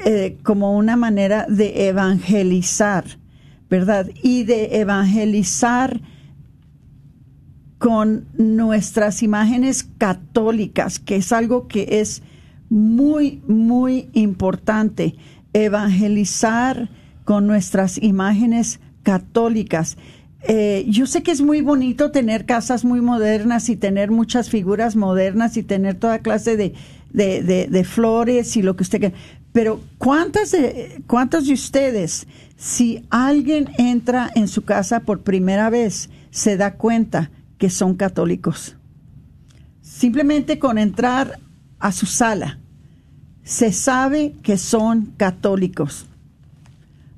eh, 0.04 0.36
como 0.42 0.76
una 0.76 0.96
manera 0.96 1.46
de 1.48 1.88
evangelizar 1.88 3.04
verdad 3.70 4.09
y 4.22 4.44
de 4.44 4.80
evangelizar 4.80 6.00
con 7.78 8.26
nuestras 8.36 9.22
imágenes 9.22 9.84
católicas 9.98 10.98
que 10.98 11.16
es 11.16 11.32
algo 11.32 11.68
que 11.68 12.00
es 12.00 12.22
muy 12.74 13.40
muy 13.46 14.09
importante. 14.14 15.14
Evangelizar 15.52 16.88
con 17.24 17.46
nuestras 17.46 18.02
imágenes 18.02 18.80
católicas. 19.02 19.96
Eh, 20.46 20.84
yo 20.88 21.06
sé 21.06 21.22
que 21.22 21.30
es 21.30 21.40
muy 21.40 21.62
bonito 21.62 22.10
tener 22.10 22.44
casas 22.44 22.84
muy 22.84 23.00
modernas 23.00 23.68
y 23.68 23.76
tener 23.76 24.10
muchas 24.10 24.50
figuras 24.50 24.94
modernas 24.94 25.56
y 25.56 25.62
tener 25.62 25.94
toda 25.94 26.18
clase 26.18 26.56
de, 26.56 26.74
de, 27.10 27.66
de, 27.70 27.84
flores 27.84 28.56
y 28.56 28.62
lo 28.62 28.76
que 28.76 28.82
usted 28.82 29.00
quiera. 29.00 29.16
Pero 29.52 29.80
¿cuántas 29.98 30.50
de, 30.50 31.02
¿cuántos 31.06 31.46
de 31.46 31.54
ustedes, 31.54 32.26
si 32.56 33.06
alguien 33.08 33.70
entra 33.78 34.30
en 34.34 34.48
su 34.48 34.62
casa 34.62 35.00
por 35.00 35.22
primera 35.22 35.70
vez, 35.70 36.10
se 36.30 36.56
da 36.56 36.74
cuenta 36.74 37.30
que 37.58 37.70
son 37.70 37.94
católicos. 37.94 38.76
Simplemente 39.80 40.58
con 40.58 40.78
entrar 40.78 41.38
a 41.78 41.92
su 41.92 42.06
sala, 42.06 42.58
se 43.42 43.72
sabe 43.72 44.34
que 44.42 44.58
son 44.58 45.12
católicos. 45.16 46.06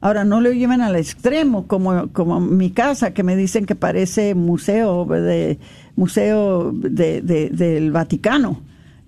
Ahora, 0.00 0.24
no 0.24 0.40
lo 0.40 0.52
lleven 0.52 0.82
al 0.82 0.96
extremo, 0.96 1.66
como, 1.66 2.08
como 2.12 2.40
mi 2.40 2.70
casa, 2.70 3.12
que 3.12 3.22
me 3.22 3.36
dicen 3.36 3.64
que 3.64 3.74
parece 3.74 4.34
museo, 4.34 5.06
de, 5.06 5.58
museo 5.96 6.72
de, 6.72 7.22
del 7.22 7.90
Vaticano. 7.90 8.62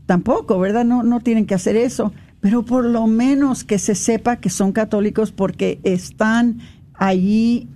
Tampoco, 0.07 0.59
¿verdad? 0.59 0.85
No, 0.85 1.03
no 1.03 1.21
tienen 1.21 1.47
que 1.47 1.55
hacer 1.55 1.77
eso, 1.77 2.13
pero 2.41 2.65
por 2.65 2.85
lo 2.85 3.07
menos 3.07 3.65
que 3.65 3.79
se 3.79 3.95
sepa 3.95 4.37
que 4.37 4.49
son 4.49 4.73
católicos 4.73 5.33
porque 5.33 5.81
están 5.83 6.61
allí 6.95 7.69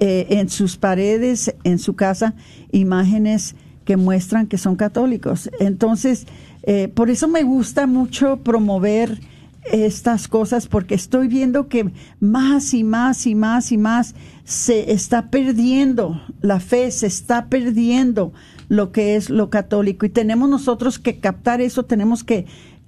eh, 0.00 0.38
en 0.38 0.48
sus 0.48 0.76
paredes, 0.76 1.54
en 1.64 1.78
su 1.78 1.94
casa, 1.94 2.34
imágenes 2.70 3.54
que 3.84 3.96
muestran 3.96 4.46
que 4.46 4.58
son 4.58 4.76
católicos. 4.76 5.50
Entonces, 5.60 6.26
eh, 6.64 6.88
por 6.88 7.10
eso 7.10 7.28
me 7.28 7.42
gusta 7.42 7.86
mucho 7.86 8.38
promover 8.38 9.20
estas 9.64 10.26
cosas 10.28 10.66
porque 10.66 10.94
estoy 10.94 11.28
viendo 11.28 11.68
que 11.68 11.92
más 12.20 12.74
y 12.74 12.82
más 12.82 13.26
y 13.26 13.34
más 13.34 13.70
y 13.70 13.78
más 13.78 14.14
se 14.44 14.92
está 14.92 15.30
perdiendo 15.30 16.20
la 16.40 16.58
fe, 16.58 16.90
se 16.90 17.06
está 17.06 17.46
perdiendo 17.46 18.32
lo 18.68 18.90
que 18.90 19.16
es 19.16 19.30
lo 19.30 19.50
católico 19.50 20.06
y 20.06 20.08
tenemos 20.08 20.48
nosotros 20.48 20.98
que 20.98 21.18
captar 21.18 21.60
eso, 21.60 21.84
tenemos 21.84 22.24
que, 22.24 22.46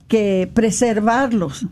que 0.09 0.51
preservarlos. 0.53 1.67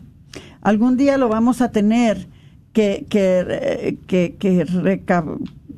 Algún 0.61 0.95
día 0.95 1.17
lo 1.17 1.27
vamos 1.27 1.61
a 1.61 1.71
tener 1.71 2.27
que, 2.71 3.05
que, 3.09 3.97
que, 4.07 4.35
que 4.39 5.03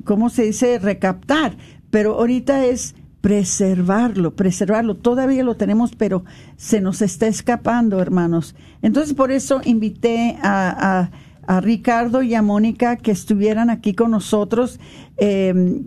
¿cómo 0.03 0.29
se 0.29 0.43
dice? 0.43 0.79
Recaptar, 0.79 1.57
pero 1.89 2.19
ahorita 2.19 2.65
es 2.65 2.95
preservarlo, 3.25 4.35
preservarlo. 4.35 4.93
Todavía 4.93 5.43
lo 5.43 5.55
tenemos, 5.55 5.95
pero 5.95 6.23
se 6.57 6.79
nos 6.79 7.01
está 7.01 7.25
escapando, 7.25 7.99
hermanos. 7.99 8.53
Entonces, 8.83 9.15
por 9.15 9.31
eso 9.31 9.61
invité 9.65 10.37
a, 10.43 11.09
a, 11.47 11.59
Ricardo 11.59 12.21
y 12.21 12.35
a 12.35 12.43
Mónica 12.43 12.97
que 12.97 13.09
estuvieran 13.09 13.71
aquí 13.71 13.95
con 13.95 14.11
nosotros. 14.11 14.79
Em, 15.17 15.85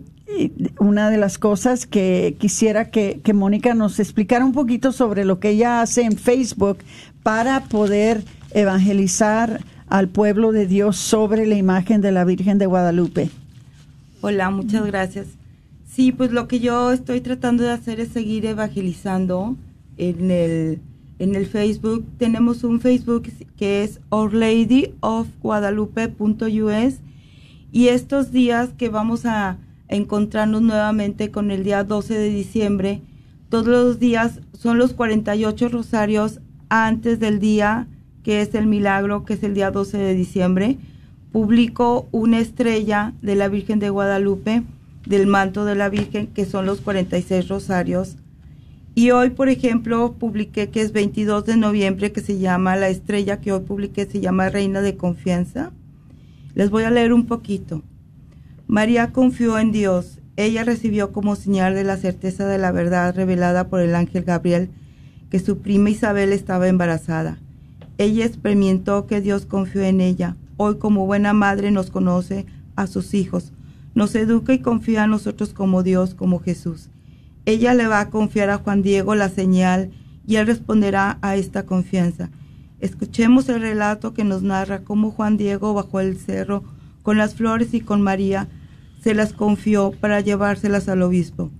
una 0.81 1.09
de 1.09 1.15
las 1.15 1.37
cosas 1.37 1.85
que 1.85 2.35
quisiera 2.39 2.91
que, 2.91 3.21
que 3.23 3.31
Mónica 3.31 3.73
nos 3.73 4.01
explicara 4.01 4.43
un 4.43 4.51
poquito 4.51 4.91
sobre 4.91 5.23
lo 5.23 5.39
que 5.39 5.51
ella 5.51 5.81
hace 5.81 6.01
en 6.01 6.17
Facebook 6.17 6.79
para 7.23 7.61
poder 7.61 8.21
evangelizar 8.51 9.61
al 9.87 10.09
pueblo 10.09 10.51
de 10.51 10.67
Dios 10.67 10.97
sobre 10.97 11.45
la 11.45 11.55
imagen 11.55 12.01
de 12.01 12.11
la 12.11 12.25
Virgen 12.25 12.57
de 12.57 12.65
Guadalupe. 12.65 13.29
Hola, 14.19 14.49
muchas 14.49 14.85
gracias. 14.85 15.38
Sí, 15.99 16.13
pues 16.13 16.31
lo 16.31 16.47
que 16.47 16.61
yo 16.61 16.93
estoy 16.93 17.19
tratando 17.19 17.63
de 17.63 17.71
hacer 17.71 17.99
es 17.99 18.07
seguir 18.07 18.45
evangelizando 18.45 19.57
en 19.97 20.31
el, 20.31 20.79
en 21.19 21.35
el 21.35 21.45
Facebook. 21.45 22.05
Tenemos 22.17 22.63
un 22.63 22.79
Facebook 22.79 23.29
que 23.57 23.83
es 23.83 23.99
Our 24.09 24.33
Lady 24.33 24.93
of 25.01 25.27
Guadalupe.us 25.41 26.99
y 27.73 27.87
estos 27.89 28.31
días 28.31 28.69
que 28.77 28.87
vamos 28.87 29.25
a 29.25 29.57
encontrarnos 29.89 30.61
nuevamente 30.61 31.31
con 31.31 31.51
el 31.51 31.65
día 31.65 31.83
12 31.83 32.13
de 32.13 32.29
diciembre, 32.29 33.01
todos 33.49 33.67
los 33.67 33.99
días 33.99 34.39
son 34.53 34.77
los 34.77 34.93
48 34.93 35.67
rosarios 35.67 36.39
antes 36.69 37.19
del 37.19 37.41
día 37.41 37.89
que 38.23 38.39
es 38.39 38.55
el 38.55 38.67
milagro, 38.67 39.25
que 39.25 39.33
es 39.33 39.43
el 39.43 39.53
día 39.53 39.69
12 39.69 39.97
de 39.97 40.13
diciembre. 40.13 40.77
Publico 41.33 42.07
una 42.13 42.39
estrella 42.39 43.11
de 43.21 43.35
la 43.35 43.49
Virgen 43.49 43.79
de 43.79 43.89
Guadalupe 43.89 44.63
del 45.09 45.25
manto 45.25 45.65
de 45.65 45.73
la 45.73 45.89
Virgen, 45.89 46.27
que 46.27 46.45
son 46.45 46.67
los 46.67 46.81
46 46.81 47.49
rosarios. 47.49 48.15
Y 48.93 49.09
hoy, 49.09 49.31
por 49.31 49.49
ejemplo, 49.49 50.13
publiqué 50.13 50.69
que 50.69 50.81
es 50.81 50.91
22 50.93 51.45
de 51.45 51.57
noviembre, 51.57 52.11
que 52.11 52.21
se 52.21 52.37
llama 52.37 52.75
la 52.75 52.89
estrella 52.89 53.41
que 53.41 53.51
hoy 53.51 53.61
publiqué, 53.61 54.05
se 54.05 54.21
llama 54.21 54.49
Reina 54.49 54.81
de 54.81 54.97
Confianza. 54.97 55.71
Les 56.53 56.69
voy 56.69 56.83
a 56.83 56.91
leer 56.91 57.11
un 57.11 57.25
poquito. 57.25 57.81
María 58.67 59.11
confió 59.11 59.57
en 59.57 59.71
Dios. 59.71 60.19
Ella 60.35 60.63
recibió 60.63 61.11
como 61.11 61.35
señal 61.35 61.73
de 61.73 61.83
la 61.83 61.97
certeza 61.97 62.45
de 62.45 62.59
la 62.59 62.71
verdad 62.71 63.15
revelada 63.15 63.67
por 63.67 63.79
el 63.79 63.95
ángel 63.95 64.23
Gabriel 64.23 64.69
que 65.31 65.39
su 65.39 65.57
prima 65.57 65.89
Isabel 65.89 66.33
estaba 66.33 66.67
embarazada. 66.67 67.39
Ella 67.97 68.25
experimentó 68.25 69.07
que 69.07 69.21
Dios 69.21 69.47
confió 69.47 69.81
en 69.81 70.01
ella. 70.01 70.35
Hoy 70.57 70.77
como 70.77 71.07
buena 71.07 71.33
madre 71.33 71.71
nos 71.71 71.89
conoce 71.89 72.45
a 72.75 72.85
sus 72.85 73.13
hijos 73.15 73.53
nos 73.99 74.15
educa 74.15 74.53
y 74.53 74.59
confía 74.59 75.03
a 75.03 75.07
nosotros 75.07 75.53
como 75.53 75.83
Dios, 75.83 76.15
como 76.15 76.39
Jesús. 76.39 76.89
Ella 77.43 77.73
le 77.73 77.85
va 77.87 77.99
a 77.99 78.09
confiar 78.09 78.49
a 78.49 78.57
Juan 78.57 78.81
Diego 78.81 79.13
la 79.13 79.27
señal 79.27 79.91
y 80.25 80.37
él 80.37 80.47
responderá 80.47 81.17
a 81.21 81.35
esta 81.35 81.65
confianza. 81.65 82.29
Escuchemos 82.79 83.49
el 83.49 83.59
relato 83.59 84.13
que 84.13 84.23
nos 84.23 84.41
narra 84.41 84.85
cómo 84.85 85.11
Juan 85.11 85.35
Diego 85.35 85.73
bajó 85.73 85.99
el 85.99 86.17
cerro 86.17 86.63
con 87.03 87.17
las 87.17 87.35
flores 87.35 87.73
y 87.73 87.81
con 87.81 88.01
María 88.01 88.47
se 89.03 89.13
las 89.13 89.33
confió 89.33 89.91
para 89.91 90.21
llevárselas 90.21 90.87
al 90.87 91.01
obispo. 91.01 91.51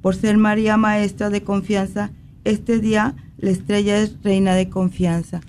Por 0.00 0.16
ser 0.16 0.38
María 0.38 0.78
maestra 0.78 1.28
de 1.28 1.42
confianza, 1.42 2.10
este 2.44 2.80
día 2.80 3.16
la 3.36 3.50
estrella 3.50 3.98
es 3.98 4.16
reina 4.22 4.54
de 4.54 4.70
confianza. 4.70 5.42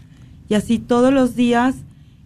Y 0.50 0.56
así 0.56 0.78
todos 0.78 1.14
los 1.14 1.38
días 1.38 1.76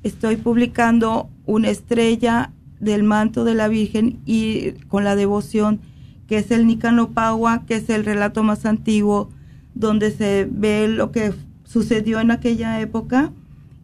estoy 0.02 0.38
publicando 0.38 1.30
una 1.46 1.70
estrella 1.70 2.52
del 2.82 3.04
manto 3.04 3.44
de 3.44 3.56
la 3.56 3.68
Virgen 3.68 4.20
y 4.26 4.72
con 4.90 5.04
la 5.04 5.16
devoción, 5.16 5.80
que 6.28 6.38
es 6.38 6.52
el 6.52 6.68
Nicanopagua, 6.68 7.66
que 7.66 7.76
es 7.76 7.90
el 7.90 8.04
relato 8.04 8.44
más 8.44 8.66
antiguo, 8.66 9.30
donde 9.74 10.12
se 10.12 10.48
ve 10.52 10.88
lo 10.90 11.12
que 11.12 11.34
sucedió 11.64 12.20
en 12.20 12.32
aquella 12.32 12.82
época, 12.82 13.32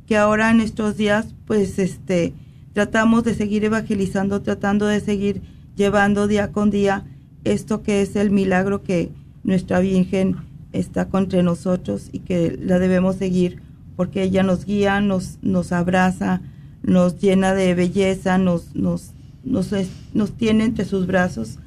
que 0.05 0.17
ahora 0.17 0.51
en 0.51 0.59
estos 0.59 0.97
días, 0.97 1.33
pues, 1.45 1.79
este, 1.79 2.33
tratamos 2.73 3.23
de 3.23 3.33
seguir 3.33 3.63
evangelizando, 3.63 4.41
tratando 4.41 4.85
de 4.87 4.99
seguir 4.99 5.41
llevando 5.75 6.27
día 6.27 6.51
con 6.51 6.69
día 6.69 7.05
esto 7.43 7.83
que 7.83 8.01
es 8.01 8.15
el 8.15 8.31
milagro 8.31 8.83
que 8.83 9.11
nuestra 9.43 9.79
Virgen 9.79 10.37
está 10.73 11.07
contra 11.07 11.41
nosotros 11.43 12.09
y 12.11 12.19
que 12.19 12.57
la 12.61 12.79
debemos 12.79 13.15
seguir 13.15 13.61
porque 13.95 14.23
ella 14.23 14.43
nos 14.43 14.65
guía, 14.65 15.01
nos, 15.01 15.39
nos 15.41 15.71
abraza, 15.71 16.41
nos 16.83 17.19
llena 17.19 17.53
de 17.53 17.73
belleza, 17.75 18.37
nos, 18.37 18.75
nos, 18.75 19.11
nos, 19.43 19.71
nos 20.13 20.31
tiene 20.33 20.65
entre 20.65 20.85
sus 20.85 21.07
brazos. 21.07 21.59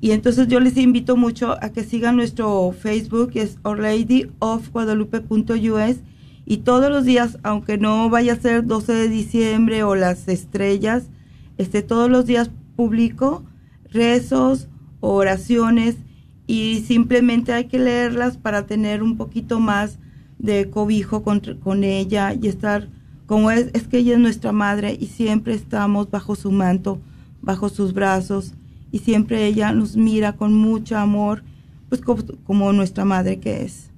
Y 0.00 0.12
entonces 0.12 0.48
yo 0.48 0.60
les 0.60 0.76
invito 0.76 1.16
mucho 1.16 1.56
a 1.60 1.70
que 1.70 1.82
sigan 1.82 2.16
nuestro 2.16 2.72
Facebook, 2.72 3.30
que 3.30 3.42
es 3.42 3.58
Our 3.64 3.80
Lady 3.80 4.28
of 4.38 4.70
Guadalupe.us. 4.70 5.96
Y 6.46 6.58
todos 6.58 6.90
los 6.90 7.04
días, 7.04 7.38
aunque 7.42 7.78
no 7.78 8.08
vaya 8.08 8.34
a 8.34 8.40
ser 8.40 8.64
12 8.64 8.92
de 8.92 9.08
diciembre 9.08 9.82
o 9.82 9.94
las 9.94 10.28
estrellas, 10.28 11.04
este, 11.58 11.82
todos 11.82 12.08
los 12.08 12.26
días 12.26 12.50
publico 12.76 13.44
rezos, 13.90 14.68
oraciones 15.00 15.96
y 16.46 16.84
simplemente 16.86 17.52
hay 17.52 17.64
que 17.64 17.78
leerlas 17.78 18.36
para 18.36 18.66
tener 18.66 19.02
un 19.02 19.16
poquito 19.16 19.60
más 19.60 19.98
de 20.38 20.70
cobijo 20.70 21.22
con, 21.22 21.40
con 21.40 21.84
ella 21.84 22.34
y 22.34 22.48
estar 22.48 22.88
como 23.28 23.50
es, 23.50 23.68
es 23.74 23.86
que 23.86 23.98
ella 23.98 24.14
es 24.14 24.18
nuestra 24.18 24.52
madre 24.52 24.96
y 24.98 25.06
siempre 25.06 25.52
estamos 25.52 26.10
bajo 26.10 26.34
su 26.34 26.50
manto, 26.50 26.98
bajo 27.42 27.68
sus 27.68 27.92
brazos 27.92 28.54
y 28.90 29.00
siempre 29.00 29.44
ella 29.44 29.70
nos 29.72 29.96
mira 29.96 30.32
con 30.32 30.54
mucho 30.54 30.96
amor, 30.96 31.44
pues 31.90 32.00
como, 32.00 32.72
nuestra 32.72 33.04
madre 33.04 33.38
que 33.38 33.64
es. 33.64 33.90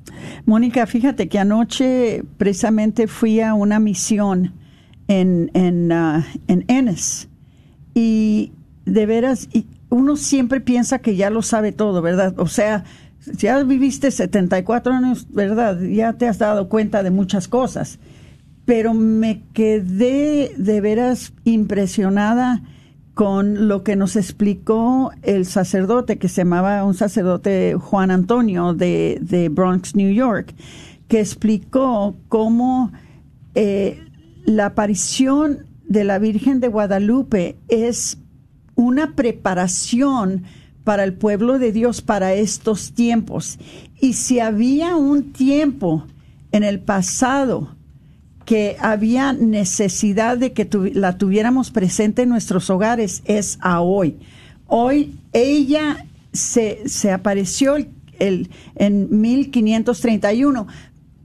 Mónica, 0.47 0.85
fíjate 0.85 1.28
que 1.28 1.39
anoche 1.39 2.24
precisamente 2.39 3.07
fui 3.07 3.41
a 3.41 3.55
una 3.55 3.78
misión 3.78 4.53
en, 5.07 5.53
en, 5.55 5.93
uh, 5.93 6.24
en 6.49 6.97
y 7.95 8.51
de 8.85 9.07
veras, 9.07 9.49
uno 9.91 10.16
siempre 10.16 10.61
piensa 10.61 10.99
que 10.99 11.14
ya 11.14 11.31
lo 11.31 11.43
sabe 11.43 11.70
todo, 11.70 12.03
¿verdad? 12.03 12.35
O 12.37 12.49
sea, 12.49 12.83
ya 13.37 13.62
viviste 13.62 14.11
74 14.11 14.93
años, 14.93 15.28
¿verdad? 15.31 15.81
Ya 15.83 16.14
te 16.14 16.26
has 16.26 16.39
dado 16.39 16.68
cuenta 16.68 17.05
de 17.05 17.12
muchas 17.12 17.47
cosas 17.47 18.01
pero 18.65 18.95
me 18.95 19.43
quedé 19.53 20.53
de 20.57 20.81
veras 20.81 21.33
impresionada 21.45 22.63
con 23.15 23.69
lo 23.69 23.83
que 23.83 23.97
nos 23.97 24.17
explicó 24.17 25.13
el 25.23 25.45
sacerdote, 25.45 26.19
que 26.19 26.29
se 26.29 26.43
llamaba 26.43 26.85
un 26.85 26.95
sacerdote 26.95 27.75
Juan 27.75 28.11
Antonio 28.11 28.73
de, 28.73 29.51
Bronx, 29.53 29.95
New 29.95 30.13
York, 30.13 30.55
que 31.09 31.21
explicó 31.21 32.17
cómo 32.29 32.93
eh, 33.55 34.03
la 34.47 34.67
aparición 34.67 35.67
de 35.87 36.05
la 36.05 36.19
Virgen 36.19 36.61
de 36.61 36.69
Guadalupe 36.69 37.57
es 37.69 38.19
una 38.75 39.15
preparación 39.15 40.45
para 40.85 41.05
el 41.05 41.13
pueblo 41.13 41.59
de 41.59 41.73
Dios 41.73 42.01
para 42.01 42.33
estos 42.33 42.93
tiempos. 42.93 43.59
Y 44.01 44.15
si 44.15 44.41
había 44.41 44.97
un 44.97 45.33
tiempo 45.33 46.07
en 46.53 46.65
el 46.65 46.81
pasado 46.81 47.77
que 48.51 48.77
había 48.81 49.33
necesidad 49.33 50.37
de 50.37 50.53
que 50.53 50.69
la 50.93 51.19
tuviéramos 51.19 51.71
presente 51.71 52.23
en 52.23 52.31
nuestros 52.31 52.69
hogares 52.69 53.23
es 53.25 53.59
a 53.61 53.81
hoy. 53.81 54.19
Hoy 54.67 55.21
ella 55.33 56.05
se, 56.33 56.89
se 56.89 57.13
apareció 57.13 57.77
el, 57.77 58.51
en 58.75 59.21
1531, 59.21 60.67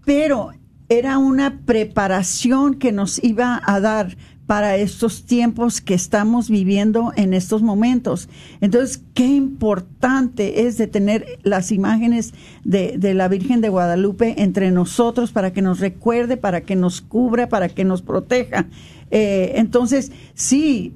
pero 0.06 0.52
era 0.88 1.18
una 1.18 1.62
preparación 1.66 2.76
que 2.76 2.92
nos 2.92 3.24
iba 3.24 3.60
a 3.66 3.80
dar 3.80 4.16
para 4.48 4.76
estos 4.78 5.26
tiempos 5.26 5.82
que 5.82 5.94
estamos 5.96 6.50
viviendo 6.50 7.12
en 7.16 7.34
estos 7.34 7.62
momentos. 7.64 8.30
Entonces, 8.62 9.02
qué 9.14 9.26
importante 9.26 10.68
es 10.68 10.78
de 10.78 10.88
tener 10.88 11.40
las 11.44 11.72
imágenes 11.72 12.34
de, 12.64 13.14
la 13.14 13.28
Virgen 13.28 13.62
de 13.62 13.70
Guadalupe 13.70 14.36
entre 14.42 14.72
nosotros 14.72 15.32
para 15.32 15.52
que 15.52 15.62
nos 15.62 15.80
recuerde, 15.80 16.38
para 16.38 16.62
que 16.62 16.76
nos 16.76 17.02
cubra, 17.02 17.50
para 17.50 17.70
que 17.70 17.86
nos 17.86 18.02
proteja. 18.04 18.68
Eh, 19.10 19.54
entonces, 19.56 20.12
sí, 20.36 20.94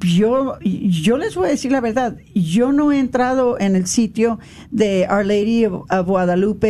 yo, 0.00 0.58
yo 0.60 1.16
les 1.18 1.34
voy 1.34 1.48
a 1.48 1.50
decir 1.50 1.72
la 1.72 1.80
verdad, 1.80 2.16
yo 2.34 2.72
no 2.72 2.92
he 2.92 2.98
entrado 2.98 3.58
en 3.58 3.76
el 3.76 3.86
sitio 3.86 4.38
de 4.70 5.06
Our 5.10 5.24
Lady 5.26 5.66
of 5.66 6.06
Guadalupe.us, 6.06 6.60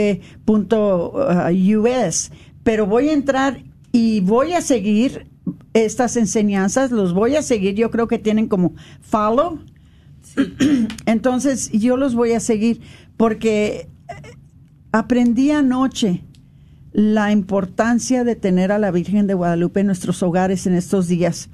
pero 2.62 2.86
voy 2.86 3.08
a 3.08 3.12
entrar 3.12 3.62
y 3.92 4.20
voy 4.20 4.52
a 4.54 4.60
seguir 4.60 5.31
estas 5.74 6.16
enseñanzas, 6.16 6.90
los 6.90 7.12
voy 7.14 7.36
a 7.36 7.42
seguir, 7.42 7.74
yo 7.74 7.90
creo 7.90 8.08
que 8.08 8.18
tienen 8.18 8.48
como 8.48 8.74
follow. 9.00 9.60
Entonces 11.06 11.70
yo 11.72 11.96
los 11.96 12.14
voy 12.14 12.32
a 12.32 12.40
seguir 12.40 12.80
porque 13.16 13.88
aprendí 14.92 15.50
anoche 15.50 16.24
la 16.92 17.32
importancia 17.32 18.22
de 18.24 18.36
tener 18.36 18.70
a 18.70 18.78
la 18.78 18.90
Virgen 18.90 19.26
de 19.26 19.34
Guadalupe 19.34 19.80
en 19.80 19.86
nuestros 19.86 20.22
hogares 20.22 20.66
en 20.66 20.74
estos 20.74 21.08
días. 21.08 21.48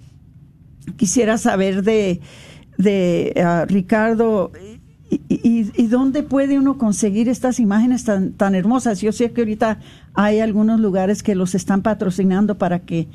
Quisiera 0.97 1.39
saber 1.39 1.83
de, 1.83 2.21
de 2.77 3.35
ah, 3.45 3.64
Ricardo, 3.69 4.51
y, 5.11 5.87
dónde 5.87 6.23
puede 6.23 6.59
uno 6.59 6.77
conseguir 6.77 7.29
estas 7.29 7.61
imágenes 7.61 8.05
tan, 8.05 8.33
tan 8.33 8.55
hermosas? 8.55 9.01
Yo 9.01 9.12
sé 9.12 9.33
que 9.33 9.41
ahorita 9.41 9.81
hay 10.12 10.41
algunos 10.41 10.81
lugares 10.81 11.23
que 11.23 11.35
los 11.35 11.55
están 11.55 11.83
patrocinando 11.83 12.59
para 12.59 12.81
que, 12.81 13.09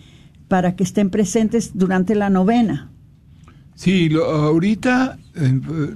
para 0.54 0.76
que 0.76 0.84
estén 0.84 1.10
presentes 1.10 1.72
durante 1.74 2.14
la 2.14 2.30
novena. 2.30 2.92
Sí, 3.74 4.08
ahorita 4.16 5.18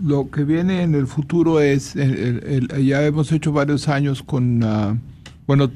lo 0.04 0.32
que 0.32 0.44
viene 0.46 0.82
en 0.82 0.96
el 0.96 1.06
futuro 1.06 1.62
es, 1.62 1.94
ya 1.94 3.06
hemos 3.06 3.32
hecho 3.32 3.52
varios 3.52 3.88
años 3.88 4.24
con, 4.24 4.64
ah, 4.64 4.98
bueno, 5.46 5.70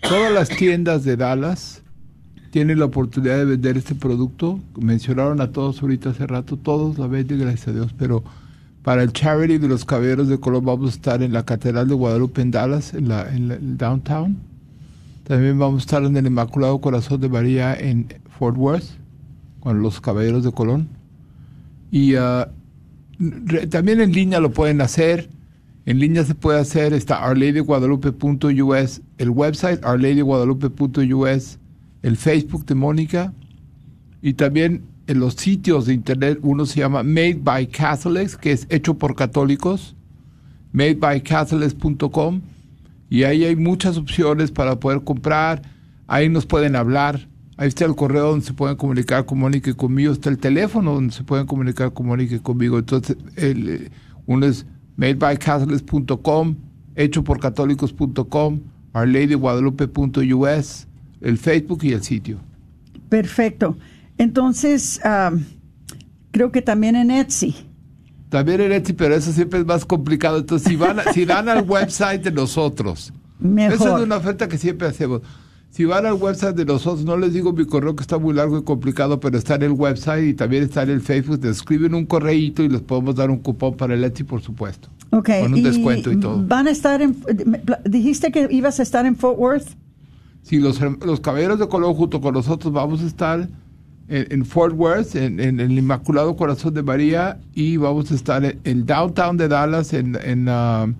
todas 0.00 0.32
las 0.32 0.48
tiendas 0.48 1.02
de 1.02 1.16
Dallas 1.16 1.82
tienen 2.52 2.78
la 2.78 2.84
oportunidad 2.84 3.38
de 3.38 3.46
vender 3.46 3.76
este 3.76 3.96
producto. 3.96 4.60
Mencionaron 4.80 5.40
a 5.40 5.50
todos 5.50 5.82
ahorita 5.82 6.10
hace 6.10 6.24
rato, 6.28 6.56
todos 6.56 6.98
la 6.98 7.08
venden, 7.08 7.40
gracias 7.40 7.66
a 7.66 7.72
Dios, 7.72 7.92
pero 7.98 8.22
para 8.84 9.02
el 9.02 9.12
charity 9.12 9.58
de 9.58 9.66
los 9.66 9.84
caballeros 9.84 10.28
de 10.28 10.38
color 10.38 10.62
vamos 10.62 10.92
a 10.92 10.94
estar 10.94 11.20
en 11.20 11.32
la 11.32 11.44
Catedral 11.44 11.88
de 11.88 11.94
Guadalupe 11.94 12.42
en 12.42 12.52
Dallas, 12.52 12.94
en 12.94 13.08
la, 13.08 13.28
en 13.34 13.50
el 13.50 13.76
downtown. 13.76 14.49
También 15.30 15.60
vamos 15.60 15.82
a 15.82 15.84
estar 15.84 16.02
en 16.02 16.16
el 16.16 16.26
Inmaculado 16.26 16.80
Corazón 16.80 17.20
de 17.20 17.28
María 17.28 17.72
en 17.72 18.08
Fort 18.36 18.56
Worth, 18.56 18.98
con 19.60 19.80
los 19.80 20.00
caballeros 20.00 20.42
de 20.42 20.50
Colón. 20.50 20.88
Y 21.92 22.16
uh, 22.16 22.46
también 23.68 24.00
en 24.00 24.10
línea 24.10 24.40
lo 24.40 24.50
pueden 24.50 24.80
hacer 24.80 25.28
en 25.86 26.00
línea 26.00 26.24
se 26.24 26.34
puede 26.34 26.58
hacer, 26.58 26.92
está 26.92 27.24
ourladyguadalupe.us, 27.24 29.02
el 29.18 29.30
website 29.30 29.84
ourladyguadalupe.us, 29.84 31.58
el 32.02 32.16
Facebook 32.16 32.66
de 32.66 32.74
Mónica 32.74 33.32
y 34.20 34.32
también 34.32 34.82
en 35.06 35.20
los 35.20 35.34
sitios 35.34 35.86
de 35.86 35.94
internet 35.94 36.40
uno 36.42 36.66
se 36.66 36.80
llama 36.80 37.04
Made 37.04 37.38
by 37.42 37.68
Catholics, 37.68 38.36
que 38.36 38.50
es 38.50 38.66
hecho 38.68 38.94
por 38.94 39.14
católicos, 39.14 39.94
madebycatholics.com 40.72 42.40
y 43.10 43.24
ahí 43.24 43.44
hay 43.44 43.56
muchas 43.56 43.98
opciones 43.98 44.52
para 44.52 44.78
poder 44.78 45.02
comprar, 45.02 45.62
ahí 46.06 46.28
nos 46.28 46.46
pueden 46.46 46.76
hablar, 46.76 47.28
ahí 47.56 47.68
está 47.68 47.84
el 47.84 47.96
correo 47.96 48.30
donde 48.30 48.46
se 48.46 48.54
pueden 48.54 48.76
comunicar 48.76 49.26
con 49.26 49.40
Mónica 49.40 49.68
y 49.68 49.74
conmigo, 49.74 50.12
está 50.12 50.30
el 50.30 50.38
teléfono 50.38 50.94
donde 50.94 51.12
se 51.12 51.24
pueden 51.24 51.46
comunicar 51.46 51.92
con 51.92 52.06
Mónica 52.06 52.36
y 52.36 52.38
conmigo, 52.38 52.78
entonces 52.78 53.16
eh, 53.36 53.90
uno 54.26 54.46
es 54.46 54.64
madebycatholics.com, 54.96 56.54
hecho 56.94 57.24
por 57.24 57.40
católicos.com, 57.40 58.60
ourladyguadalupe.us, 58.92 60.86
el 61.20 61.36
Facebook 61.36 61.80
y 61.82 61.92
el 61.92 62.02
sitio. 62.02 62.38
Perfecto. 63.08 63.76
Entonces, 64.18 65.00
creo 66.30 66.52
que 66.52 66.62
también 66.62 66.94
en 66.94 67.10
Etsy. 67.10 67.69
También 68.30 68.60
en 68.60 68.72
Etsy, 68.72 68.92
pero 68.92 69.14
eso 69.14 69.32
siempre 69.32 69.58
es 69.58 69.66
más 69.66 69.84
complicado. 69.84 70.38
Entonces, 70.38 70.68
si 70.68 70.76
van, 70.76 70.98
si 71.12 71.24
van 71.24 71.48
al 71.48 71.62
website 71.68 72.22
de 72.22 72.30
nosotros, 72.30 73.12
Mejor. 73.40 73.74
esa 73.74 73.96
es 73.96 74.04
una 74.04 74.16
oferta 74.16 74.48
que 74.48 74.56
siempre 74.56 74.86
hacemos. 74.86 75.20
Si 75.70 75.84
van 75.84 76.06
al 76.06 76.14
website 76.14 76.56
de 76.56 76.64
nosotros, 76.64 77.04
no 77.04 77.16
les 77.16 77.32
digo 77.32 77.52
mi 77.52 77.64
correo 77.64 77.94
que 77.94 78.02
está 78.02 78.18
muy 78.18 78.34
largo 78.34 78.58
y 78.58 78.62
complicado, 78.62 79.20
pero 79.20 79.36
está 79.36 79.56
en 79.56 79.62
el 79.62 79.72
website 79.72 80.24
y 80.24 80.34
también 80.34 80.62
está 80.62 80.82
en 80.82 80.90
el 80.90 81.00
Facebook. 81.00 81.44
escriben 81.44 81.94
un 81.94 82.06
correíto 82.06 82.62
y 82.62 82.68
les 82.68 82.80
podemos 82.80 83.14
dar 83.14 83.30
un 83.30 83.38
cupón 83.38 83.76
para 83.76 83.94
el 83.94 84.02
Etsy, 84.02 84.24
por 84.24 84.40
supuesto. 84.40 84.88
Ok. 85.10 85.30
Con 85.42 85.54
un 85.54 85.62
descuento 85.62 86.10
y 86.12 86.18
todo. 86.18 86.42
¿Van 86.46 86.68
a 86.68 86.70
estar 86.70 87.02
en. 87.02 87.16
¿Dijiste 87.84 88.30
que 88.30 88.48
ibas 88.50 88.78
a 88.78 88.82
estar 88.82 89.06
en 89.06 89.16
Fort 89.16 89.38
Worth? 89.38 89.68
Sí, 90.42 90.58
los, 90.58 90.80
los 90.80 91.20
Caballeros 91.20 91.58
de 91.58 91.68
Colón 91.68 91.94
junto 91.94 92.20
con 92.20 92.34
nosotros 92.34 92.72
vamos 92.72 93.02
a 93.02 93.06
estar 93.06 93.48
en, 94.10 94.44
Fort 94.44 94.74
Worth, 94.76 95.14
en, 95.14 95.38
el 95.38 95.78
Inmaculado 95.78 96.34
Corazón 96.36 96.74
de 96.74 96.82
María, 96.82 97.38
y 97.54 97.76
vamos 97.76 98.10
a 98.10 98.14
estar 98.14 98.44
en 98.44 98.58
el 98.64 98.84
downtown 98.84 99.36
de 99.36 99.46
Dallas, 99.46 99.92
en, 99.92 100.18
en, 100.22 100.48
uh, 100.48 100.92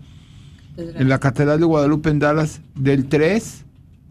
en 0.76 1.08
la 1.08 1.18
Catedral 1.18 1.58
de 1.58 1.66
Guadalupe 1.66 2.08
en 2.10 2.20
Dallas, 2.20 2.60
del 2.76 3.06
3 3.06 3.64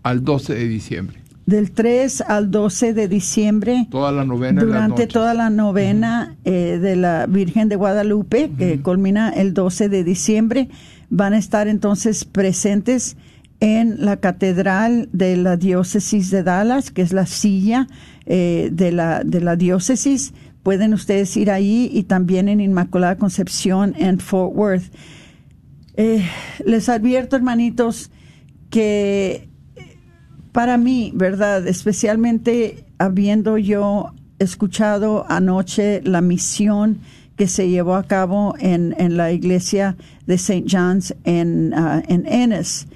al 0.04 0.24
12 0.24 0.54
de 0.54 0.68
diciembre. 0.68 1.18
Del 1.46 1.72
3 1.72 2.22
al 2.28 2.52
12 2.52 2.94
de 2.94 3.08
diciembre. 3.08 3.88
Toda 3.90 4.12
la 4.12 4.26
novena. 4.26 4.62
Durante 4.62 5.08
toda 5.08 5.34
la 5.34 5.50
novena 5.50 6.36
eh, 6.44 6.78
de 6.80 6.96
la 6.96 7.26
Virgen 7.26 7.70
de 7.70 7.78
Guadalupe, 7.78 8.52
que 8.56 8.82
culmina 8.82 9.30
el 9.30 9.54
12 9.54 9.90
de 9.90 10.04
diciembre, 10.04 10.70
van 11.10 11.34
a 11.34 11.38
estar 11.38 11.68
entonces 11.68 12.26
presentes 12.26 13.18
en 13.60 14.06
la 14.06 14.18
Catedral 14.18 15.10
de 15.12 15.36
la 15.38 15.58
Diócesis 15.58 16.32
de 16.32 16.44
Dallas, 16.44 16.92
que 16.92 17.02
es 17.02 17.14
la 17.14 17.26
silla 17.26 17.88
eh, 18.26 18.70
de, 18.72 18.92
la, 18.92 19.24
de 19.24 19.42
la 19.42 19.56
diócesis. 19.56 20.34
Pueden 20.64 20.94
ustedes 20.94 21.36
ir 21.36 21.52
ahí 21.52 21.90
y 21.94 22.04
también 22.04 22.48
en 22.48 22.62
Inmaculada 22.62 23.18
Concepción 23.18 23.94
en 23.98 24.20
Fort 24.20 24.56
Worth. 24.56 24.92
Eh, 25.96 26.24
les 26.66 26.90
advierto, 26.90 27.36
hermanitos, 27.36 28.12
que 28.70 29.50
para 30.52 30.78
mí, 30.78 31.12
¿verdad? 31.16 31.68
Especialmente 31.68 32.86
habiendo 32.98 33.58
yo 33.58 34.14
escuchado 34.40 35.26
anoche 35.30 36.02
la 36.04 36.22
misión 36.22 37.00
que 37.36 37.48
se 37.48 37.70
llevó 37.70 37.96
a 37.96 38.04
cabo 38.04 38.56
en, 38.60 38.96
en 38.98 39.16
la 39.16 39.32
iglesia 39.32 39.96
de 40.26 40.36
St. 40.36 40.66
John's 40.70 41.16
en, 41.24 41.74
uh, 41.74 42.02
en 42.08 42.26
Ennis, 42.26 42.88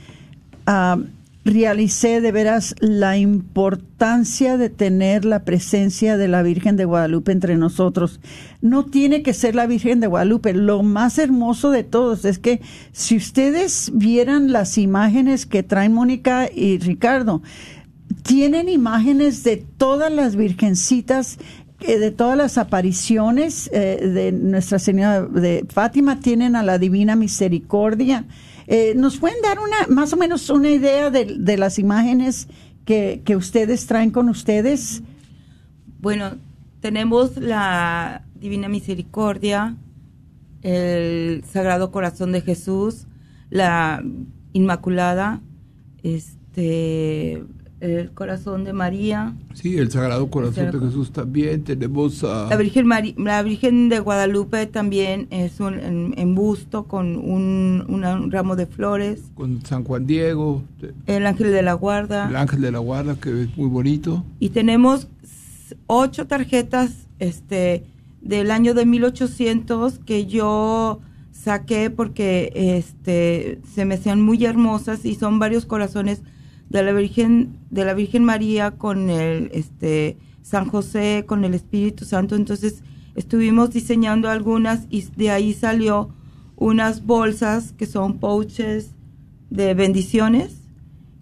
uh, 0.67 1.03
realicé 1.45 2.21
de 2.21 2.31
veras 2.31 2.75
la 2.79 3.17
importancia 3.17 4.57
de 4.57 4.69
tener 4.69 5.25
la 5.25 5.43
presencia 5.43 6.17
de 6.17 6.27
la 6.27 6.41
Virgen 6.41 6.77
de 6.77 6.85
Guadalupe 6.85 7.31
entre 7.31 7.57
nosotros. 7.57 8.21
No 8.61 8.85
tiene 8.85 9.23
que 9.23 9.33
ser 9.33 9.55
la 9.55 9.67
Virgen 9.67 9.99
de 9.99 10.07
Guadalupe. 10.07 10.53
Lo 10.53 10.83
más 10.83 11.17
hermoso 11.17 11.69
de 11.71 11.83
todos 11.83 12.23
es 12.23 12.39
que 12.39 12.61
si 12.93 13.17
ustedes 13.17 13.91
vieran 13.93 14.53
las 14.53 14.77
imágenes 14.77 15.45
que 15.45 15.63
traen 15.63 15.93
Mónica 15.93 16.49
y 16.53 16.77
Ricardo, 16.77 17.41
tienen 18.21 18.69
imágenes 18.69 19.43
de 19.43 19.57
todas 19.57 20.11
las 20.11 20.35
virgencitas 20.35 21.39
eh, 21.85 21.99
de 21.99 22.11
todas 22.11 22.37
las 22.37 22.57
apariciones 22.57 23.69
eh, 23.73 24.07
de 24.07 24.31
Nuestra 24.31 24.79
Señora 24.79 25.23
de 25.23 25.65
Fátima 25.67 26.21
tienen 26.21 26.55
a 26.55 26.63
la 26.63 26.77
Divina 26.77 27.17
Misericordia, 27.17 28.25
eh, 28.67 28.93
¿Nos 28.95 29.17
pueden 29.17 29.41
dar 29.41 29.59
una, 29.59 29.93
más 29.93 30.13
o 30.13 30.17
menos 30.17 30.49
una 30.49 30.69
idea 30.69 31.09
de, 31.09 31.57
las 31.57 31.79
imágenes 31.79 32.47
que, 32.85 33.21
ustedes 33.35 33.85
traen 33.87 34.11
con 34.11 34.29
ustedes? 34.29 35.01
Bueno, 35.99 36.35
tenemos 36.79 37.37
la 37.37 38.23
Divina 38.35 38.69
Misericordia, 38.69 39.75
el 40.61 41.43
Sagrado 41.51 41.91
Corazón 41.91 42.31
de 42.31 42.41
Jesús, 42.41 43.07
la 43.49 44.03
Inmaculada, 44.53 45.41
este, 46.03 47.43
el 47.83 48.11
corazón 48.11 48.63
de 48.63 48.71
María. 48.71 49.33
Sí, 49.53 49.77
el 49.77 49.91
Sagrado 49.91 50.29
Corazón 50.29 50.71
de 50.71 50.79
Jesús 50.79 51.11
también. 51.11 51.63
Tenemos 51.63 52.23
la 52.23 52.55
Virgen 52.55 52.87
la 53.17 53.43
Virgen 53.43 53.89
de 53.89 53.99
Guadalupe 53.99 54.65
también 54.67 55.27
es 55.31 55.59
un 55.59 56.13
en, 56.15 56.35
busto 56.35 56.85
con 56.85 57.17
un, 57.17 58.29
ramo 58.31 58.55
de 58.55 58.67
flores. 58.67 59.23
Con 59.35 59.65
San 59.65 59.83
Juan 59.83 60.07
Diego. 60.07 60.63
El 61.07 61.27
Ángel 61.27 61.51
de 61.51 61.61
la 61.61 61.73
Guarda. 61.73 62.29
El 62.29 62.37
Ángel 62.37 62.61
de 62.61 62.71
la 62.71 62.79
Guarda 62.79 63.15
que 63.15 63.43
es 63.43 63.57
muy 63.57 63.67
bonito. 63.67 64.23
Y 64.39 64.49
tenemos 64.49 65.09
ocho 65.87 66.25
tarjetas 66.25 67.07
este 67.19 67.83
del 68.21 68.51
año 68.51 68.73
de 68.73 68.85
1800 68.85 69.99
que 69.99 70.25
yo 70.25 71.01
saqué 71.33 71.89
porque 71.89 72.77
este 72.77 73.59
se 73.73 73.83
me 73.83 73.95
hacían 73.95 74.21
muy 74.21 74.45
hermosas 74.45 75.03
y 75.03 75.15
son 75.15 75.39
varios 75.39 75.65
corazones 75.65 76.21
de 76.69 76.83
la 76.83 76.91
Virgen 76.91 77.57
de 77.69 77.85
la 77.85 77.93
Virgen 77.93 78.23
María 78.23 78.71
con 78.71 79.09
el 79.09 79.49
este 79.53 80.17
San 80.41 80.67
José 80.67 81.25
con 81.27 81.43
el 81.43 81.53
Espíritu 81.53 82.05
Santo. 82.05 82.35
Entonces 82.35 82.83
estuvimos 83.15 83.71
diseñando 83.71 84.29
algunas 84.29 84.87
y 84.89 85.01
de 85.15 85.31
ahí 85.31 85.53
salió 85.53 86.09
unas 86.55 87.05
bolsas 87.05 87.73
que 87.73 87.85
son 87.85 88.19
pouches 88.19 88.91
de 89.49 89.73
bendiciones. 89.73 90.61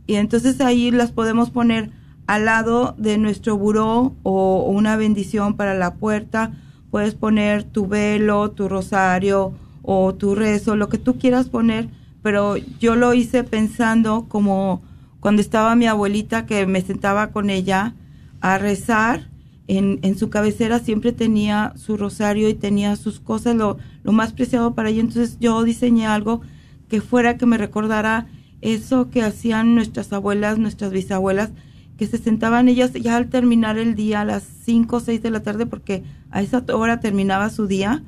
Y 0.07 0.15
entonces 0.15 0.59
ahí 0.61 0.91
las 0.91 1.11
podemos 1.11 1.51
poner 1.51 1.91
al 2.27 2.45
lado 2.45 2.95
de 2.97 3.17
nuestro 3.17 3.57
buró 3.57 4.15
o 4.23 4.65
una 4.69 4.95
bendición 4.95 5.55
para 5.55 5.73
la 5.73 5.95
puerta. 5.95 6.51
Puedes 6.89 7.15
poner 7.15 7.63
tu 7.63 7.87
velo, 7.87 8.51
tu 8.51 8.67
rosario 8.67 9.53
o 9.83 10.13
tu 10.13 10.35
rezo, 10.35 10.75
lo 10.75 10.89
que 10.89 10.97
tú 10.97 11.17
quieras 11.17 11.49
poner, 11.49 11.89
pero 12.21 12.55
yo 12.57 12.95
lo 12.95 13.13
hice 13.13 13.43
pensando 13.43 14.25
como 14.27 14.81
cuando 15.21 15.41
estaba 15.41 15.75
mi 15.75 15.85
abuelita 15.85 16.45
que 16.45 16.65
me 16.65 16.81
sentaba 16.81 17.31
con 17.31 17.49
ella 17.49 17.93
a 18.41 18.57
rezar, 18.57 19.29
en, 19.67 19.99
en 20.01 20.17
su 20.17 20.29
cabecera 20.29 20.79
siempre 20.79 21.13
tenía 21.13 21.73
su 21.77 21.95
rosario 21.95 22.49
y 22.49 22.55
tenía 22.55 22.95
sus 22.97 23.21
cosas, 23.21 23.55
lo, 23.55 23.77
más 24.03 24.33
preciado 24.33 24.73
para 24.73 24.89
ella, 24.89 24.99
entonces 24.99 25.37
yo 25.39 25.63
diseñé 25.63 26.07
algo 26.07 26.41
que 26.89 26.99
fuera 26.99 27.37
que 27.37 27.45
me 27.45 27.57
recordara 27.57 28.27
eso 28.61 29.09
que 29.09 29.21
hacían 29.21 29.75
nuestras 29.75 30.11
abuelas, 30.11 30.57
nuestras 30.57 30.91
bisabuelas, 30.91 31.51
que 31.97 32.07
se 32.07 32.17
sentaban 32.17 32.67
ellas 32.67 32.91
ya 32.93 33.15
al 33.15 33.29
terminar 33.29 33.77
el 33.77 33.95
día 33.95 34.21
a 34.21 34.25
las 34.25 34.43
5 34.65 34.95
o 34.95 34.99
6 34.99 35.21
de 35.21 35.29
la 35.29 35.43
tarde 35.43 35.67
porque 35.67 36.03
a 36.31 36.41
esa 36.41 36.63
hora 36.73 36.99
terminaba 36.99 37.51
su 37.51 37.67
día 37.67 38.01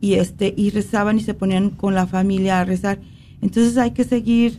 y 0.00 0.14
este 0.14 0.52
y 0.56 0.70
rezaban 0.70 1.18
y 1.18 1.20
se 1.20 1.34
ponían 1.34 1.70
con 1.70 1.94
la 1.94 2.08
familia 2.08 2.58
a 2.58 2.64
rezar. 2.64 2.98
Entonces 3.40 3.78
hay 3.78 3.92
que 3.92 4.02
seguir 4.02 4.58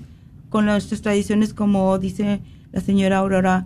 con 0.54 0.68
nuestras 0.68 1.02
tradiciones 1.02 1.52
como 1.52 1.98
dice 1.98 2.40
la 2.72 2.80
señora 2.80 3.18
Aurora, 3.18 3.66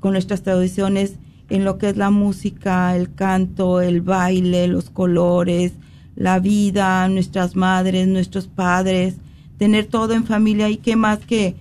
con 0.00 0.10
nuestras 0.10 0.42
tradiciones 0.42 1.20
en 1.50 1.64
lo 1.64 1.78
que 1.78 1.90
es 1.90 1.96
la 1.96 2.10
música, 2.10 2.96
el 2.96 3.14
canto, 3.14 3.80
el 3.80 4.00
baile, 4.00 4.66
los 4.66 4.90
colores, 4.90 5.74
la 6.16 6.40
vida, 6.40 7.06
nuestras 7.06 7.54
madres, 7.54 8.08
nuestros 8.08 8.48
padres, 8.48 9.14
tener 9.56 9.86
todo 9.86 10.14
en 10.14 10.24
familia 10.24 10.68
y 10.68 10.78
qué 10.78 10.96
más 10.96 11.20
que 11.20 11.54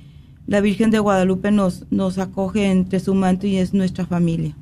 la 0.47 0.61
Virgen 0.61 0.89
de 0.89 0.97
Guadalupe 0.97 1.51
nos, 1.51 1.85
nos 1.91 2.17
acoge 2.17 2.71
entre 2.71 2.99
su 2.99 3.13
manto 3.13 3.45
y 3.45 3.57
es 3.57 3.71
nuestra 3.71 4.07
familia. 4.07 4.57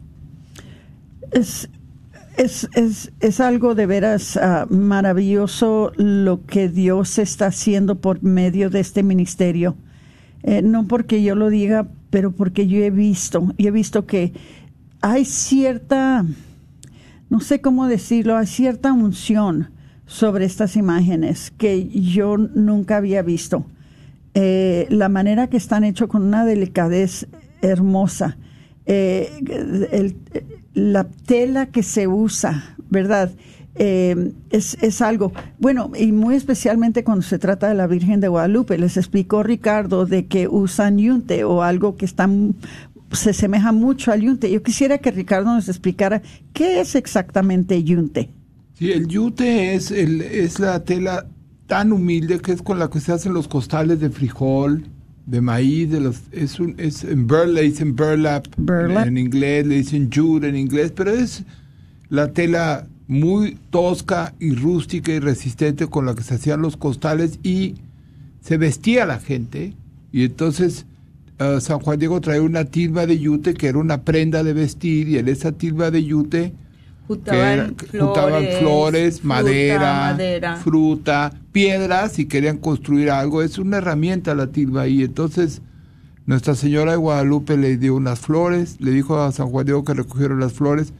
Es, 1.32 1.70
es, 2.36 2.68
es, 2.74 3.14
es 3.22 3.40
algo 3.40 3.74
de 3.74 3.86
veras 3.86 4.36
ah, 4.36 4.68
maravilloso 4.70 5.94
lo 5.96 6.46
que 6.46 6.68
Dios 6.68 7.20
está 7.20 7.46
haciendo 7.46 8.02
por 8.02 8.22
medio 8.22 8.70
de 8.70 8.82
este 8.82 9.02
ministerio. 9.02 9.78
Eh, 10.44 10.62
no 10.62 10.88
porque 10.88 11.24
yo 11.24 11.36
lo 11.36 11.50
diga, 11.50 11.88
pero 12.10 12.32
porque 12.32 12.68
yo 12.68 12.80
he 12.80 12.92
visto, 12.92 13.54
y 13.58 13.68
he 13.68 13.72
visto 13.72 14.06
que 14.06 14.34
hay 15.02 15.26
cierta, 15.26 16.26
no 17.30 17.40
sé 17.40 17.62
cómo 17.62 17.88
decirlo, 17.88 18.38
hay 18.38 18.48
cierta 18.48 18.94
unción 18.94 19.70
sobre 20.06 20.46
estas 20.46 20.76
imágenes 20.76 21.52
que 21.58 21.88
yo 21.88 22.38
nunca 22.38 22.98
había 22.98 23.22
visto. 23.22 23.66
Eh, 24.34 24.88
la 24.90 25.10
manera 25.10 25.48
que 25.48 25.58
están 25.58 25.84
hechos 25.84 26.10
con 26.10 26.24
una 26.24 26.46
delicadez 26.46 27.28
hermosa, 27.62 28.38
eh, 28.86 30.14
la 30.74 31.06
tela 31.06 31.68
que 31.68 31.84
se 31.84 32.08
usa, 32.08 32.76
¿verdad? 32.90 33.32
Eh, 33.76 34.34
es, 34.52 34.78
es, 34.82 35.02
algo, 35.02 35.34
bueno, 35.58 35.92
y 35.98 36.12
muy 36.12 36.36
especialmente 36.36 37.04
cuando 37.04 37.24
se 37.24 37.40
trata 37.40 37.68
de 37.68 37.74
la 37.74 37.88
Virgen 37.88 38.20
de 38.20 38.28
Guadalupe, 38.28 38.78
les 38.78 38.98
explicó 38.98 39.42
Ricardo 39.42 40.06
de 40.06 40.28
que 40.28 40.48
usan 40.48 41.00
yunte 41.00 41.44
o 41.44 41.64
algo 41.64 41.96
que 41.96 42.06
está, 42.06 42.30
se 43.12 43.32
asemeja 43.32 43.72
mucho 43.72 44.12
al 44.12 44.22
yunte. 44.22 44.52
Yo 44.52 44.62
quisiera 44.62 45.00
que 45.00 45.10
Ricardo 45.10 45.54
nos 45.54 45.70
explicara 45.70 46.22
qué 46.54 46.82
es 46.82 46.94
exactamente 46.94 47.84
yunte. 47.84 48.30
Sí, 48.78 48.92
el 48.92 49.08
yunte 49.08 49.74
es, 49.74 49.90
el, 49.90 50.22
es 50.22 50.60
la 50.60 50.84
tela 50.84 51.26
tan 51.66 51.92
humilde 51.92 52.40
que 52.40 52.52
es 52.52 52.62
con 52.62 52.78
la 52.78 52.90
que 52.90 53.00
se 53.00 53.12
hacen 53.12 53.34
los 53.34 53.48
costales 53.48 54.00
de 54.00 54.10
frijol, 54.12 54.84
de 55.26 55.42
maíz, 55.42 55.90
de 55.90 56.00
los, 56.00 56.22
es 56.32 56.60
un, 56.60 56.76
es 56.78 57.04
en 57.04 57.28
dicen 57.28 57.96
burlap, 57.96 58.46
En, 58.58 59.18
inglés, 59.18 59.66
le 59.66 59.76
dicen 59.78 60.10
jute 60.14 60.50
en 60.50 60.56
inglés, 60.56 60.92
pero 60.92 61.12
es 61.12 61.44
la 62.10 62.34
tela 62.34 62.88
muy 63.08 63.58
tosca 63.70 64.34
y 64.40 64.56
rústica 64.56 65.12
y 65.12 65.20
resistente 65.20 65.88
con 65.88 66.06
la 66.06 66.16
que 66.16 66.24
se 66.24 66.36
hacían 66.36 66.62
los 66.62 66.78
costales 66.78 67.40
y 67.44 67.76
se 68.42 68.58
vestía 68.58 69.06
la 69.06 69.20
gente. 69.20 69.74
Y 70.12 70.26
entonces 70.26 70.86
uh, 71.40 71.60
San 71.60 71.80
Juan 71.80 72.00
Diego 72.00 72.22
trae 72.22 72.40
una 72.40 72.66
tilba 72.66 73.06
de 73.06 73.20
yute 73.20 73.54
que 73.54 73.68
era 73.68 73.78
una 73.78 74.02
prenda 74.02 74.44
de 74.44 74.54
vestir 74.54 75.10
y 75.10 75.18
en 75.18 75.28
esa 75.28 75.52
tilba 75.52 75.92
de 75.92 76.04
yute 76.04 76.54
juntaban, 77.08 77.76
flores, 78.60 79.24
madera, 79.26 80.58
fruta, 80.64 81.34
piedras 81.52 82.20
y 82.20 82.26
querían 82.26 82.58
construir 82.58 83.12
algo. 83.12 83.42
Es 83.42 83.58
una 83.58 83.78
herramienta 83.78 84.36
la 84.36 84.48
tilba. 84.48 84.88
Y 84.88 85.04
entonces 85.04 85.62
Nuestra 86.26 86.56
Señora 86.56 86.92
de 86.92 86.98
Guadalupe 86.98 87.58
le 87.58 87.78
dio 87.78 87.96
unas 87.96 88.20
flores, 88.20 88.78
le 88.80 88.92
dijo 88.92 89.20
a 89.20 89.32
San 89.34 89.50
Juan 89.50 89.66
Diego 89.66 89.84
que 89.84 89.94
recogieron 89.94 90.40
las 90.40 90.54
flores 90.54 90.94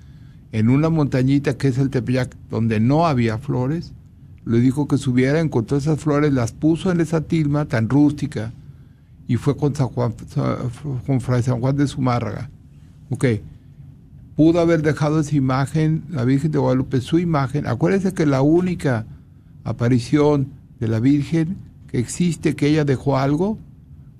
en 0.54 0.70
una 0.70 0.90
montañita 0.90 1.58
que 1.58 1.68
es 1.68 1.78
el 1.78 1.90
Tepeyac, 1.90 2.38
donde 2.50 2.80
no 2.80 3.06
había 3.06 3.38
flores. 3.38 3.92
Le 4.46 4.62
dijo 4.62 4.88
que 4.88 4.98
subiera, 4.98 5.42
encontró 5.42 5.76
esas 5.76 6.00
flores, 6.00 6.32
las 6.32 6.54
puso 6.54 6.92
en 6.92 7.02
esa 7.02 7.22
tilma 7.22 7.66
tan 7.66 7.90
rústica 7.90 8.54
y 9.28 9.36
fue 9.36 9.58
con 9.58 9.76
San 9.76 9.90
Juan, 9.90 10.16
de 11.76 11.88
Zumárraga. 11.88 12.50
Ok 13.10 13.26
pudo 14.36 14.60
haber 14.60 14.82
dejado 14.82 15.20
esa 15.20 15.36
imagen, 15.36 16.04
la 16.10 16.26
Virgen 16.26 16.52
de 16.52 16.60
Guadalupe, 16.60 17.02
su 17.02 17.20
imagen. 17.20 17.68
Acuérdense 17.68 18.14
que 18.14 18.26
la 18.26 18.42
única 18.42 19.06
aparición 19.64 20.48
de 20.80 20.88
la 20.88 21.00
Virgen 21.00 21.58
que 21.88 22.00
existe, 22.00 22.56
que 22.56 22.68
ella 22.68 22.86
dejó 22.86 23.18
algo, 23.18 23.58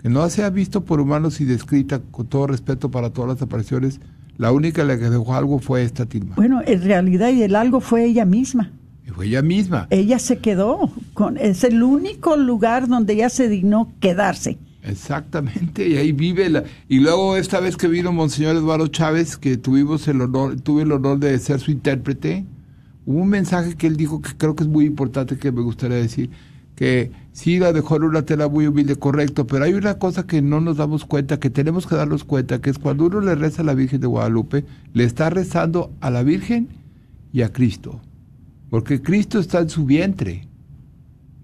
que 0.02 0.10
no 0.10 0.28
se 0.30 0.44
ha 0.44 0.50
visto 0.50 0.86
por 0.86 1.00
humanos 1.00 1.42
y 1.42 1.46
descrita 1.46 2.00
con 2.00 2.28
todo 2.28 2.48
respeto 2.48 2.92
para 2.92 3.10
todas 3.10 3.32
las 3.32 3.42
apariciones, 3.42 4.00
la 4.38 4.52
única 4.52 4.84
la 4.84 4.98
que 4.98 5.10
dejó 5.10 5.36
algo 5.36 5.60
fue 5.60 5.84
esta 5.84 6.06
tilma. 6.06 6.36
Bueno, 6.36 6.62
en 6.66 6.82
realidad 6.82 7.30
y 7.30 7.44
el 7.44 7.56
algo 7.56 7.80
fue 7.80 8.06
ella 8.06 8.26
misma. 8.26 8.72
fue 9.14 9.28
ella 9.28 9.42
misma. 9.42 9.88
Ella 9.90 10.20
se 10.20 10.40
quedó, 10.40 10.92
con, 11.14 11.38
es 11.38 11.64
el 11.64 11.84
único 11.84 12.36
lugar 12.36 12.88
donde 12.88 13.14
ella 13.14 13.30
se 13.30 13.48
dignó 13.48 13.92
quedarse. 14.00 14.58
Exactamente, 14.84 15.88
y 15.88 15.98
ahí 15.98 16.12
vive 16.12 16.50
la... 16.50 16.64
Y 16.90 17.00
luego 17.00 17.38
esta 17.38 17.62
vez 17.62 17.78
que 17.78 17.88
vino 17.88 18.12
Monseñor 18.12 18.58
Eduardo 18.58 18.88
Chávez, 18.88 19.38
que 19.38 19.56
tuvimos 19.56 20.08
el 20.10 20.20
honor, 20.22 20.60
tuve 20.60 20.84
el 20.84 20.92
honor 20.92 21.20
de 21.20 21.38
ser 21.40 21.62
su 21.62 21.72
intérprete, 21.72 22.46
hubo 23.06 23.20
un 23.20 23.30
mensaje 23.30 23.76
que 23.76 23.88
él 23.88 23.96
dijo 23.96 24.22
que 24.22 24.32
creo 24.36 24.56
que 24.56 24.64
es 24.64 24.70
muy 24.70 24.86
importante 24.86 25.38
que 25.38 25.54
me 25.54 25.62
gustaría 25.62 25.98
decir, 25.98 26.32
que 26.76 27.12
sí 27.32 27.60
la 27.60 27.74
dejó 27.74 27.98
en 27.98 28.04
una 28.04 28.26
tela 28.26 28.48
muy 28.48 28.68
humilde, 28.68 28.96
correcto, 28.96 29.46
pero 29.48 29.66
hay 29.66 29.74
una 29.74 30.00
cosa 30.00 30.26
que 30.26 30.42
no 30.42 30.62
nos 30.62 30.78
damos 30.78 31.06
cuenta, 31.06 31.40
que 31.40 31.50
tenemos 31.50 31.88
que 31.88 31.96
darnos 31.96 32.24
cuenta, 32.24 32.62
que 32.62 32.70
es 32.70 32.80
cuando 32.80 33.06
uno 33.06 33.22
le 33.22 33.36
reza 33.36 33.62
a 33.62 33.66
la 33.66 33.74
Virgen 33.74 34.02
de 34.02 34.08
Guadalupe, 34.08 34.66
le 34.94 35.04
está 35.04 35.30
rezando 35.30 35.92
a 36.02 36.10
la 36.10 36.24
Virgen 36.24 36.70
y 37.32 37.42
a 37.42 37.52
Cristo, 37.52 38.02
porque 38.70 39.02
Cristo 39.02 39.40
está 39.40 39.60
en 39.60 39.70
su 39.70 39.86
vientre. 39.86 40.48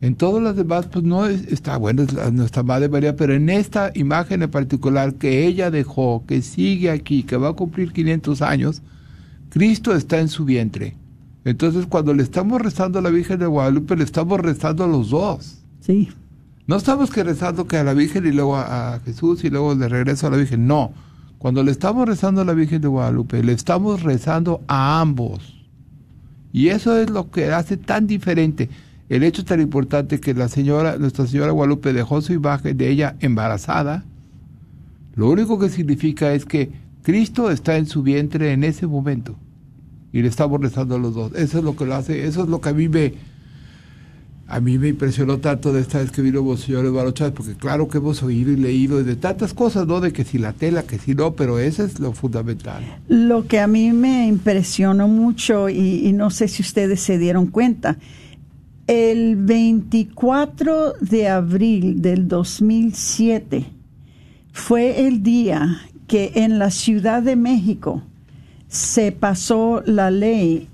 En 0.02 0.16
todas 0.16 0.42
las 0.42 0.56
demás, 0.56 0.88
pues 0.88 1.04
no 1.04 1.28
está 1.28 1.76
bueno, 1.76 2.04
es 2.04 2.14
nuestra 2.32 2.64
Madre 2.64 2.88
María, 2.88 3.18
pero 3.18 3.34
en 3.34 3.50
esta 3.50 3.92
imagen 3.96 4.42
en 4.42 4.50
particular 4.50 5.16
que 5.16 5.46
ella 5.46 5.72
dejó, 5.72 6.24
que 6.26 6.42
sigue 6.42 6.90
aquí, 6.90 7.24
que 7.24 7.36
va 7.36 7.50
a 7.50 7.54
cumplir 7.54 7.92
500 7.92 8.42
años, 8.42 8.82
Cristo 9.50 9.94
está 9.94 10.20
en 10.20 10.30
su 10.30 10.46
vientre. 10.46 10.96
Entonces, 11.46 11.86
cuando 11.86 12.14
le 12.14 12.24
estamos 12.24 12.62
rezando 12.62 13.00
a 13.00 13.02
la 13.02 13.10
Virgen 13.10 13.40
de 13.40 13.46
Guadalupe, 13.46 13.96
le 13.96 14.04
estamos 14.04 14.40
rezando 14.40 14.84
a 14.84 14.88
los 14.88 15.10
dos. 15.10 15.60
Sí. 15.80 16.10
No 16.68 16.76
estamos 16.76 17.10
que 17.10 17.24
rezando 17.24 17.66
que 17.68 17.78
a 17.78 17.84
la 17.84 17.94
Virgen 17.94 18.26
y 18.26 18.32
luego 18.32 18.58
a, 18.58 19.00
Jesús 19.06 19.44
y 19.44 19.50
luego 19.50 19.76
de 19.76 19.90
regreso 19.90 20.28
a 20.28 20.30
la 20.30 20.38
Virgen. 20.38 20.68
No. 20.68 20.92
Cuando 21.38 21.64
le 21.64 21.72
estamos 21.72 22.08
rezando 22.08 22.42
a 22.42 22.46
la 22.46 22.54
Virgen 22.54 22.82
de 22.82 22.88
Guadalupe, 22.88 23.42
le 23.44 23.54
estamos 23.54 24.04
rezando 24.04 24.62
a 24.68 25.00
ambos. 25.00 25.56
Y 26.52 26.68
eso 26.68 26.98
es 26.98 27.10
lo 27.10 27.32
que 27.32 27.52
hace 27.52 27.78
tan 27.78 28.08
diferente 28.08 28.70
el 29.10 29.24
hecho 29.24 29.44
tan 29.44 29.60
importante 29.60 30.20
que 30.20 30.36
la 30.36 30.48
señora, 30.48 30.98
Nuestra 30.98 31.26
Señora 31.26 31.52
Guadalupe 31.52 31.94
dejó 31.94 32.22
su 32.22 32.32
imagen 32.32 32.78
de 32.78 32.90
ella 32.90 33.16
embarazada, 33.20 34.06
lo 35.16 35.32
único 35.32 35.60
que 35.60 35.70
significa 35.70 36.32
es 36.34 36.46
que 36.46 36.72
Cristo 37.02 37.50
está 37.50 37.78
en 37.78 37.88
su 37.88 38.04
vientre 38.04 38.54
en 38.54 38.64
ese 38.64 38.86
momento. 38.86 39.36
Y 40.12 40.22
le 40.22 40.28
estamos 40.28 40.60
rezando 40.60 40.96
a 40.96 41.00
los 41.00 41.14
dos. 41.14 41.34
Eso 41.36 41.60
es 41.60 41.64
lo 41.64 41.76
que 41.76 41.86
lo 41.86 41.96
hace, 41.96 42.26
eso 42.26 42.44
es 42.44 42.50
lo 42.50 42.62
que 42.62 42.70
a 42.70 42.74
mí 42.74 42.90
me, 42.90 43.14
a 44.48 44.60
mí 44.60 44.78
me 44.80 44.88
impresionó 44.88 45.38
tanto 45.38 45.72
de 45.72 45.82
esta 45.82 46.00
vez 46.00 46.12
que 46.12 46.22
vino 46.22 46.58
señor 46.58 46.86
Eduardo 46.86 47.12
Chávez, 47.12 47.34
porque 47.36 47.56
claro 47.56 47.88
que 47.88 48.00
hemos 48.00 48.24
oído 48.24 48.52
y 48.52 48.56
leído 48.56 49.04
de 49.04 49.16
tantas 49.16 49.54
cosas, 49.54 49.86
¿no? 49.86 50.02
De 50.02 50.12
que 50.12 50.24
si 50.24 50.40
la 50.40 50.54
tela, 50.54 50.84
que 50.84 50.98
si 50.98 51.14
no, 51.14 51.36
pero 51.36 51.60
eso 51.60 51.84
es 51.84 52.00
lo 52.00 52.14
fundamental. 52.14 52.84
Lo 53.08 53.46
que 53.46 53.60
a 53.60 53.68
mí 53.68 53.94
me 53.94 54.26
impresionó 54.26 55.08
mucho, 55.08 55.70
y 55.70 56.12
no 56.14 56.32
sé 56.32 56.48
si 56.48 56.64
ustedes 56.64 57.00
se 57.02 57.18
dieron 57.18 57.48
cuenta, 57.48 57.98
El 58.90 59.36
24 59.36 60.94
de 61.00 61.28
abril 61.28 62.02
del 62.02 62.28
2007 62.28 63.68
fue 64.52 65.06
el 65.06 65.22
día 65.22 65.78
que 66.08 66.32
en 66.34 66.58
la 66.58 66.72
Ciudad 66.72 67.22
de 67.22 67.36
México 67.36 68.02
se 68.70 69.12
pasó 69.12 69.82
la 69.86 70.12
ley 70.12 70.70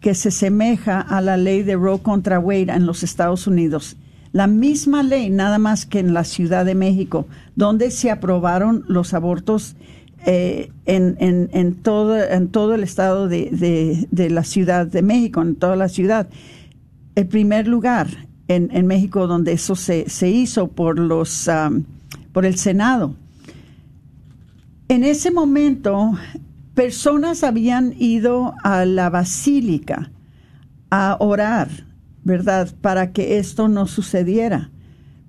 que 0.00 0.14
se 0.14 0.30
semeja 0.30 1.00
a 1.00 1.20
la 1.20 1.36
ley 1.36 1.62
de 1.62 1.76
Roe 1.76 2.00
contra 2.00 2.38
Wade 2.38 2.72
en 2.72 2.86
los 2.86 3.02
Estados 3.02 3.46
Unidos. 3.46 3.96
La 4.32 4.46
misma 4.46 5.02
ley, 5.02 5.28
nada 5.28 5.58
más 5.58 5.84
que 5.84 5.98
en 5.98 6.14
la 6.14 6.24
Ciudad 6.24 6.64
de 6.64 6.74
México, 6.74 7.26
donde 7.56 7.90
se 7.90 8.10
aprobaron 8.10 8.84
los 8.88 9.12
abortos 9.12 9.76
eh, 10.24 10.70
en, 10.86 11.16
en, 11.18 11.74
todo, 11.74 12.16
en 12.16 12.48
todo 12.48 12.74
el 12.74 12.84
estado 12.84 13.28
de, 13.28 14.06
la 14.12 14.44
Ciudad 14.44 14.86
de 14.86 15.02
México, 15.02 15.42
en 15.42 15.56
toda 15.56 15.76
la 15.76 15.88
ciudad. 15.88 16.28
El 17.16 17.26
primer 17.26 17.66
lugar 17.66 18.06
en, 18.46 18.86
México 18.86 19.26
donde 19.26 19.52
eso 19.52 19.74
se, 19.74 20.06
hizo 20.28 20.68
por, 20.68 20.98
los, 20.98 21.50
por 22.32 22.46
el 22.46 22.56
Senado. 22.56 23.14
En 24.88 25.04
ese 25.04 25.30
momento, 25.30 26.12
personas 26.80 27.44
habían 27.44 27.94
ido 27.98 28.54
a 28.64 28.86
la 28.86 29.10
basílica 29.10 30.10
a 30.88 31.18
orar, 31.20 31.68
¿verdad? 32.24 32.74
Para 32.80 33.12
que 33.12 33.36
esto 33.36 33.68
no 33.68 33.86
sucediera, 33.86 34.70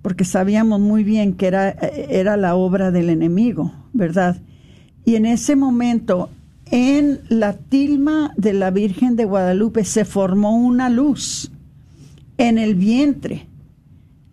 porque 0.01 0.23
sabíamos 0.23 0.79
muy 0.79 1.03
bien 1.03 1.33
que 1.33 1.47
era, 1.47 1.71
era 1.71 2.37
la 2.37 2.55
obra 2.55 2.91
del 2.91 3.09
enemigo, 3.09 3.73
¿verdad? 3.91 4.37
Y 5.03 5.15
en 5.15 5.25
ese 5.25 5.57
momento, 5.57 6.29
en 6.67 7.19
la 7.27 7.57
tilma 7.57 8.31
de 8.37 8.53
la 8.53 8.71
Virgen 8.71 9.17
de 9.17 9.25
Guadalupe 9.25 9.83
se 9.83 10.05
formó 10.05 10.55
una 10.55 10.89
luz 10.89 11.51
en 12.37 12.59
el 12.59 12.75
vientre, 12.75 13.45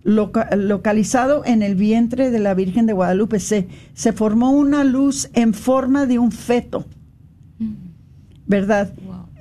localizado 0.05 1.45
en 1.45 1.65
el 1.65 1.75
vientre 1.75 2.31
de 2.31 2.39
la 2.39 2.55
Virgen 2.55 2.87
de 2.87 2.93
Guadalupe, 2.93 3.41
se, 3.41 3.67
se 3.93 4.13
formó 4.13 4.53
una 4.53 4.85
luz 4.85 5.31
en 5.33 5.53
forma 5.53 6.07
de 6.07 6.21
un 6.21 6.31
feto, 6.31 6.87
¿verdad? 8.49 8.93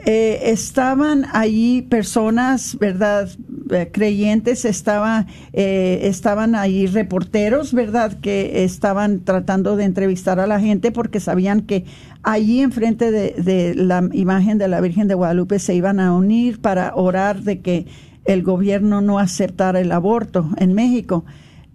Eh, 0.05 0.51
estaban 0.51 1.26
allí 1.34 1.82
personas, 1.82 2.78
¿verdad? 2.80 3.30
Eh, 3.72 3.89
creyentes, 3.91 4.64
estaba, 4.64 5.26
eh, 5.53 6.01
estaban 6.03 6.55
ahí 6.55 6.86
reporteros, 6.86 7.74
¿verdad? 7.74 8.20
Que 8.22 8.64
estaban 8.64 9.22
tratando 9.22 9.76
de 9.76 9.86
entrevistar 9.86 10.39
a 10.39 10.47
la 10.47 10.60
gente 10.60 10.91
porque 10.91 11.20
sabían 11.20 11.62
que 11.62 11.86
allí 12.22 12.62
enfrente 12.62 13.12
de, 13.12 13.32
de 13.32 13.76
la 13.76 14.08
imagen 14.14 14.58
de 14.58 14.68
la 14.68 14.82
Virgen 14.82 15.08
de 15.08 15.16
Guadalupe 15.16 15.58
se 15.60 15.74
iban 15.74 15.99
a 15.99 16.14
unir 16.14 16.62
para 16.62 16.95
orar 16.95 17.41
de 17.41 17.62
que 17.62 17.88
el 18.26 18.43
gobierno 18.43 19.01
no 19.01 19.20
aceptara 19.20 19.80
el 19.80 19.91
aborto 19.91 20.49
en 20.58 20.74
México. 20.74 21.26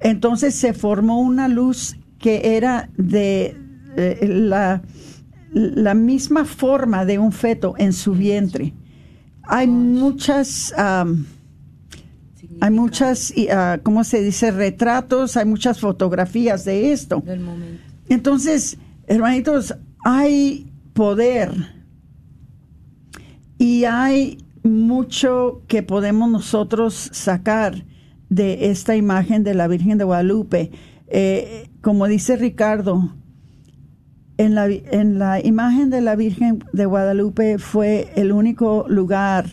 Entonces 0.00 0.54
se 0.54 0.74
formó 0.74 1.20
una 1.20 1.48
luz 1.48 1.96
que 2.18 2.56
era 2.56 2.88
de 2.96 3.56
la 4.22 4.82
la 5.52 5.94
misma 5.94 6.44
forma 6.44 7.04
de 7.04 7.18
un 7.18 7.32
feto 7.32 7.74
en 7.78 7.92
su 7.92 8.12
vientre. 8.12 8.74
Hay 9.44 9.66
muchas, 9.66 10.72
hay 12.60 12.70
muchas, 12.70 13.32
uh, 13.36 13.82
¿cómo 13.82 14.04
se 14.04 14.22
dice? 14.22 14.50
Retratos, 14.50 15.36
hay 15.36 15.44
muchas 15.44 15.80
fotografías 15.80 16.64
de 16.64 16.92
esto. 16.92 17.22
Entonces, 18.08 18.78
hermanitos, 19.06 19.74
hay 20.04 20.72
poder 20.92 21.50
y 23.58 23.84
hay 23.84 24.38
mucho 24.62 25.62
que 25.66 25.82
podemos 25.82 26.30
nosotros 26.30 26.94
sacar 27.12 27.84
de 28.28 28.70
esta 28.70 28.96
imagen 28.96 29.44
de 29.44 29.54
la 29.54 29.68
Virgen 29.68 29.98
de 29.98 30.04
Guadalupe. 30.04 30.70
Eh, 31.08 31.68
como 31.80 32.06
dice 32.06 32.36
Ricardo, 32.36 33.14
en 34.38 34.54
la, 34.54 34.66
en 34.66 35.18
la 35.18 35.44
imagen 35.44 35.90
de 35.90 36.00
la 36.00 36.16
Virgen 36.16 36.64
de 36.72 36.86
Guadalupe 36.86 37.58
fue 37.58 38.12
el 38.16 38.32
único 38.32 38.86
lugar 38.88 39.46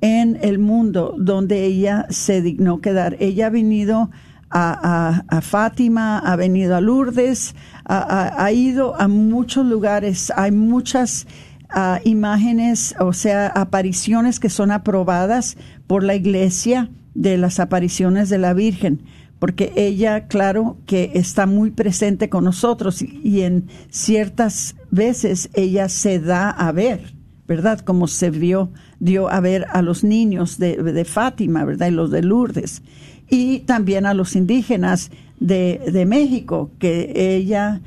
en 0.00 0.38
el 0.42 0.58
mundo 0.58 1.14
donde 1.18 1.64
ella 1.64 2.06
se 2.10 2.42
dignó 2.42 2.80
quedar. 2.80 3.16
Ella 3.20 3.46
ha 3.46 3.50
venido 3.50 4.10
a, 4.50 5.22
a, 5.28 5.40
Fátima, 5.40 6.18
ha 6.18 6.36
venido 6.36 6.76
a 6.76 6.80
Lourdes, 6.80 7.54
ha, 7.86 8.52
ido 8.52 9.00
a 9.00 9.08
muchos 9.08 9.64
lugares, 9.64 10.32
hay 10.36 10.50
muchas 10.50 11.26
ah, 11.70 12.00
imágenes, 12.04 12.94
o 13.00 13.12
sea, 13.12 13.46
apariciones 13.46 14.40
que 14.40 14.50
son 14.50 14.70
aprobadas 14.70 15.56
por 15.86 16.02
la 16.02 16.14
iglesia 16.14 16.90
de 17.14 17.38
las 17.38 17.60
apariciones 17.60 18.28
de 18.28 18.38
la 18.38 18.52
Virgen 18.52 19.02
porque 19.42 19.72
ella, 19.74 20.28
claro, 20.28 20.76
que 20.86 21.10
está 21.14 21.46
muy 21.46 21.72
presente 21.72 22.28
con 22.28 22.44
nosotros 22.44 23.02
y, 23.02 23.40
en 23.40 23.66
ciertas 23.90 24.76
veces 24.92 25.50
ella 25.54 25.88
se 25.88 26.20
da 26.20 26.48
a 26.48 26.70
ver, 26.70 27.12
¿verdad? 27.48 27.80
Como 27.80 28.06
se 28.06 28.30
vio, 28.30 28.70
dio 29.00 29.28
a 29.28 29.40
ver 29.40 29.66
a 29.72 29.82
los 29.82 30.04
niños 30.04 30.60
de, 30.60 31.04
Fátima, 31.04 31.64
¿verdad? 31.64 31.88
Y 31.88 31.90
los 31.90 32.12
de 32.12 32.22
Lourdes. 32.22 32.82
Y 33.28 33.58
también 33.66 34.06
a 34.06 34.14
los 34.14 34.36
indígenas 34.36 35.10
de, 35.40 36.04
México, 36.06 36.70
que 36.78 37.12
ella 37.36 37.80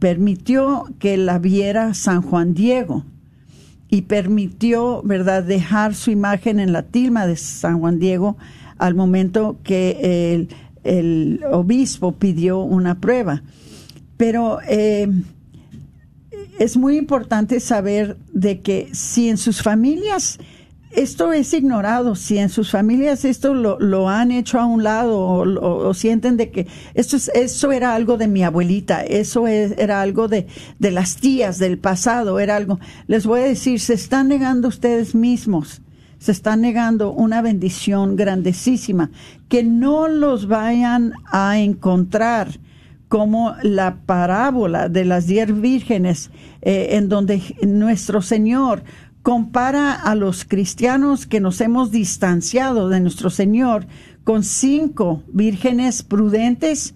permitió 0.00 0.84
que 0.98 1.16
la 1.16 1.38
viera 1.38 1.94
San 1.94 2.20
Juan 2.20 2.52
Diego 2.52 3.06
y 3.88 4.02
permitió, 4.02 5.00
¿verdad?, 5.02 5.44
dejar 5.44 5.94
su 5.94 6.10
imagen 6.10 6.60
en 6.60 6.74
la 6.74 6.82
tilma 6.82 7.26
de 7.26 7.38
San 7.38 7.80
Juan 7.80 7.98
Diego 7.98 8.36
al 8.76 8.94
momento 8.94 9.56
que 9.62 10.34
el 10.34 10.48
el 10.84 11.40
obispo 11.50 12.12
pidió 12.12 12.60
una 12.60 13.00
prueba. 13.00 13.42
Pero 14.16 14.58
eh, 14.68 15.08
es 16.58 16.76
muy 16.76 16.96
importante 16.96 17.58
saber 17.60 18.16
de 18.32 18.60
que 18.60 18.88
si 18.92 19.28
en 19.28 19.38
sus 19.38 19.62
familias 19.62 20.38
esto 20.94 21.32
es 21.32 21.52
ignorado, 21.52 22.14
si 22.14 22.38
en 22.38 22.48
sus 22.48 22.70
familias 22.70 23.24
esto 23.24 23.52
lo, 23.52 24.08
han 24.08 24.30
hecho 24.30 24.60
a 24.60 24.66
un 24.66 24.84
lado 24.84 25.18
o, 25.18 25.94
sienten 25.94 26.36
de 26.36 26.50
que 26.50 26.68
esto 26.94 27.16
es, 27.16 27.32
eso 27.34 27.72
era 27.72 27.96
algo 27.96 28.16
de 28.16 28.28
mi 28.28 28.44
abuelita, 28.44 29.02
eso 29.02 29.48
era 29.48 30.02
algo 30.02 30.28
de, 30.28 30.46
de 30.78 30.90
las 30.92 31.16
tías 31.16 31.58
del 31.58 31.78
pasado, 31.78 32.38
era 32.38 32.54
algo, 32.54 32.78
les 33.08 33.26
voy 33.26 33.40
a 33.40 33.44
decir, 33.44 33.80
se 33.80 33.94
están 33.94 34.28
negando 34.28 34.68
ustedes 34.68 35.16
mismos 35.16 35.82
se 36.24 36.32
está 36.32 36.56
negando 36.56 37.12
una 37.12 37.42
bendición 37.42 38.16
grandísima, 38.16 39.10
que 39.50 39.62
no 39.62 40.08
los 40.08 40.48
vayan 40.48 41.12
a 41.26 41.58
encontrar 41.58 42.60
como 43.08 43.54
la 43.62 43.96
parábola 44.06 44.88
de 44.88 45.04
las 45.04 45.26
diez 45.26 45.60
vírgenes, 45.60 46.30
eh, 46.62 46.88
en 46.92 47.10
donde 47.10 47.42
nuestro 47.66 48.22
Señor 48.22 48.84
compara 49.22 49.92
a 49.92 50.14
los 50.14 50.46
cristianos 50.46 51.26
que 51.26 51.40
nos 51.40 51.60
hemos 51.60 51.90
distanciado 51.90 52.88
de 52.88 53.00
nuestro 53.00 53.28
Señor 53.28 53.86
con 54.24 54.44
cinco 54.44 55.22
vírgenes 55.30 56.02
prudentes 56.02 56.94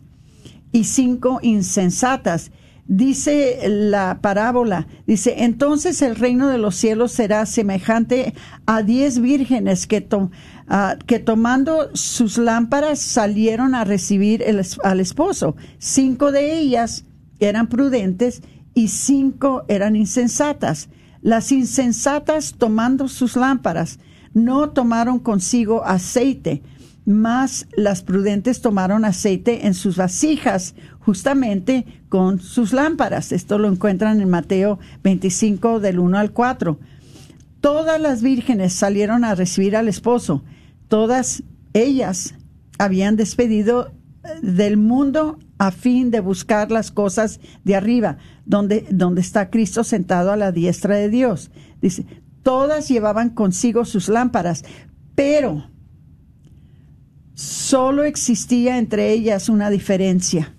y 0.72 0.84
cinco 0.84 1.38
insensatas 1.42 2.50
dice 2.88 3.60
la 3.68 4.20
parábola, 4.20 4.88
dice, 5.06 5.44
entonces 5.44 6.00
el 6.02 6.16
reino 6.16 6.48
de 6.48 6.58
los 6.58 6.74
cielos 6.74 7.12
será 7.12 7.46
semejante 7.46 8.34
a 8.66 8.82
diez 8.82 9.20
vírgenes 9.20 9.86
que, 9.86 10.08
ah, 10.68 10.96
que 11.06 11.18
tomando 11.18 11.94
sus 11.94 12.38
lámparas 12.38 12.98
salieron 12.98 13.74
a 13.74 13.84
recibir 13.84 14.42
al 14.82 15.00
esposo. 15.00 15.54
Cinco 15.78 16.32
de 16.32 16.58
ellas 16.58 17.04
eran 17.38 17.68
prudentes 17.68 18.42
y 18.74 18.88
cinco 18.88 19.64
eran 19.68 19.94
insensatas. 19.94 20.88
Las 21.20 21.52
insensatas 21.52 22.54
tomando 22.56 23.08
sus 23.08 23.36
lámparas 23.36 23.98
no 24.32 24.70
tomaron 24.70 25.18
consigo 25.18 25.84
aceite, 25.84 26.62
mas 27.04 27.66
las 27.76 28.02
prudentes 28.02 28.60
tomaron 28.60 29.04
aceite 29.04 29.66
en 29.66 29.74
sus 29.74 29.96
vasijas 29.96 30.74
justamente 31.08 31.86
con 32.10 32.38
sus 32.38 32.74
lámparas. 32.74 33.32
Esto 33.32 33.56
lo 33.56 33.68
encuentran 33.68 34.20
en 34.20 34.28
Mateo 34.28 34.78
25 35.02 35.80
del 35.80 36.00
1 36.00 36.18
al 36.18 36.32
4. 36.32 36.78
Todas 37.62 37.98
las 37.98 38.20
vírgenes 38.20 38.74
salieron 38.74 39.24
a 39.24 39.34
recibir 39.34 39.74
al 39.74 39.88
esposo. 39.88 40.44
Todas 40.88 41.44
ellas 41.72 42.34
habían 42.78 43.16
despedido 43.16 43.90
eh, 44.22 44.28
del 44.42 44.76
mundo 44.76 45.38
a 45.56 45.70
fin 45.70 46.10
de 46.10 46.20
buscar 46.20 46.70
las 46.70 46.90
cosas 46.90 47.40
de 47.64 47.74
arriba, 47.74 48.18
donde, 48.44 48.84
donde 48.90 49.22
está 49.22 49.48
Cristo 49.48 49.84
sentado 49.84 50.30
a 50.30 50.36
la 50.36 50.52
diestra 50.52 50.96
de 50.96 51.08
Dios. 51.08 51.50
Dice, 51.80 52.04
todas 52.42 52.86
llevaban 52.86 53.30
consigo 53.30 53.86
sus 53.86 54.10
lámparas, 54.10 54.62
pero 55.14 55.70
solo 57.32 58.04
existía 58.04 58.76
entre 58.76 59.10
ellas 59.10 59.48
una 59.48 59.70
diferencia. 59.70 60.54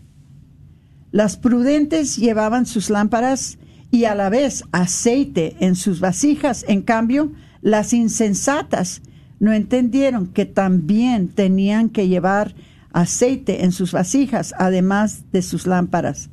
Las 1.11 1.37
prudentes 1.37 2.17
llevaban 2.17 2.65
sus 2.65 2.89
lámparas 2.89 3.57
y 3.91 4.05
a 4.05 4.15
la 4.15 4.29
vez 4.29 4.63
aceite 4.71 5.55
en 5.59 5.75
sus 5.75 5.99
vasijas. 5.99 6.63
En 6.67 6.81
cambio, 6.81 7.31
las 7.61 7.93
insensatas 7.93 9.01
no 9.39 9.53
entendieron 9.53 10.27
que 10.27 10.45
también 10.45 11.29
tenían 11.29 11.89
que 11.89 12.07
llevar 12.07 12.53
aceite 12.91 13.63
en 13.63 13.71
sus 13.71 13.91
vasijas, 13.91 14.53
además 14.57 15.23
de 15.31 15.41
sus 15.41 15.65
lámparas. 15.65 16.29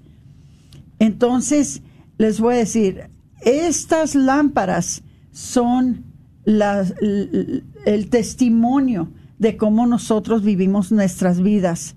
Entonces, 0.99 1.83
les 2.19 2.41
voy 2.41 2.55
a 2.55 2.59
decir, 2.59 3.11
estas 3.43 4.15
lámparas 4.15 5.03
son 5.33 6.05
el 6.47 8.09
testimonio 8.11 9.11
de 9.39 9.57
cómo 9.57 9.87
nosotros 9.87 10.43
vivimos 10.43 10.93
nuestras 10.93 11.43
vidas. 11.43 11.95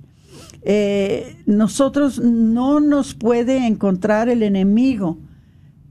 Eh, 0.61 1.37
nosotros 1.45 2.19
no 2.19 2.79
nos 2.79 3.13
puede 3.13 3.65
encontrar 3.65 4.29
el 4.29 4.43
enemigo, 4.43 5.17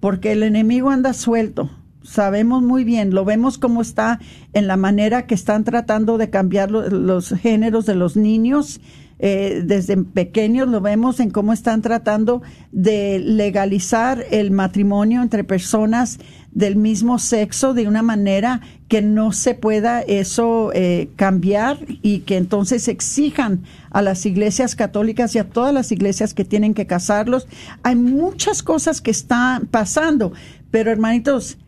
porque 0.01 0.33
el 0.33 0.43
enemigo 0.43 0.91
anda 0.91 1.13
suelto. 1.13 1.71
Sabemos 2.03 2.63
muy 2.63 2.85
bien, 2.85 3.15
lo 3.15 3.25
vemos 3.25 3.59
como 3.59 3.83
está 3.83 4.21
en 4.53 4.67
la 4.67 4.77
manera 4.77 5.27
que 5.27 5.35
están 5.35 5.65
tratando 5.65 6.17
de 6.17 6.31
cambiar 6.31 6.71
los 6.71 7.31
géneros 7.31 7.87
de 7.87 7.95
los 7.95 8.17
niños 8.17 8.81
eh, 9.21 9.63
desde 9.65 9.97
pequeños 9.97 10.69
lo 10.69 10.81
vemos 10.81 11.19
en 11.19 11.31
cómo 11.31 11.53
están 11.53 11.83
tratando 11.83 12.41
de 12.71 13.19
legalizar 13.19 14.25
el 14.31 14.53
matrimonio 14.53 15.23
entre 15.23 15.43
personas 15.43 16.19
del 16.53 16.77
mismo 16.77 17.19
sexo 17.19 17.75
de 17.75 17.89
una 17.89 18.03
manera 18.03 18.61
que 18.89 19.03
no 19.03 19.33
se 19.33 19.55
pueda 19.55 20.01
eso 20.01 20.71
eh, 20.73 21.11
cambiar 21.17 21.79
y 22.03 22.21
que 22.21 22.37
entonces 22.37 22.89
exijan 22.89 23.65
a 23.91 24.03
las 24.03 24.25
iglesias 24.25 24.75
católicas 24.75 25.35
y 25.35 25.39
a 25.39 25.49
todas 25.49 25.75
las 25.75 25.93
iglesias 25.93 26.33
que 26.33 26.45
tienen 26.45 26.75
que 26.75 26.87
casarlos. 26.87 27.49
Hay 27.83 27.97
muchas 27.97 28.63
cosas 28.63 29.01
que 29.01 29.11
están 29.11 29.67
pasando, 29.67 30.33
pero 30.71 30.91
hermanitos, 30.91 31.59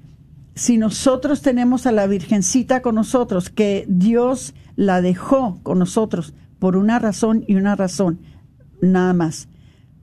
si 0.55 0.79
nosotros 0.79 1.43
tenemos 1.43 1.87
a 1.87 1.93
la 1.93 2.07
Virgencita 2.07 2.81
con 2.81 2.95
nosotros, 2.95 3.51
que 3.51 3.85
Dios 3.89 4.55
la 4.77 5.01
dejó 5.03 5.59
con 5.63 5.79
nosotros 5.79 6.33
por 6.61 6.77
una 6.77 7.01
razón 7.01 7.45
y 7.49 7.57
una 7.57 7.75
razón, 7.75 8.21
nada 8.81 9.13
más, 9.13 9.49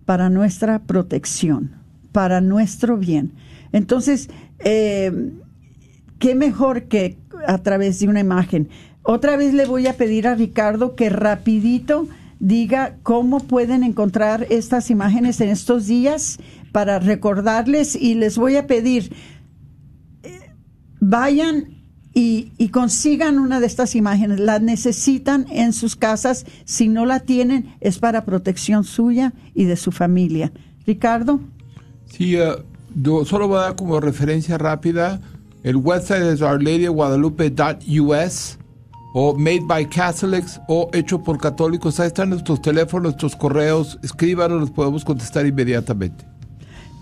para 0.03 0.29
nuestra 0.29 0.79
protección, 0.79 1.71
para 2.11 2.41
nuestro 2.41 2.97
bien. 2.97 3.31
Entonces, 3.71 4.29
eh, 4.59 5.31
qué 6.19 6.35
mejor 6.35 6.83
que 6.83 7.17
a 7.47 7.59
través 7.59 7.99
de 7.99 8.09
una 8.09 8.19
imagen. 8.19 8.69
Otra 9.03 9.37
vez 9.37 9.53
le 9.53 9.65
voy 9.65 9.87
a 9.87 9.93
pedir 9.93 10.27
a 10.27 10.35
Ricardo 10.35 10.95
que 10.95 11.09
rapidito 11.09 12.07
diga 12.39 12.97
cómo 13.03 13.39
pueden 13.39 13.83
encontrar 13.83 14.45
estas 14.49 14.89
imágenes 14.89 15.39
en 15.41 15.49
estos 15.49 15.87
días 15.87 16.39
para 16.71 16.99
recordarles 16.99 17.95
y 17.95 18.15
les 18.15 18.37
voy 18.37 18.57
a 18.57 18.67
pedir, 18.67 19.13
eh, 20.23 20.51
vayan 20.99 21.76
y, 22.19 22.69
consigan 22.69 23.37
una 23.37 23.59
de 23.59 23.67
estas 23.67 23.95
imágenes. 23.95 24.39
La 24.39 24.57
necesitan 24.57 25.45
en 25.51 25.71
sus 25.71 25.95
casas. 25.95 26.47
Si 26.65 26.87
no 26.87 27.05
la 27.05 27.19
tienen, 27.19 27.75
es 27.79 27.99
para 27.99 28.25
protección 28.25 28.83
suya 28.83 29.35
y 29.53 29.65
de 29.65 29.75
su 29.75 29.91
familia. 29.91 30.51
Ricardo. 30.87 31.39
Sí, 32.07 32.35
eh, 32.35 32.55
solo 33.25 33.47
voy 33.47 33.59
a 33.59 33.61
dar 33.61 33.75
como 33.75 33.99
referencia 33.99 34.57
rápida. 34.57 35.21
El 35.61 35.75
website 35.75 36.23
es 36.23 36.41
ourladyguadalupe.us 36.41 38.57
o 39.13 39.35
Made 39.35 39.61
by 39.65 39.87
Catholics 39.87 40.59
o 40.67 40.89
Hecho 40.93 41.21
por 41.21 41.37
Católicos. 41.37 41.99
Ahí 41.99 42.07
están 42.07 42.31
nuestros 42.31 42.63
teléfonos, 42.63 43.03
nuestros 43.03 43.35
correos. 43.35 43.99
Escríbanos, 44.01 44.59
los 44.59 44.71
podemos 44.71 45.05
contestar 45.05 45.45
inmediatamente. 45.45 46.25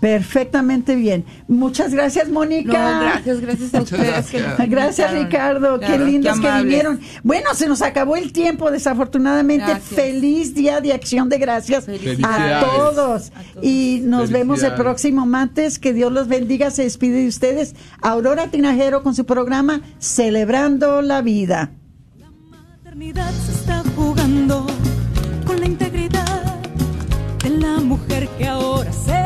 Perfectamente 0.06 0.94
bien. 0.94 1.24
Muchas 1.48 1.92
gracias, 1.92 2.28
Mónica. 2.28 3.00
gracias, 3.00 3.40
gracias 3.40 3.74
a 3.74 3.82
ustedes. 3.82 4.30
Gracias, 4.68 5.12
Ricardo. 5.12 5.80
qué 5.80 5.98
lindos 5.98 6.38
que 6.38 6.48
vinieron. 6.62 7.00
Bueno, 7.24 7.52
se 7.54 7.66
nos 7.66 7.82
acabó 7.82 8.14
el 8.14 8.32
tiempo, 8.32 8.70
desafortunadamente. 8.70 9.74
Feliz 9.80 10.54
Día 10.54 10.80
de 10.80 10.92
Acción 10.92 11.28
de 11.28 11.38
Gracias 11.38 11.88
a 12.22 12.60
todos. 12.60 13.32
Y 13.60 14.02
nos 14.04 14.30
vemos 14.30 14.62
el 14.62 14.74
próximo 14.74 15.26
martes. 15.26 15.80
Que 15.80 15.92
Dios 15.92 16.12
los 16.12 16.28
bendiga. 16.28 16.70
Se 16.70 16.84
despide 16.84 17.22
de 17.22 17.26
ustedes. 17.26 17.74
Aurora 18.00 18.46
Tinajero 18.46 19.02
con 19.02 19.16
su 19.16 19.26
programa 19.26 19.80
Celebrando 19.98 21.02
la 21.02 21.20
Vida. 21.20 21.72
La 22.16 22.30
maternidad 22.30 23.32
se 23.44 23.52
está 23.52 23.82
jugando 23.96 24.68
con 25.44 25.58
la 25.58 25.66
integridad 25.66 26.60
de 27.42 27.50
la 27.50 27.80
mujer 27.80 28.28
que 28.38 28.46
ahora 28.46 28.92
se 28.92 29.25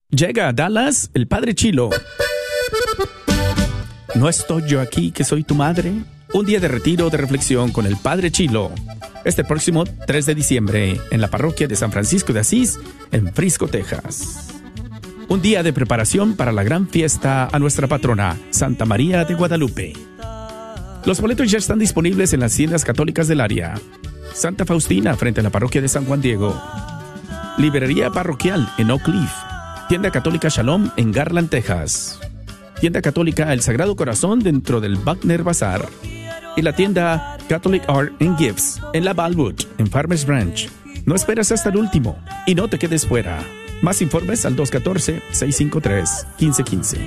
Llega 0.10 0.50
a 0.50 0.54
Dallas 0.54 1.10
el 1.14 1.28
Padre 1.28 1.56
Chilo. 1.56 1.90
¿No 4.16 4.28
estoy 4.28 4.64
yo 4.68 4.82
aquí 4.82 5.12
que 5.12 5.24
soy 5.24 5.44
tu 5.44 5.56
madre? 5.56 5.94
Un 6.34 6.46
día 6.46 6.60
de 6.60 6.68
retiro 6.68 7.10
de 7.10 7.16
reflexión 7.16 7.72
con 7.72 7.86
el 7.86 7.96
Padre 7.96 8.30
Chilo. 8.32 8.72
Este 9.24 9.46
próximo 9.46 9.86
3 9.86 10.26
de 10.26 10.36
diciembre 10.36 11.00
en 11.12 11.22
la 11.22 11.30
parroquia 11.30 11.68
de 11.68 11.78
San 11.78 11.92
Francisco 11.92 12.34
de 12.34 12.40
Asís, 12.42 12.80
en 13.12 13.34
Frisco, 13.34 13.68
Texas 13.68 14.57
un 15.30 15.42
día 15.42 15.62
de 15.64 15.74
preparación 15.74 16.36
para 16.36 16.52
la 16.52 16.64
gran 16.64 16.88
fiesta 16.88 17.50
a 17.52 17.60
nuestra 17.60 17.88
patrona, 17.88 18.38
Santa 18.50 18.86
María 18.86 19.26
de 19.26 19.34
Guadalupe. 19.34 19.94
Los 21.06 21.20
boletos 21.22 21.52
ya 21.52 21.58
están 21.58 21.80
disponibles 21.80 22.34
en 22.34 22.40
las 22.40 22.56
tiendas 22.56 22.86
católicas 22.86 23.28
del 23.28 23.42
área. 23.42 23.76
Santa 24.34 24.66
Faustina 24.66 25.16
frente 25.16 25.42
a 25.42 25.44
la 25.44 25.50
parroquia 25.50 25.82
de 25.82 25.88
San 25.88 26.06
Juan 26.06 26.22
Diego. 26.22 26.60
Librería 27.58 28.10
parroquial 28.10 28.70
en 28.78 28.92
Oak 28.92 29.04
Cliff. 29.04 29.32
Tienda 29.90 30.12
católica 30.12 30.50
Shalom 30.50 30.92
en 30.96 31.12
Garland, 31.12 31.50
Texas. 31.50 32.20
Tienda 32.80 33.02
católica 33.02 33.52
El 33.52 33.62
Sagrado 33.62 33.96
Corazón 33.96 34.40
dentro 34.40 34.80
del 34.80 34.96
Wagner 34.96 35.44
Bazar. 35.44 35.88
Y 36.56 36.62
la 36.62 36.74
tienda 36.74 37.38
Catholic 37.50 37.84
Art 37.88 38.14
and 38.22 38.38
Gifts 38.38 38.82
en 38.94 39.06
la 39.06 39.14
Balwood, 39.14 39.56
en 39.78 39.88
Farmers 39.88 40.26
Branch. 40.26 40.70
No 41.06 41.16
esperes 41.16 41.52
hasta 41.52 41.70
el 41.70 41.78
último 41.78 42.18
y 42.46 42.56
no 42.56 42.68
te 42.68 42.78
quedes 42.78 43.06
fuera. 43.06 43.40
Más 43.82 44.02
informes 44.02 44.46
al 44.46 44.56
214-653-1515. 44.56 46.98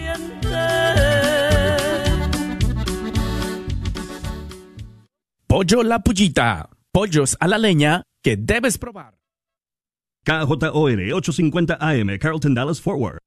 Pollo 5.47 5.83
La 5.83 6.01
Pullita. 6.01 6.68
Pollos 6.93 7.39
a 7.41 7.49
la 7.49 7.57
leña 7.59 8.05
que 8.23 8.37
debes 8.37 8.77
probar. 8.79 9.18
KJOR 10.25 11.01
850 11.14 11.79
AM, 11.81 12.18
Carlton 12.18 12.55
Dallas 12.55 12.81
Forward 12.81 13.21